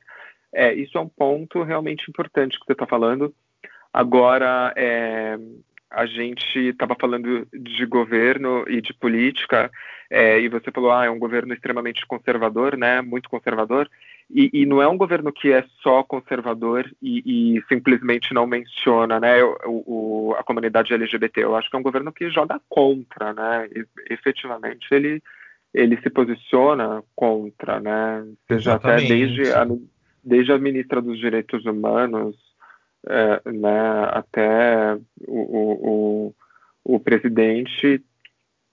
É, 0.52 0.72
isso 0.74 0.98
é 0.98 1.00
um 1.00 1.08
ponto 1.08 1.62
realmente 1.62 2.08
importante 2.08 2.58
que 2.58 2.66
você 2.66 2.72
está 2.72 2.86
falando. 2.86 3.32
Agora, 3.92 4.72
é, 4.76 5.38
a 5.90 6.06
gente 6.06 6.58
estava 6.58 6.96
falando 7.00 7.46
de 7.52 7.86
governo 7.86 8.64
e 8.68 8.80
de 8.80 8.92
política, 8.92 9.70
é, 10.10 10.40
e 10.40 10.48
você 10.48 10.72
falou, 10.72 10.90
ah, 10.90 11.04
é 11.04 11.10
um 11.10 11.18
governo 11.18 11.54
extremamente 11.54 12.04
conservador, 12.06 12.76
né? 12.76 13.00
Muito 13.00 13.30
conservador. 13.30 13.88
E, 14.30 14.50
e 14.52 14.66
não 14.66 14.80
é 14.80 14.88
um 14.88 14.96
governo 14.96 15.32
que 15.32 15.52
é 15.52 15.64
só 15.82 16.02
conservador 16.02 16.90
e, 17.00 17.56
e 17.56 17.62
simplesmente 17.68 18.32
não 18.32 18.46
menciona, 18.46 19.20
né, 19.20 19.42
o, 19.44 20.30
o- 20.30 20.34
a 20.38 20.42
comunidade 20.42 20.92
LGBT. 20.94 21.44
Eu 21.44 21.54
acho 21.56 21.68
que 21.68 21.76
é 21.76 21.78
um 21.78 21.82
governo 21.82 22.12
que 22.12 22.30
joga 22.30 22.60
contra, 22.68 23.32
né? 23.34 23.68
E, 23.74 23.86
efetivamente 24.12 24.86
ele 24.90 25.22
ele 25.72 26.00
se 26.02 26.08
posiciona 26.08 27.02
contra, 27.16 27.80
né? 27.80 28.24
Seja 28.46 28.74
até 28.74 28.96
desde 28.96 29.52
a, 29.52 29.66
desde 30.22 30.52
a 30.52 30.58
ministra 30.58 31.02
dos 31.02 31.18
Direitos 31.18 31.66
Humanos, 31.66 32.36
é, 33.08 33.50
né, 33.50 34.04
até 34.12 34.94
o, 35.26 35.40
o, 35.40 36.32
o, 36.84 36.94
o 36.94 37.00
presidente, 37.00 38.00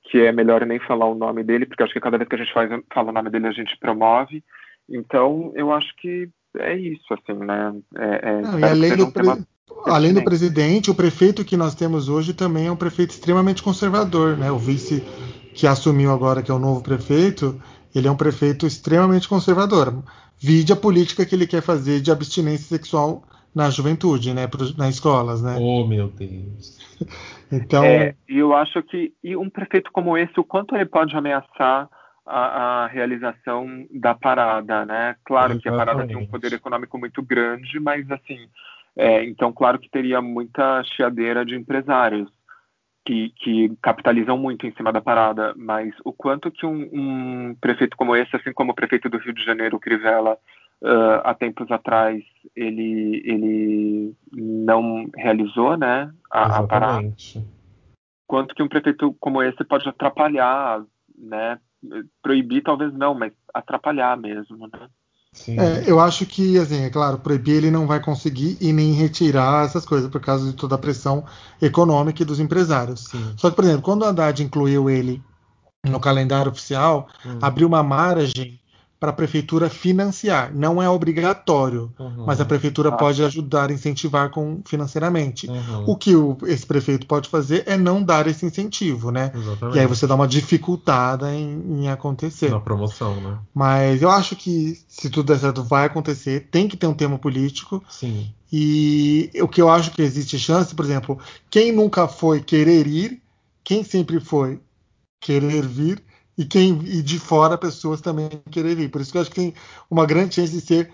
que 0.03 0.19
é 0.19 0.31
melhor 0.31 0.65
nem 0.65 0.79
falar 0.79 1.07
o 1.07 1.15
nome 1.15 1.43
dele, 1.43 1.65
porque 1.65 1.83
acho 1.83 1.93
que 1.93 1.99
cada 1.99 2.17
vez 2.17 2.29
que 2.29 2.35
a 2.35 2.37
gente 2.37 2.53
faz, 2.53 2.69
fala 2.93 3.09
o 3.09 3.13
nome 3.13 3.29
dele 3.29 3.47
a 3.47 3.51
gente 3.51 3.75
promove. 3.77 4.43
Então, 4.91 5.51
eu 5.55 5.71
acho 5.71 5.87
que 5.97 6.29
é 6.57 6.75
isso, 6.75 7.05
assim, 7.13 7.39
né? 7.39 7.73
É, 7.97 8.29
é, 8.29 8.41
Não, 8.41 8.59
e 8.59 8.63
além 8.63 8.95
do, 8.95 9.05
um 9.05 9.11
tema 9.11 9.35
pre- 9.35 9.45
além 9.85 10.13
do 10.13 10.23
presidente, 10.23 10.91
o 10.91 10.95
prefeito 10.95 11.45
que 11.45 11.55
nós 11.57 11.73
temos 11.73 12.09
hoje 12.09 12.33
também 12.33 12.67
é 12.67 12.71
um 12.71 12.75
prefeito 12.75 13.11
extremamente 13.11 13.63
conservador, 13.63 14.37
né? 14.37 14.51
O 14.51 14.57
vice 14.57 15.01
que 15.53 15.65
assumiu 15.65 16.11
agora, 16.11 16.41
que 16.41 16.51
é 16.51 16.53
o 16.53 16.59
novo 16.59 16.83
prefeito, 16.83 17.59
ele 17.95 18.07
é 18.07 18.11
um 18.11 18.17
prefeito 18.17 18.65
extremamente 18.65 19.27
conservador. 19.27 20.03
Vide 20.37 20.73
a 20.73 20.75
política 20.75 21.25
que 21.25 21.35
ele 21.35 21.47
quer 21.47 21.61
fazer 21.61 22.01
de 22.01 22.11
abstinência 22.11 22.67
sexual 22.67 23.23
na 23.53 23.69
juventude, 23.69 24.33
né, 24.33 24.47
nas 24.77 24.95
escolas, 24.95 25.41
né? 25.41 25.57
Oh, 25.59 25.85
meu 25.85 26.07
Deus. 26.07 26.79
então, 27.51 27.83
é, 27.83 28.15
eu 28.27 28.53
acho 28.55 28.81
que 28.83 29.13
e 29.23 29.35
um 29.35 29.49
prefeito 29.49 29.91
como 29.91 30.17
esse, 30.17 30.39
o 30.39 30.43
quanto 30.43 30.75
ele 30.75 30.85
pode 30.85 31.15
ameaçar 31.15 31.89
a, 32.25 32.83
a 32.83 32.87
realização 32.87 33.85
da 33.91 34.13
parada, 34.13 34.85
né? 34.85 35.15
Claro 35.25 35.59
que 35.59 35.69
a 35.69 35.75
parada 35.75 36.05
tem 36.05 36.15
um 36.15 36.27
poder 36.27 36.53
econômico 36.53 36.97
muito 36.97 37.21
grande, 37.21 37.79
mas 37.79 38.09
assim, 38.11 38.47
é, 38.95 39.23
então 39.25 39.51
claro 39.51 39.79
que 39.79 39.89
teria 39.89 40.21
muita 40.21 40.83
chiadeira 40.83 41.45
de 41.45 41.55
empresários 41.55 42.29
que, 43.05 43.29
que, 43.37 43.75
capitalizam 43.81 44.37
muito 44.37 44.67
em 44.67 44.73
cima 44.73 44.91
da 44.91 45.01
parada, 45.01 45.53
mas 45.57 45.93
o 46.05 46.13
quanto 46.13 46.51
que 46.51 46.65
um, 46.65 46.89
um, 46.93 47.55
prefeito 47.59 47.97
como 47.97 48.15
esse, 48.15 48.35
assim 48.35 48.53
como 48.53 48.71
o 48.71 48.75
prefeito 48.75 49.09
do 49.09 49.17
Rio 49.17 49.33
de 49.33 49.43
Janeiro, 49.43 49.79
Crivella, 49.79 50.37
uh, 50.83 51.21
há 51.23 51.33
tempos 51.33 51.69
atrás, 51.71 52.23
ele, 52.55 53.23
ele 53.25 54.15
não 54.31 55.09
realizou, 55.17 55.75
né, 55.75 56.11
a, 56.29 56.59
a 56.59 56.67
parada. 56.67 57.11
Quanto 58.27 58.53
que 58.53 58.61
um 58.63 58.69
prefeito 58.69 59.15
como 59.19 59.41
esse 59.41 59.63
pode 59.63 59.89
atrapalhar, 59.89 60.83
né, 61.17 61.59
proibir 62.21 62.63
talvez 62.63 62.93
não, 62.93 63.13
mas 63.13 63.33
atrapalhar 63.53 64.17
mesmo, 64.17 64.67
né. 64.67 64.87
É, 65.47 65.89
eu 65.89 65.97
acho 65.99 66.25
que, 66.25 66.57
assim, 66.57 66.83
é 66.83 66.89
claro, 66.89 67.17
proibir 67.17 67.55
ele 67.55 67.71
não 67.71 67.87
vai 67.87 68.01
conseguir 68.01 68.57
e 68.59 68.73
nem 68.73 68.91
retirar 68.91 69.65
essas 69.65 69.85
coisas 69.85 70.09
por 70.09 70.19
causa 70.19 70.51
de 70.51 70.57
toda 70.57 70.75
a 70.75 70.77
pressão 70.77 71.23
econômica 71.61 72.21
e 72.21 72.25
dos 72.25 72.39
empresários. 72.39 73.05
Sim. 73.05 73.33
Só 73.37 73.49
que, 73.49 73.55
por 73.55 73.63
exemplo, 73.63 73.81
quando 73.81 74.01
o 74.01 74.05
Haddad 74.05 74.43
incluiu 74.43 74.89
ele 74.89 75.23
no 75.85 76.01
calendário 76.01 76.51
oficial, 76.51 77.07
hum. 77.25 77.39
abriu 77.41 77.67
uma 77.67 77.81
margem 77.81 78.60
para 79.01 79.09
a 79.09 79.13
prefeitura 79.13 79.67
financiar. 79.67 80.53
Não 80.53 80.79
é 80.79 80.87
obrigatório, 80.87 81.91
uhum. 81.97 82.23
mas 82.23 82.39
a 82.39 82.45
prefeitura 82.45 82.89
ah. 82.89 82.91
pode 82.91 83.23
ajudar 83.23 83.71
a 83.71 83.73
incentivar 83.73 84.29
com, 84.29 84.61
financeiramente. 84.63 85.49
Uhum. 85.49 85.85
O 85.87 85.95
que 85.95 86.15
o, 86.15 86.37
esse 86.45 86.63
prefeito 86.67 87.07
pode 87.07 87.27
fazer 87.27 87.63
é 87.65 87.75
não 87.75 88.03
dar 88.03 88.27
esse 88.27 88.45
incentivo, 88.45 89.09
né? 89.09 89.31
Exatamente. 89.33 89.75
E 89.75 89.79
aí 89.79 89.87
você 89.87 90.05
dá 90.05 90.13
uma 90.13 90.27
dificultada 90.27 91.33
em, 91.33 91.81
em, 91.81 91.89
acontecer. 91.89 92.51
Na 92.51 92.59
promoção, 92.59 93.19
né? 93.19 93.39
Mas 93.55 94.03
eu 94.03 94.11
acho 94.11 94.35
que 94.35 94.79
se 94.87 95.09
tudo 95.09 95.33
der 95.33 95.39
certo, 95.39 95.63
vai 95.63 95.87
acontecer. 95.87 96.47
Tem 96.51 96.67
que 96.67 96.77
ter 96.77 96.85
um 96.85 96.93
tema 96.93 97.17
político. 97.17 97.83
Sim. 97.89 98.31
E 98.53 99.31
o 99.41 99.47
que 99.47 99.63
eu 99.63 99.69
acho 99.69 99.89
que 99.89 100.03
existe 100.03 100.37
chance, 100.37 100.75
por 100.75 100.85
exemplo, 100.85 101.17
quem 101.49 101.71
nunca 101.71 102.07
foi 102.07 102.39
querer 102.39 102.85
ir, 102.85 103.19
quem 103.63 103.83
sempre 103.83 104.19
foi 104.19 104.61
querer 105.19 105.65
vir, 105.65 106.03
e 106.41 106.45
quem 106.45 106.79
e 106.85 107.01
de 107.03 107.19
fora 107.19 107.57
pessoas 107.57 108.01
também 108.01 108.29
querer 108.49 108.77
ir. 108.79 108.89
Por 108.89 109.01
isso 109.01 109.11
que 109.11 109.17
eu 109.17 109.21
acho 109.21 109.29
que 109.29 109.35
tem 109.35 109.53
uma 109.89 110.05
grande 110.05 110.35
chance 110.35 110.51
de 110.51 110.61
ser 110.61 110.91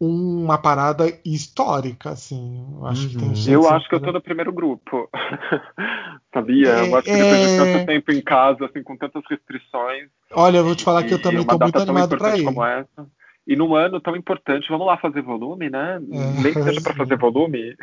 uma 0.00 0.58
parada 0.58 1.04
histórica, 1.24 2.10
assim. 2.10 2.66
Eu 2.76 2.86
acho 2.86 3.02
uhum. 3.02 3.08
que 3.08 3.18
tem 3.18 3.28
uhum. 3.28 3.34
chance. 3.34 3.52
Eu 3.52 3.68
acho 3.68 3.88
que 3.88 3.94
eu 3.94 4.00
tô 4.00 4.12
no 4.12 4.20
primeiro 4.20 4.52
grupo. 4.52 5.08
Sabia? 6.34 6.68
É, 6.68 6.88
eu 6.88 6.96
acho 6.96 7.04
que 7.04 7.16
depois 7.16 7.40
de 7.40 7.56
tanto 7.56 7.78
é. 7.78 7.84
tempo 7.84 8.12
em 8.12 8.20
casa, 8.20 8.64
assim, 8.66 8.82
com 8.82 8.96
tantas 8.96 9.22
restrições. 9.30 10.08
Olha, 10.32 10.58
eu 10.58 10.64
vou 10.64 10.74
te 10.74 10.84
falar 10.84 11.04
que 11.04 11.14
eu 11.14 11.22
também 11.22 11.44
tô 11.44 11.58
muito 11.58 11.78
animado 11.78 12.18
para 12.18 12.36
ir. 12.36 12.44
Como 12.44 12.64
essa. 12.64 13.06
E 13.48 13.56
num 13.56 13.74
ano 13.74 13.98
tão 13.98 14.14
importante, 14.14 14.68
vamos 14.68 14.86
lá 14.86 14.98
fazer 14.98 15.22
volume, 15.22 15.70
né? 15.70 15.98
É, 16.12 16.42
Nem 16.42 16.52
que 16.52 16.62
seja 16.62 16.82
para 16.82 16.94
fazer 16.94 17.16
volume. 17.16 17.74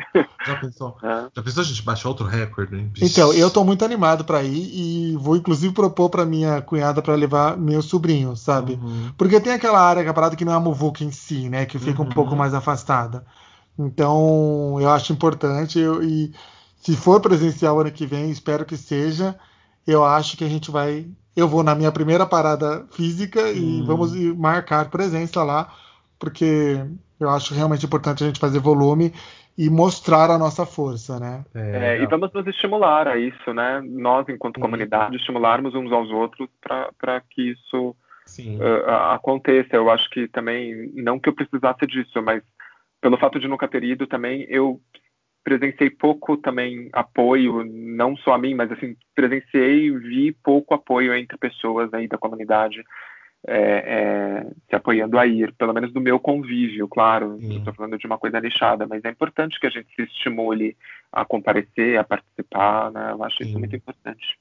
Já 0.46 0.56
pensou? 0.60 0.96
É. 1.02 1.28
Já 1.34 1.42
pensou 1.42 1.60
a 1.60 1.66
gente 1.66 1.82
baixar 1.82 2.08
outro 2.08 2.24
recorde? 2.24 2.76
Hein? 2.76 2.92
Então, 3.02 3.32
eu 3.32 3.50
tô 3.50 3.64
muito 3.64 3.84
animado 3.84 4.24
para 4.24 4.42
ir 4.44 4.70
e 4.72 5.16
vou 5.16 5.36
inclusive 5.36 5.74
propor 5.74 6.08
para 6.08 6.24
minha 6.24 6.62
cunhada 6.62 7.02
para 7.02 7.14
levar 7.14 7.56
meu 7.56 7.82
sobrinho, 7.82 8.36
sabe? 8.36 8.74
Uhum. 8.74 9.12
Porque 9.18 9.40
tem 9.40 9.52
aquela 9.52 9.80
área 9.80 10.04
que 10.04 10.08
a 10.08 10.14
parada 10.14 10.36
que 10.36 10.44
não 10.44 10.52
é 10.52 10.56
a 10.56 10.60
muvuca 10.60 11.02
em 11.02 11.10
si, 11.10 11.48
né? 11.48 11.66
Que 11.66 11.78
fica 11.80 12.00
uhum. 12.00 12.08
um 12.08 12.12
pouco 12.12 12.36
mais 12.36 12.54
afastada. 12.54 13.24
Então, 13.76 14.78
eu 14.80 14.88
acho 14.88 15.12
importante 15.12 15.80
eu, 15.80 16.02
e 16.02 16.32
se 16.76 16.94
for 16.96 17.20
presencial 17.20 17.80
ano 17.80 17.90
que 17.90 18.06
vem, 18.06 18.30
espero 18.30 18.64
que 18.64 18.76
seja, 18.76 19.36
eu 19.84 20.04
acho 20.04 20.36
que 20.36 20.44
a 20.44 20.48
gente 20.48 20.70
vai 20.70 21.08
eu 21.36 21.46
vou 21.46 21.62
na 21.62 21.74
minha 21.74 21.92
primeira 21.92 22.24
parada 22.24 22.86
física 22.92 23.50
e 23.50 23.82
hum. 23.82 23.84
vamos 23.84 24.14
marcar 24.36 24.90
presença 24.90 25.42
lá, 25.42 25.70
porque 26.18 26.80
eu 27.20 27.28
acho 27.28 27.54
realmente 27.54 27.84
importante 27.84 28.24
a 28.24 28.26
gente 28.26 28.40
fazer 28.40 28.58
volume 28.58 29.12
e 29.58 29.70
mostrar 29.70 30.30
a 30.30 30.38
nossa 30.38 30.66
força, 30.66 31.18
né? 31.18 31.44
É, 31.54 32.02
e 32.02 32.06
vamos 32.06 32.30
nos 32.32 32.46
estimular 32.46 33.08
a 33.08 33.16
isso, 33.18 33.54
né? 33.54 33.82
Nós, 33.84 34.28
enquanto 34.28 34.60
comunidade, 34.60 35.16
estimularmos 35.16 35.74
uns 35.74 35.90
aos 35.90 36.10
outros 36.10 36.48
para 36.60 37.20
que 37.30 37.52
isso 37.52 37.90
uh, 37.90 38.90
aconteça. 39.12 39.76
Eu 39.76 39.90
acho 39.90 40.10
que 40.10 40.28
também, 40.28 40.90
não 40.94 41.18
que 41.18 41.28
eu 41.28 41.34
precisasse 41.34 41.86
disso, 41.86 42.20
mas 42.22 42.42
pelo 43.00 43.16
fato 43.16 43.40
de 43.40 43.48
nunca 43.48 43.66
ter 43.66 43.82
ido 43.82 44.06
também, 44.06 44.46
eu 44.48 44.78
presenciei 45.46 45.88
pouco 45.88 46.36
também 46.36 46.88
apoio, 46.92 47.64
não 47.64 48.16
só 48.16 48.32
a 48.34 48.38
mim, 48.38 48.52
mas 48.52 48.72
assim, 48.72 48.96
presenciei 49.14 49.86
e 49.86 49.96
vi 49.96 50.32
pouco 50.32 50.74
apoio 50.74 51.14
entre 51.14 51.38
pessoas 51.38 51.94
aí 51.94 52.08
da 52.08 52.18
comunidade 52.18 52.82
é, 53.46 53.54
é, 53.54 54.46
se 54.68 54.74
apoiando 54.74 55.16
a 55.16 55.24
ir, 55.24 55.54
pelo 55.54 55.72
menos 55.72 55.92
do 55.92 56.00
meu 56.00 56.18
convívio, 56.18 56.88
claro, 56.88 57.38
estou 57.40 57.72
falando 57.72 57.96
de 57.96 58.04
uma 58.04 58.18
coisa 58.18 58.40
lixada, 58.40 58.88
mas 58.88 59.04
é 59.04 59.08
importante 59.08 59.60
que 59.60 59.68
a 59.68 59.70
gente 59.70 59.86
se 59.94 60.02
estimule 60.02 60.76
a 61.12 61.24
comparecer, 61.24 61.96
a 61.96 62.02
participar, 62.02 62.90
né? 62.90 63.12
Eu 63.12 63.22
acho 63.22 63.36
Sim. 63.38 63.50
isso 63.50 63.58
muito 63.60 63.76
importante. 63.76 64.36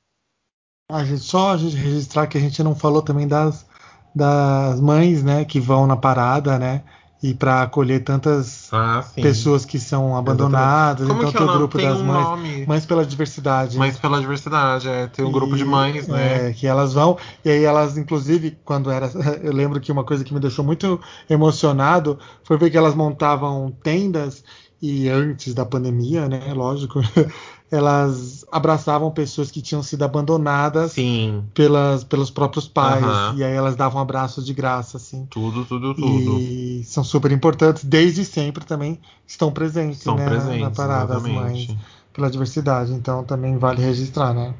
A 0.91 1.03
gente, 1.03 1.19
só 1.19 1.53
a 1.53 1.57
gente 1.57 1.75
registrar 1.75 2.25
que 2.25 2.39
a 2.39 2.41
gente 2.41 2.63
não 2.63 2.73
falou 2.73 3.03
também 3.03 3.27
das, 3.27 3.69
das 4.15 4.81
mães, 4.81 5.23
né, 5.23 5.45
que 5.45 5.59
vão 5.59 5.85
na 5.85 5.95
parada, 5.95 6.57
né? 6.57 6.83
E 7.25 7.33
para 7.33 7.63
acolher 7.63 8.03
tantas 8.03 8.69
ah, 8.71 9.03
pessoas 9.15 9.65
que 9.65 9.79
são 9.79 10.15
abandonadas. 10.15 11.07
Como 11.07 11.23
então 11.23 11.31
tem 11.31 11.41
o 11.41 11.57
grupo 11.57 11.77
das 11.79 11.99
um 11.99 12.05
mães, 12.05 12.23
nome. 12.23 12.65
mães 12.67 12.85
pela 12.85 13.03
diversidade. 13.03 13.79
Mães 13.79 13.97
pela 13.97 14.19
diversidade, 14.19 14.87
é, 14.87 15.07
tem 15.07 15.25
um 15.25 15.29
e, 15.29 15.31
grupo 15.31 15.55
de 15.55 15.65
mães, 15.65 16.07
né? 16.07 16.49
É, 16.49 16.53
que 16.53 16.67
elas 16.67 16.93
vão 16.93 17.17
e 17.43 17.49
aí 17.49 17.63
elas, 17.63 17.97
inclusive, 17.97 18.55
quando 18.63 18.91
era, 18.91 19.09
eu 19.41 19.51
lembro 19.51 19.79
que 19.79 19.91
uma 19.91 20.03
coisa 20.03 20.23
que 20.23 20.35
me 20.35 20.39
deixou 20.39 20.63
muito 20.63 20.99
emocionado 21.27 22.19
foi 22.43 22.57
ver 22.57 22.69
que 22.69 22.77
elas 22.77 22.93
montavam 22.93 23.75
tendas 23.81 24.43
e 24.85 25.09
antes 25.09 25.53
da 25.55 25.65
pandemia, 25.65 26.27
né? 26.27 26.53
Lógico, 26.53 26.99
elas 27.71 28.45
abraçavam 28.51 29.09
pessoas 29.09 29.49
que 29.49 29.61
tinham 29.61 29.81
sido 29.81 30.03
abandonadas 30.03 30.91
Sim. 30.91 31.43
Pelas, 31.55 32.03
pelos 32.03 32.29
próprios 32.29 32.67
pais. 32.67 33.03
Uhum. 33.03 33.37
E 33.37 33.43
aí 33.43 33.53
elas 33.53 33.75
davam 33.75 33.99
abraços 33.99 34.45
de 34.45 34.53
graça, 34.53 34.97
assim. 34.97 35.25
Tudo, 35.31 35.65
tudo, 35.65 35.95
tudo. 35.95 36.39
E 36.39 36.83
são 36.83 37.03
super 37.03 37.31
importantes, 37.31 37.83
desde 37.83 38.23
sempre 38.23 38.63
também 38.63 38.99
estão 39.25 39.51
presentes, 39.51 39.97
Estão 39.99 40.15
né, 40.15 40.25
presentes, 40.29 40.61
na 40.61 40.71
parada, 40.71 41.15
exatamente. 41.15 41.39
as 41.39 41.67
mães, 41.69 41.77
pela 42.13 42.29
diversidade. 42.29 42.93
Então 42.93 43.23
também 43.23 43.57
vale 43.57 43.81
registrar, 43.81 44.33
né? 44.33 44.53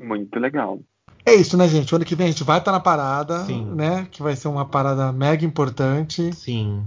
Muito 0.00 0.38
legal. 0.38 0.78
É 1.26 1.34
isso, 1.34 1.56
né, 1.56 1.66
gente? 1.68 1.92
O 1.92 1.96
ano 1.96 2.04
que 2.04 2.14
vem 2.14 2.28
a 2.28 2.30
gente 2.30 2.44
vai 2.44 2.58
estar 2.58 2.70
na 2.70 2.80
parada, 2.80 3.44
Sim. 3.44 3.64
né? 3.74 4.06
Que 4.10 4.22
vai 4.22 4.36
ser 4.36 4.46
uma 4.46 4.64
parada 4.64 5.12
mega 5.12 5.44
importante. 5.44 6.32
Sim 6.32 6.86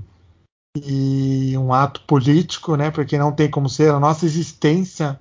e 0.76 1.58
um 1.58 1.74
ato 1.74 2.02
político, 2.02 2.76
né? 2.76 2.92
Porque 2.92 3.18
não 3.18 3.32
tem 3.32 3.50
como 3.50 3.70
ser. 3.70 3.92
A 3.92 4.00
nossa 4.00 4.26
existência 4.26 5.20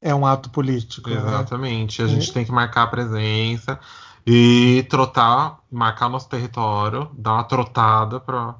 é 0.00 0.14
um 0.14 0.24
ato 0.24 0.50
político. 0.50 1.10
Né? 1.10 1.16
Exatamente. 1.16 2.02
Né? 2.02 2.08
A 2.08 2.10
gente 2.10 2.30
é. 2.30 2.32
tem 2.32 2.44
que 2.44 2.52
marcar 2.52 2.84
a 2.84 2.86
presença 2.86 3.78
e 4.26 4.86
trotar, 4.88 5.58
marcar 5.70 6.08
nosso 6.08 6.28
território, 6.28 7.10
dar 7.16 7.34
uma 7.34 7.44
trotada 7.44 8.20
para 8.20 8.54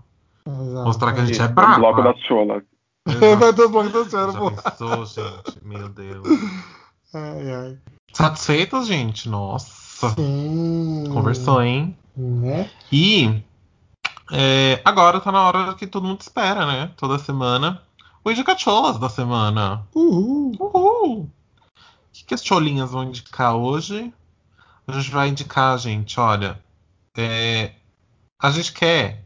mostrar 0.46 1.12
que 1.12 1.20
a 1.20 1.24
gente 1.24 1.40
é 1.40 1.48
bravo. 1.48 1.80
bloco 1.80 2.02
das 2.02 2.18
cholas. 2.20 2.62
Vai 3.06 3.52
ter 3.52 3.62
o 3.62 3.68
bloco 3.68 3.90
das 3.90 4.10
cholas, 4.10 4.36
pô. 4.36 4.50
Pensou, 4.50 5.06
gente? 5.06 5.64
Meu 5.64 5.88
Deus. 5.88 6.26
Ai, 7.14 7.52
ai. 7.52 7.78
Satisfeitos, 8.12 8.86
gente? 8.86 9.28
Nossa. 9.28 10.10
Sim. 10.10 11.04
Conversou, 11.12 11.62
hein? 11.62 11.96
Né? 12.16 12.68
E 12.90 13.42
é, 14.32 14.80
agora 14.82 15.20
tá 15.20 15.30
na 15.30 15.42
hora 15.42 15.74
que 15.74 15.86
todo 15.86 16.06
mundo 16.06 16.22
espera, 16.22 16.64
né? 16.64 16.90
Toda 16.96 17.18
semana. 17.18 17.82
O 18.24 18.30
Indicacholas 18.30 18.98
da 18.98 19.10
semana. 19.10 19.86
Uhul! 19.94 20.52
Uhul! 20.58 21.20
O 21.22 21.30
que, 22.12 22.24
que 22.24 22.34
as 22.34 22.42
cholinhas 22.42 22.92
vão 22.92 23.04
indicar 23.04 23.54
hoje? 23.54 24.12
A 24.86 24.92
gente 24.92 25.10
vai 25.10 25.28
indicar, 25.28 25.78
gente, 25.78 26.18
olha. 26.18 26.58
É, 27.16 27.72
a 28.40 28.50
gente 28.50 28.72
quer 28.72 29.22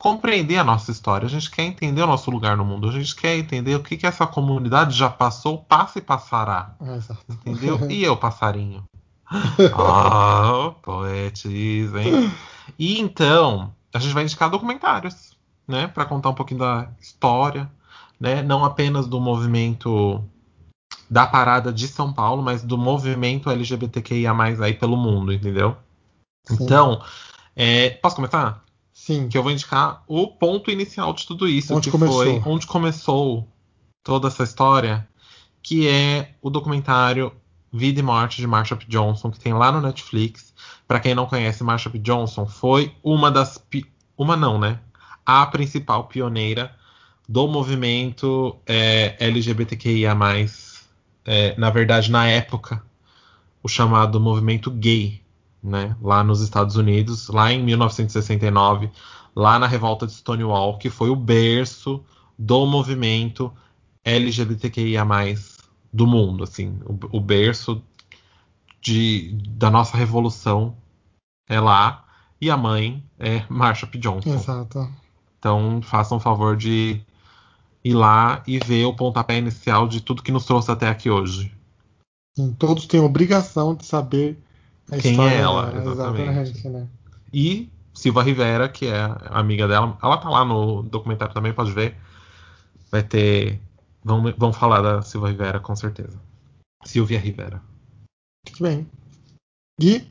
compreender 0.00 0.58
a 0.58 0.64
nossa 0.64 0.90
história, 0.90 1.26
a 1.26 1.30
gente 1.30 1.50
quer 1.50 1.62
entender 1.62 2.02
o 2.02 2.06
nosso 2.06 2.30
lugar 2.30 2.56
no 2.56 2.64
mundo, 2.64 2.88
a 2.88 2.92
gente 2.92 3.14
quer 3.14 3.36
entender 3.36 3.74
o 3.74 3.82
que, 3.82 3.96
que 3.96 4.06
essa 4.06 4.26
comunidade 4.26 4.96
já 4.96 5.10
passou, 5.10 5.58
passa 5.58 5.98
e 5.98 6.02
passará. 6.02 6.74
Exato. 6.80 7.24
Entendeu? 7.28 7.78
E 7.90 8.02
eu, 8.02 8.16
passarinho. 8.16 8.84
Ah, 9.76 10.52
oh, 10.52 10.72
poetes, 10.72 11.94
hein? 11.94 12.32
E 12.78 12.98
então, 13.00 13.74
a 13.92 13.98
gente 13.98 14.14
vai 14.14 14.24
indicar 14.24 14.50
documentários, 14.50 15.36
né, 15.66 15.86
para 15.86 16.04
contar 16.04 16.30
um 16.30 16.34
pouquinho 16.34 16.60
da 16.60 16.90
história, 17.00 17.70
né, 18.18 18.42
não 18.42 18.64
apenas 18.64 19.06
do 19.06 19.20
movimento 19.20 20.24
da 21.10 21.26
parada 21.26 21.72
de 21.72 21.88
São 21.88 22.12
Paulo, 22.12 22.42
mas 22.42 22.62
do 22.62 22.76
movimento 22.76 23.50
LGBTQIA+ 23.50 24.32
aí 24.62 24.74
pelo 24.74 24.96
mundo, 24.96 25.32
entendeu? 25.32 25.76
Sim. 26.46 26.58
Então, 26.60 27.02
é, 27.56 27.90
posso 27.90 28.16
começar? 28.16 28.64
Sim. 28.92 29.28
Que 29.28 29.38
eu 29.38 29.42
vou 29.42 29.52
indicar 29.52 30.02
o 30.06 30.26
ponto 30.28 30.70
inicial 30.70 31.12
de 31.12 31.26
tudo 31.26 31.48
isso, 31.48 31.74
Onde 31.74 31.90
que 31.90 31.96
foi 31.96 32.08
começou. 32.08 32.52
onde 32.52 32.66
começou 32.66 33.48
toda 34.02 34.28
essa 34.28 34.42
história, 34.42 35.08
que 35.62 35.88
é 35.88 36.34
o 36.42 36.50
documentário 36.50 37.32
Vida 37.72 38.00
e 38.00 38.02
Morte 38.02 38.38
de 38.38 38.46
Marsha. 38.46 38.76
Johnson, 38.88 39.30
que 39.30 39.40
tem 39.40 39.52
lá 39.52 39.70
no 39.70 39.80
Netflix. 39.80 40.54
Pra 40.86 41.00
quem 41.00 41.14
não 41.14 41.26
conhece, 41.26 41.62
Marsha. 41.62 41.90
Johnson 41.90 42.46
foi 42.46 42.94
uma 43.02 43.30
das. 43.30 43.62
Uma 44.16 44.36
não, 44.36 44.58
né? 44.58 44.80
A 45.24 45.46
principal 45.46 46.04
pioneira 46.04 46.74
do 47.28 47.46
movimento 47.46 48.56
é, 48.66 49.16
LGBTQIA. 49.20 50.16
é, 51.24 51.54
na 51.58 51.70
verdade, 51.70 52.10
na 52.10 52.26
época, 52.26 52.82
o 53.62 53.68
chamado 53.68 54.18
movimento 54.18 54.70
gay, 54.70 55.20
né? 55.62 55.94
Lá 56.00 56.24
nos 56.24 56.40
Estados 56.40 56.76
Unidos, 56.76 57.28
lá 57.28 57.52
em 57.52 57.62
1969, 57.62 58.90
lá 59.36 59.58
na 59.58 59.66
revolta 59.66 60.06
de 60.06 60.12
Stonewall, 60.12 60.78
que 60.78 60.88
foi 60.88 61.10
o 61.10 61.16
berço 61.16 62.02
do 62.38 62.64
movimento 62.66 63.52
LGBTQIA+, 64.04 65.04
do 65.92 66.06
mundo, 66.06 66.44
assim, 66.44 66.78
o, 66.84 67.18
o 67.18 67.20
berço 67.20 67.82
de, 68.80 69.32
da 69.48 69.70
nossa 69.70 69.96
revolução 69.96 70.76
é 71.48 71.60
lá, 71.60 72.04
e 72.40 72.50
a 72.50 72.56
mãe 72.56 73.02
é 73.18 73.44
Marsha 73.50 73.86
P. 73.86 73.98
Johnson. 73.98 74.34
Exato. 74.34 74.88
Então, 75.38 75.80
façam 75.82 76.18
o 76.18 76.20
favor 76.20 76.56
de 76.56 77.00
ir 77.84 77.94
lá 77.94 78.42
e 78.46 78.58
ver 78.58 78.84
o 78.84 78.94
pontapé 78.94 79.38
inicial 79.38 79.88
de 79.88 80.00
tudo 80.00 80.22
que 80.22 80.32
nos 80.32 80.44
trouxe 80.44 80.70
até 80.70 80.88
aqui 80.88 81.08
hoje. 81.08 81.52
Sim, 82.36 82.54
Todos 82.58 82.86
têm 82.86 83.00
obrigação 83.00 83.74
de 83.74 83.84
saber 83.84 84.38
a 84.90 84.96
Quem 84.98 85.12
história 85.12 85.34
é 85.34 85.40
ela, 85.40 85.66
dela. 85.66 85.92
exatamente. 85.92 86.30
Exatamente, 86.30 86.68
né? 86.68 86.88
E 87.32 87.68
Silva 87.94 88.22
Rivera, 88.22 88.68
que 88.68 88.86
é 88.86 89.00
amiga 89.30 89.66
dela, 89.66 89.98
ela 90.02 90.16
tá 90.18 90.28
lá 90.28 90.44
no 90.44 90.82
documentário 90.82 91.34
também, 91.34 91.52
pode 91.52 91.72
ver. 91.72 91.96
Vai 92.90 93.02
ter. 93.02 93.60
Vão, 94.08 94.22
vão 94.38 94.52
falar 94.54 94.80
da 94.80 95.02
Silva 95.02 95.28
Rivera, 95.28 95.60
com 95.60 95.76
certeza. 95.76 96.18
Silvia 96.82 97.18
Rivera. 97.18 97.60
Muito 98.48 98.62
bem. 98.62 98.86
Gui? 99.78 100.08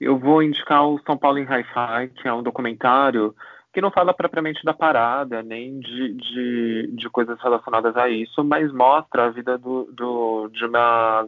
Eu 0.00 0.16
vou 0.16 0.40
indicar 0.40 0.86
o 0.86 1.00
São 1.04 1.18
Paulo 1.18 1.38
em 1.38 1.44
Hi-Fi, 1.44 2.10
que 2.14 2.28
é 2.28 2.32
um 2.32 2.42
documentário 2.42 3.34
que 3.72 3.80
não 3.80 3.90
fala 3.90 4.14
propriamente 4.14 4.62
da 4.64 4.72
parada, 4.72 5.42
nem 5.42 5.80
de, 5.80 6.12
de, 6.12 6.90
de 6.92 7.10
coisas 7.10 7.36
relacionadas 7.40 7.96
a 7.96 8.08
isso, 8.08 8.44
mas 8.44 8.72
mostra 8.72 9.24
a 9.24 9.30
vida 9.30 9.58
do, 9.58 9.90
do, 9.92 10.48
de, 10.48 10.64
uma, 10.64 11.26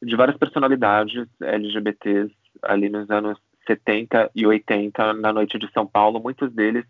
de 0.00 0.16
várias 0.16 0.38
personalidades 0.38 1.26
LGBTs 1.42 2.32
ali 2.62 2.88
nos 2.88 3.10
anos 3.10 3.38
70 3.66 4.30
e 4.34 4.46
80 4.46 5.12
na 5.14 5.30
noite 5.30 5.58
de 5.58 5.70
São 5.72 5.86
Paulo. 5.86 6.20
Muitos 6.20 6.50
deles 6.52 6.86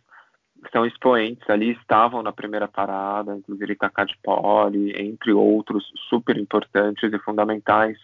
são 0.70 0.86
expoentes 0.86 1.48
ali, 1.48 1.72
estavam 1.72 2.22
na 2.22 2.32
primeira 2.32 2.68
parada, 2.68 3.36
inclusive 3.36 3.76
Cacá 3.76 4.04
de 4.04 4.16
Poli, 4.22 4.92
entre 5.00 5.32
outros 5.32 5.84
super 6.08 6.36
importantes 6.36 7.12
e 7.12 7.18
fundamentais 7.18 7.98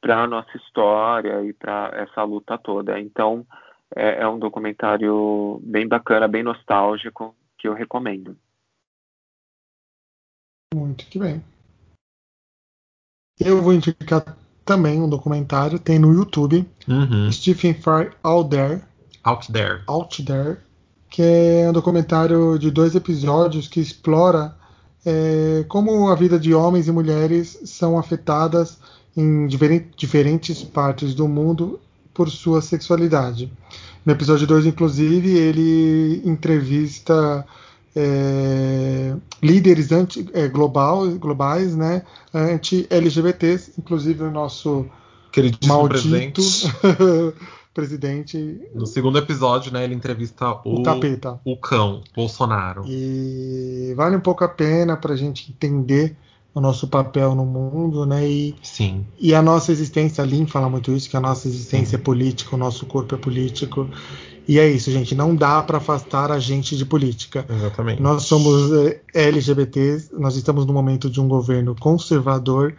para 0.00 0.22
a 0.22 0.26
nossa 0.26 0.56
história 0.56 1.42
e 1.44 1.52
para 1.52 1.90
essa 1.94 2.22
luta 2.22 2.56
toda. 2.58 3.00
Então, 3.00 3.46
é, 3.94 4.22
é 4.22 4.28
um 4.28 4.38
documentário 4.38 5.60
bem 5.62 5.86
bacana, 5.86 6.28
bem 6.28 6.42
nostálgico, 6.42 7.34
que 7.58 7.68
eu 7.68 7.74
recomendo. 7.74 8.36
Muito 10.74 11.06
que 11.06 11.18
bem. 11.18 11.42
Eu 13.38 13.62
vou 13.62 13.72
indicar 13.72 14.36
também 14.64 15.00
um 15.00 15.08
documentário, 15.08 15.78
tem 15.78 15.98
no 15.98 16.12
YouTube, 16.12 16.66
Uhum. 16.88 17.30
Stephen 17.30 17.74
Fry 17.74 18.10
Out 18.22 18.50
There, 18.50 18.82
Out 19.24 19.52
there. 19.52 19.82
Out 19.88 20.24
There, 20.24 20.60
que 21.16 21.22
é 21.22 21.66
um 21.66 21.72
documentário 21.72 22.58
de 22.58 22.70
dois 22.70 22.94
episódios 22.94 23.66
que 23.68 23.80
explora 23.80 24.54
é, 25.02 25.64
como 25.66 26.10
a 26.10 26.14
vida 26.14 26.38
de 26.38 26.52
homens 26.52 26.88
e 26.88 26.92
mulheres 26.92 27.58
são 27.64 27.98
afetadas 27.98 28.76
em 29.16 29.46
diferen- 29.46 29.86
diferentes 29.96 30.62
partes 30.62 31.14
do 31.14 31.26
mundo 31.26 31.80
por 32.12 32.28
sua 32.28 32.60
sexualidade. 32.60 33.50
No 34.04 34.12
episódio 34.12 34.46
2, 34.46 34.66
inclusive, 34.66 35.30
ele 35.38 36.20
entrevista 36.22 37.46
é, 37.96 39.14
líderes 39.42 39.92
anti, 39.92 40.28
é, 40.34 40.48
global, 40.48 41.08
globais, 41.12 41.74
né, 41.74 42.02
anti-LGBTs, 42.34 43.72
inclusive 43.78 44.22
o 44.22 44.30
nosso 44.30 44.84
Queridíssimo 45.32 45.78
maldito 45.78 46.42
presidente. 47.76 48.58
No 48.74 48.86
segundo 48.86 49.18
episódio, 49.18 49.70
né, 49.70 49.84
ele 49.84 49.94
entrevista 49.94 50.50
o, 50.64 50.80
o 50.80 50.82
o 51.44 51.56
cão, 51.58 52.00
Bolsonaro. 52.14 52.84
E 52.86 53.92
vale 53.94 54.16
um 54.16 54.20
pouco 54.20 54.42
a 54.42 54.48
pena 54.48 54.96
para 54.96 55.12
a 55.12 55.16
gente 55.16 55.52
entender 55.52 56.16
o 56.54 56.60
nosso 56.60 56.88
papel 56.88 57.34
no 57.34 57.44
mundo, 57.44 58.06
né? 58.06 58.26
E, 58.26 58.54
Sim. 58.62 59.04
e 59.20 59.34
a 59.34 59.42
nossa 59.42 59.70
existência, 59.70 60.24
a 60.24 60.26
Lin 60.26 60.46
fala 60.46 60.70
muito 60.70 60.90
isso, 60.90 61.10
que 61.10 61.16
a 61.18 61.20
nossa 61.20 61.46
existência 61.46 61.96
é 61.96 61.98
política, 61.98 62.56
o 62.56 62.58
nosso 62.58 62.86
corpo 62.86 63.14
é 63.14 63.18
político. 63.18 63.86
E 64.48 64.58
é 64.58 64.66
isso, 64.66 64.90
gente. 64.90 65.14
Não 65.14 65.36
dá 65.36 65.62
para 65.62 65.76
afastar 65.76 66.32
a 66.32 66.38
gente 66.38 66.74
de 66.74 66.86
política. 66.86 67.44
Exatamente. 67.46 68.00
Nós 68.00 68.22
somos 68.22 68.72
eh, 68.72 69.02
LGBTs, 69.12 70.10
nós 70.18 70.34
estamos 70.36 70.64
no 70.64 70.72
momento 70.72 71.10
de 71.10 71.20
um 71.20 71.28
governo 71.28 71.76
conservador 71.78 72.74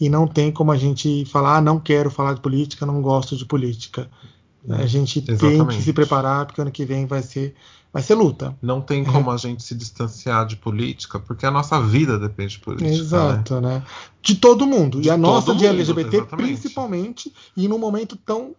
e 0.00 0.08
não 0.08 0.26
tem 0.26 0.52
como 0.52 0.70
a 0.70 0.76
gente 0.76 1.24
falar, 1.26 1.56
ah, 1.56 1.60
não 1.60 1.80
quero 1.80 2.10
falar 2.10 2.34
de 2.34 2.40
política, 2.40 2.86
não 2.86 3.02
gosto 3.02 3.36
de 3.36 3.44
política. 3.44 4.08
A 4.68 4.86
gente 4.86 5.22
tem 5.22 5.36
que 5.36 5.46
Exatamente. 5.46 5.82
se 5.82 5.92
preparar, 5.92 6.46
porque 6.46 6.60
ano 6.60 6.70
que 6.70 6.84
vem 6.84 7.06
vai 7.06 7.22
ser, 7.22 7.54
vai 7.92 8.02
ser 8.02 8.14
luta. 8.14 8.56
Não 8.60 8.80
tem 8.80 9.02
como 9.04 9.30
a 9.30 9.36
gente 9.36 9.62
se 9.62 9.74
distanciar 9.74 10.46
de 10.46 10.56
política, 10.56 11.18
porque 11.18 11.46
a 11.46 11.50
nossa 11.50 11.80
vida 11.80 12.18
depende 12.18 12.54
de 12.54 12.58
política. 12.60 12.90
Né? 12.90 12.96
Exato, 12.96 13.60
né? 13.60 13.82
De 14.22 14.34
todo 14.34 14.66
mundo. 14.66 15.00
De 15.00 15.08
e 15.08 15.10
a 15.10 15.16
nossa 15.16 15.46
todo 15.46 15.58
de 15.58 15.66
mundo, 15.66 15.76
LGBT, 15.76 16.16
exatamente. 16.16 16.46
principalmente, 16.48 17.32
e 17.56 17.66
num 17.66 17.78
momento 17.78 18.16
tão. 18.16 18.54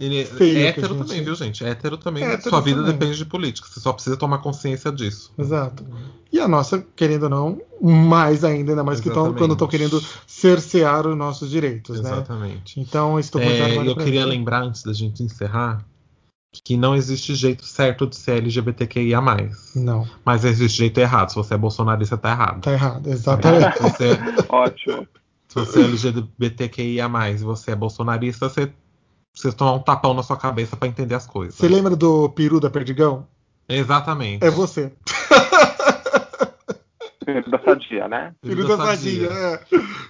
Ele 0.00 0.24
Feio 0.24 0.54
que 0.54 0.56
é 0.58 0.66
hétero 0.68 0.94
gente- 0.94 1.06
também, 1.06 1.22
viu, 1.22 1.34
gente? 1.34 1.62
Hétero 1.62 1.98
também. 1.98 2.24
Hétero 2.24 2.48
Sua 2.48 2.60
vida 2.62 2.78
também. 2.80 2.92
depende 2.96 3.18
de 3.18 3.24
política. 3.26 3.68
Você 3.70 3.80
só 3.80 3.92
precisa 3.92 4.16
tomar 4.16 4.38
consciência 4.38 4.90
disso. 4.90 5.30
Exato. 5.36 5.84
E 6.32 6.40
a 6.40 6.48
nossa, 6.48 6.82
querendo 6.96 7.24
ou 7.24 7.28
não, 7.28 7.60
mais 7.82 8.42
ainda, 8.44 8.72
ainda 8.72 8.82
mais 8.82 8.98
que 8.98 9.08
tão, 9.10 9.16
Exatamente. 9.24 9.38
quando 9.38 9.52
estão 9.52 9.68
querendo 9.68 10.02
cercear 10.26 11.06
os 11.06 11.14
nossos 11.16 11.50
direitos, 11.50 12.00
né? 12.00 12.10
Exatamente. 12.12 12.80
Então, 12.80 13.20
documentário 13.20 13.80
É, 13.82 13.86
eu 13.88 13.96
queria 13.96 14.24
ver. 14.24 14.30
lembrar, 14.30 14.62
antes 14.62 14.82
da 14.82 14.92
gente 14.94 15.22
encerrar, 15.22 15.84
que 16.64 16.76
não 16.76 16.96
existe 16.96 17.34
jeito 17.34 17.64
certo 17.66 18.06
de 18.06 18.16
ser 18.16 18.38
LGBTQIA. 18.38 19.20
Não, 19.76 20.08
Mas 20.24 20.44
existe 20.44 20.78
jeito 20.78 20.98
errado. 20.98 21.28
Se 21.28 21.34
você 21.36 21.54
é 21.54 21.58
bolsonarista, 21.58 22.16
tá 22.16 22.30
errado. 22.30 22.60
tá 22.62 22.72
errado, 22.72 23.06
exatamente. 23.08 23.76
Se 23.76 23.82
você, 23.82 24.18
Ótimo. 24.48 25.06
se 25.46 25.54
você 25.56 25.80
é 25.80 25.84
LGBTQIA, 25.84 27.08
e 27.32 27.36
você 27.36 27.72
é 27.72 27.76
bolsonarista, 27.76 28.48
você 28.48 28.72
precisa 29.42 29.56
tomar 29.56 29.72
um 29.72 29.78
tapão 29.82 30.14
na 30.14 30.22
sua 30.22 30.36
cabeça 30.36 30.76
pra 30.76 30.88
entender 30.88 31.14
as 31.14 31.26
coisas. 31.26 31.54
Você 31.54 31.68
lembra 31.68 31.94
do 31.96 32.28
peru 32.30 32.60
da 32.60 32.70
Perdigão? 32.70 33.26
Exatamente. 33.68 34.44
É 34.44 34.50
você. 34.50 34.92
Da 37.48 37.60
sadia, 37.62 38.08
né? 38.08 38.34
Peru 38.42 38.66
da 38.66 38.76
Sadia, 38.76 39.28
é. 39.28 39.60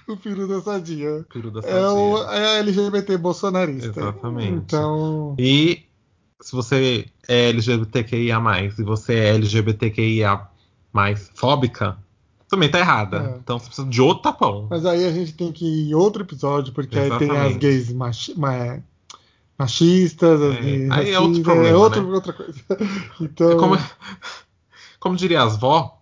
O 0.07 0.17
peru 0.17 0.47
da 0.47 0.59
Sadia. 0.61 1.23
Peru 1.31 1.51
da 1.51 1.59
É, 1.67 1.87
o, 1.87 2.17
sadia. 2.17 2.33
é 2.35 2.45
a 2.47 2.57
LGBT 2.59 3.17
bolsonarista. 3.17 3.87
Exatamente. 3.99 4.53
Então, 4.53 5.35
E 5.37 5.83
se 6.41 6.51
você 6.53 7.05
é 7.27 7.49
LGBTQIA, 7.49 8.39
e 8.79 8.83
você 8.83 9.13
é 9.13 9.35
LGBTQIA 9.35 10.41
fóbica, 11.35 11.95
também 12.49 12.71
tá 12.71 12.79
errada. 12.79 13.33
É. 13.35 13.37
Então 13.37 13.59
você 13.59 13.67
precisa 13.67 13.87
de 13.87 14.01
outro 14.01 14.23
tapão. 14.23 14.65
mas 14.71 14.83
aí 14.83 15.05
a 15.05 15.11
gente 15.11 15.33
tem 15.33 15.51
que 15.51 15.63
ir 15.65 15.89
em 15.91 15.93
outro 15.93 16.23
episódio, 16.23 16.73
porque 16.73 16.97
aí 16.97 17.07
tem 17.09 17.15
as 17.17 17.21
Exatamente. 17.33 17.59
gays 17.59 17.93
machi- 17.93 18.33
ma- 18.35 18.79
machistas, 19.61 20.41
as 20.41 20.55
É, 20.55 20.61
gays 20.61 20.91
aí 20.91 21.11
é 21.11 21.19
outro 21.19 21.27
racistas, 21.39 21.43
problema, 21.43 21.69
é 21.69 21.75
outro- 21.77 22.03
né? 22.07 22.13
outra 22.13 22.33
coisa. 22.33 22.59
Então, 23.21 23.51
É 23.51 23.55
como, 23.55 23.77
como 24.99 25.15
diria 25.15 25.43
as 25.43 25.57
vó, 25.57 25.97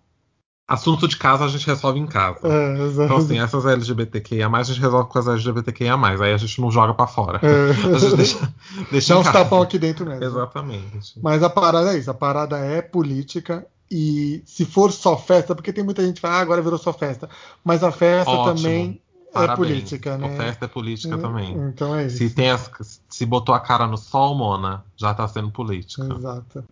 assunto 0.68 1.08
de 1.08 1.18
casa 1.18 1.46
a 1.46 1.48
gente 1.48 1.66
resolve 1.66 2.00
em 2.00 2.06
casa. 2.08 2.40
é. 2.48 2.88
Então, 3.06 3.18
assim, 3.18 3.40
essas 3.40 3.66
LGBTQIA, 3.66 4.48
a 4.48 4.64
gente 4.64 4.80
resolve 4.80 5.10
com 5.10 5.20
as 5.20 5.28
LGBTQIA, 5.28 5.96
aí 5.96 6.34
a 6.34 6.38
gente 6.38 6.62
não 6.62 6.72
joga 6.72 6.94
pra 6.94 7.08
fora. 7.08 7.40
É. 7.44 7.96
A 7.96 7.98
gente 7.98 8.16
deixa, 8.16 8.54
deixa 8.92 9.14
Dá 9.14 9.20
uns 9.20 9.32
tapão 9.32 9.62
aqui 9.62 9.78
dentro 9.80 10.06
mesmo. 10.06 10.24
Exatamente. 10.24 11.20
Mas 11.22 11.42
a 11.44 11.50
parada 11.50 11.94
é 11.94 11.98
isso, 11.98 12.10
a 12.12 12.14
parada 12.14 12.58
é 12.60 12.82
política 12.82 13.66
e 13.92 14.44
se 14.46 14.66
for 14.66 14.92
só 14.92 15.18
festa, 15.18 15.56
porque 15.56 15.74
tem 15.74 15.84
muita 15.84 16.06
gente 16.06 16.16
que 16.16 16.22
fala, 16.22 16.36
ah, 16.36 16.42
agora 16.42 16.62
virou 16.62 16.78
só 16.78 16.94
festa, 16.94 17.28
mas 17.64 17.84
a 17.84 17.92
festa 17.92 18.30
Ótimo. 18.32 18.56
também 18.56 19.02
é 19.30 19.34
Parabéns. 19.34 19.56
política, 19.58 20.18
né? 20.18 20.28
O 20.28 20.36
festa 20.38 20.66
é 20.66 20.68
política 20.68 21.18
também. 21.18 21.54
Então 21.70 21.96
é 21.96 22.06
isso. 22.08 22.18
Se, 22.18 22.30
tem 22.30 22.50
as- 22.50 23.02
se 23.10 23.26
botou 23.26 23.54
a 23.54 23.60
cara 23.60 23.88
no 23.88 23.98
sol, 23.98 24.36
Mona, 24.36 24.84
já 24.98 25.14
tá 25.14 25.28
sendo 25.28 25.52
política. 25.52 26.04
Exato. 26.14 26.64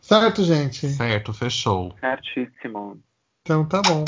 Certo, 0.00 0.42
gente? 0.42 0.88
Certo, 0.88 1.32
fechou. 1.32 1.94
Certíssimo. 2.00 2.98
Então 3.42 3.64
tá 3.64 3.80
bom. 3.82 4.04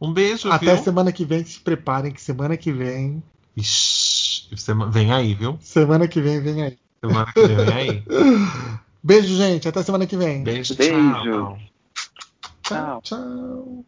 Um 0.00 0.12
beijo, 0.12 0.50
Até 0.50 0.74
viu? 0.74 0.84
semana 0.84 1.12
que 1.12 1.24
vem, 1.24 1.44
se 1.44 1.60
preparem 1.60 2.12
que 2.12 2.20
semana 2.20 2.56
que 2.56 2.72
vem 2.72 3.22
Ixi, 3.56 4.48
Vem 4.90 5.12
aí, 5.12 5.34
viu? 5.34 5.58
Semana 5.60 6.08
que 6.08 6.20
vem, 6.20 6.40
vem 6.40 6.62
aí. 6.62 6.78
Semana 7.00 7.32
que 7.32 7.46
vem, 7.46 7.56
vem 7.56 7.74
aí. 7.74 8.04
Beijo, 9.02 9.36
gente. 9.36 9.68
Até 9.68 9.82
semana 9.82 10.06
que 10.06 10.16
vem. 10.16 10.44
Beijo, 10.44 10.76
Beijo. 10.76 10.94
tchau. 10.94 11.58
tchau. 12.62 13.00
tchau. 13.02 13.84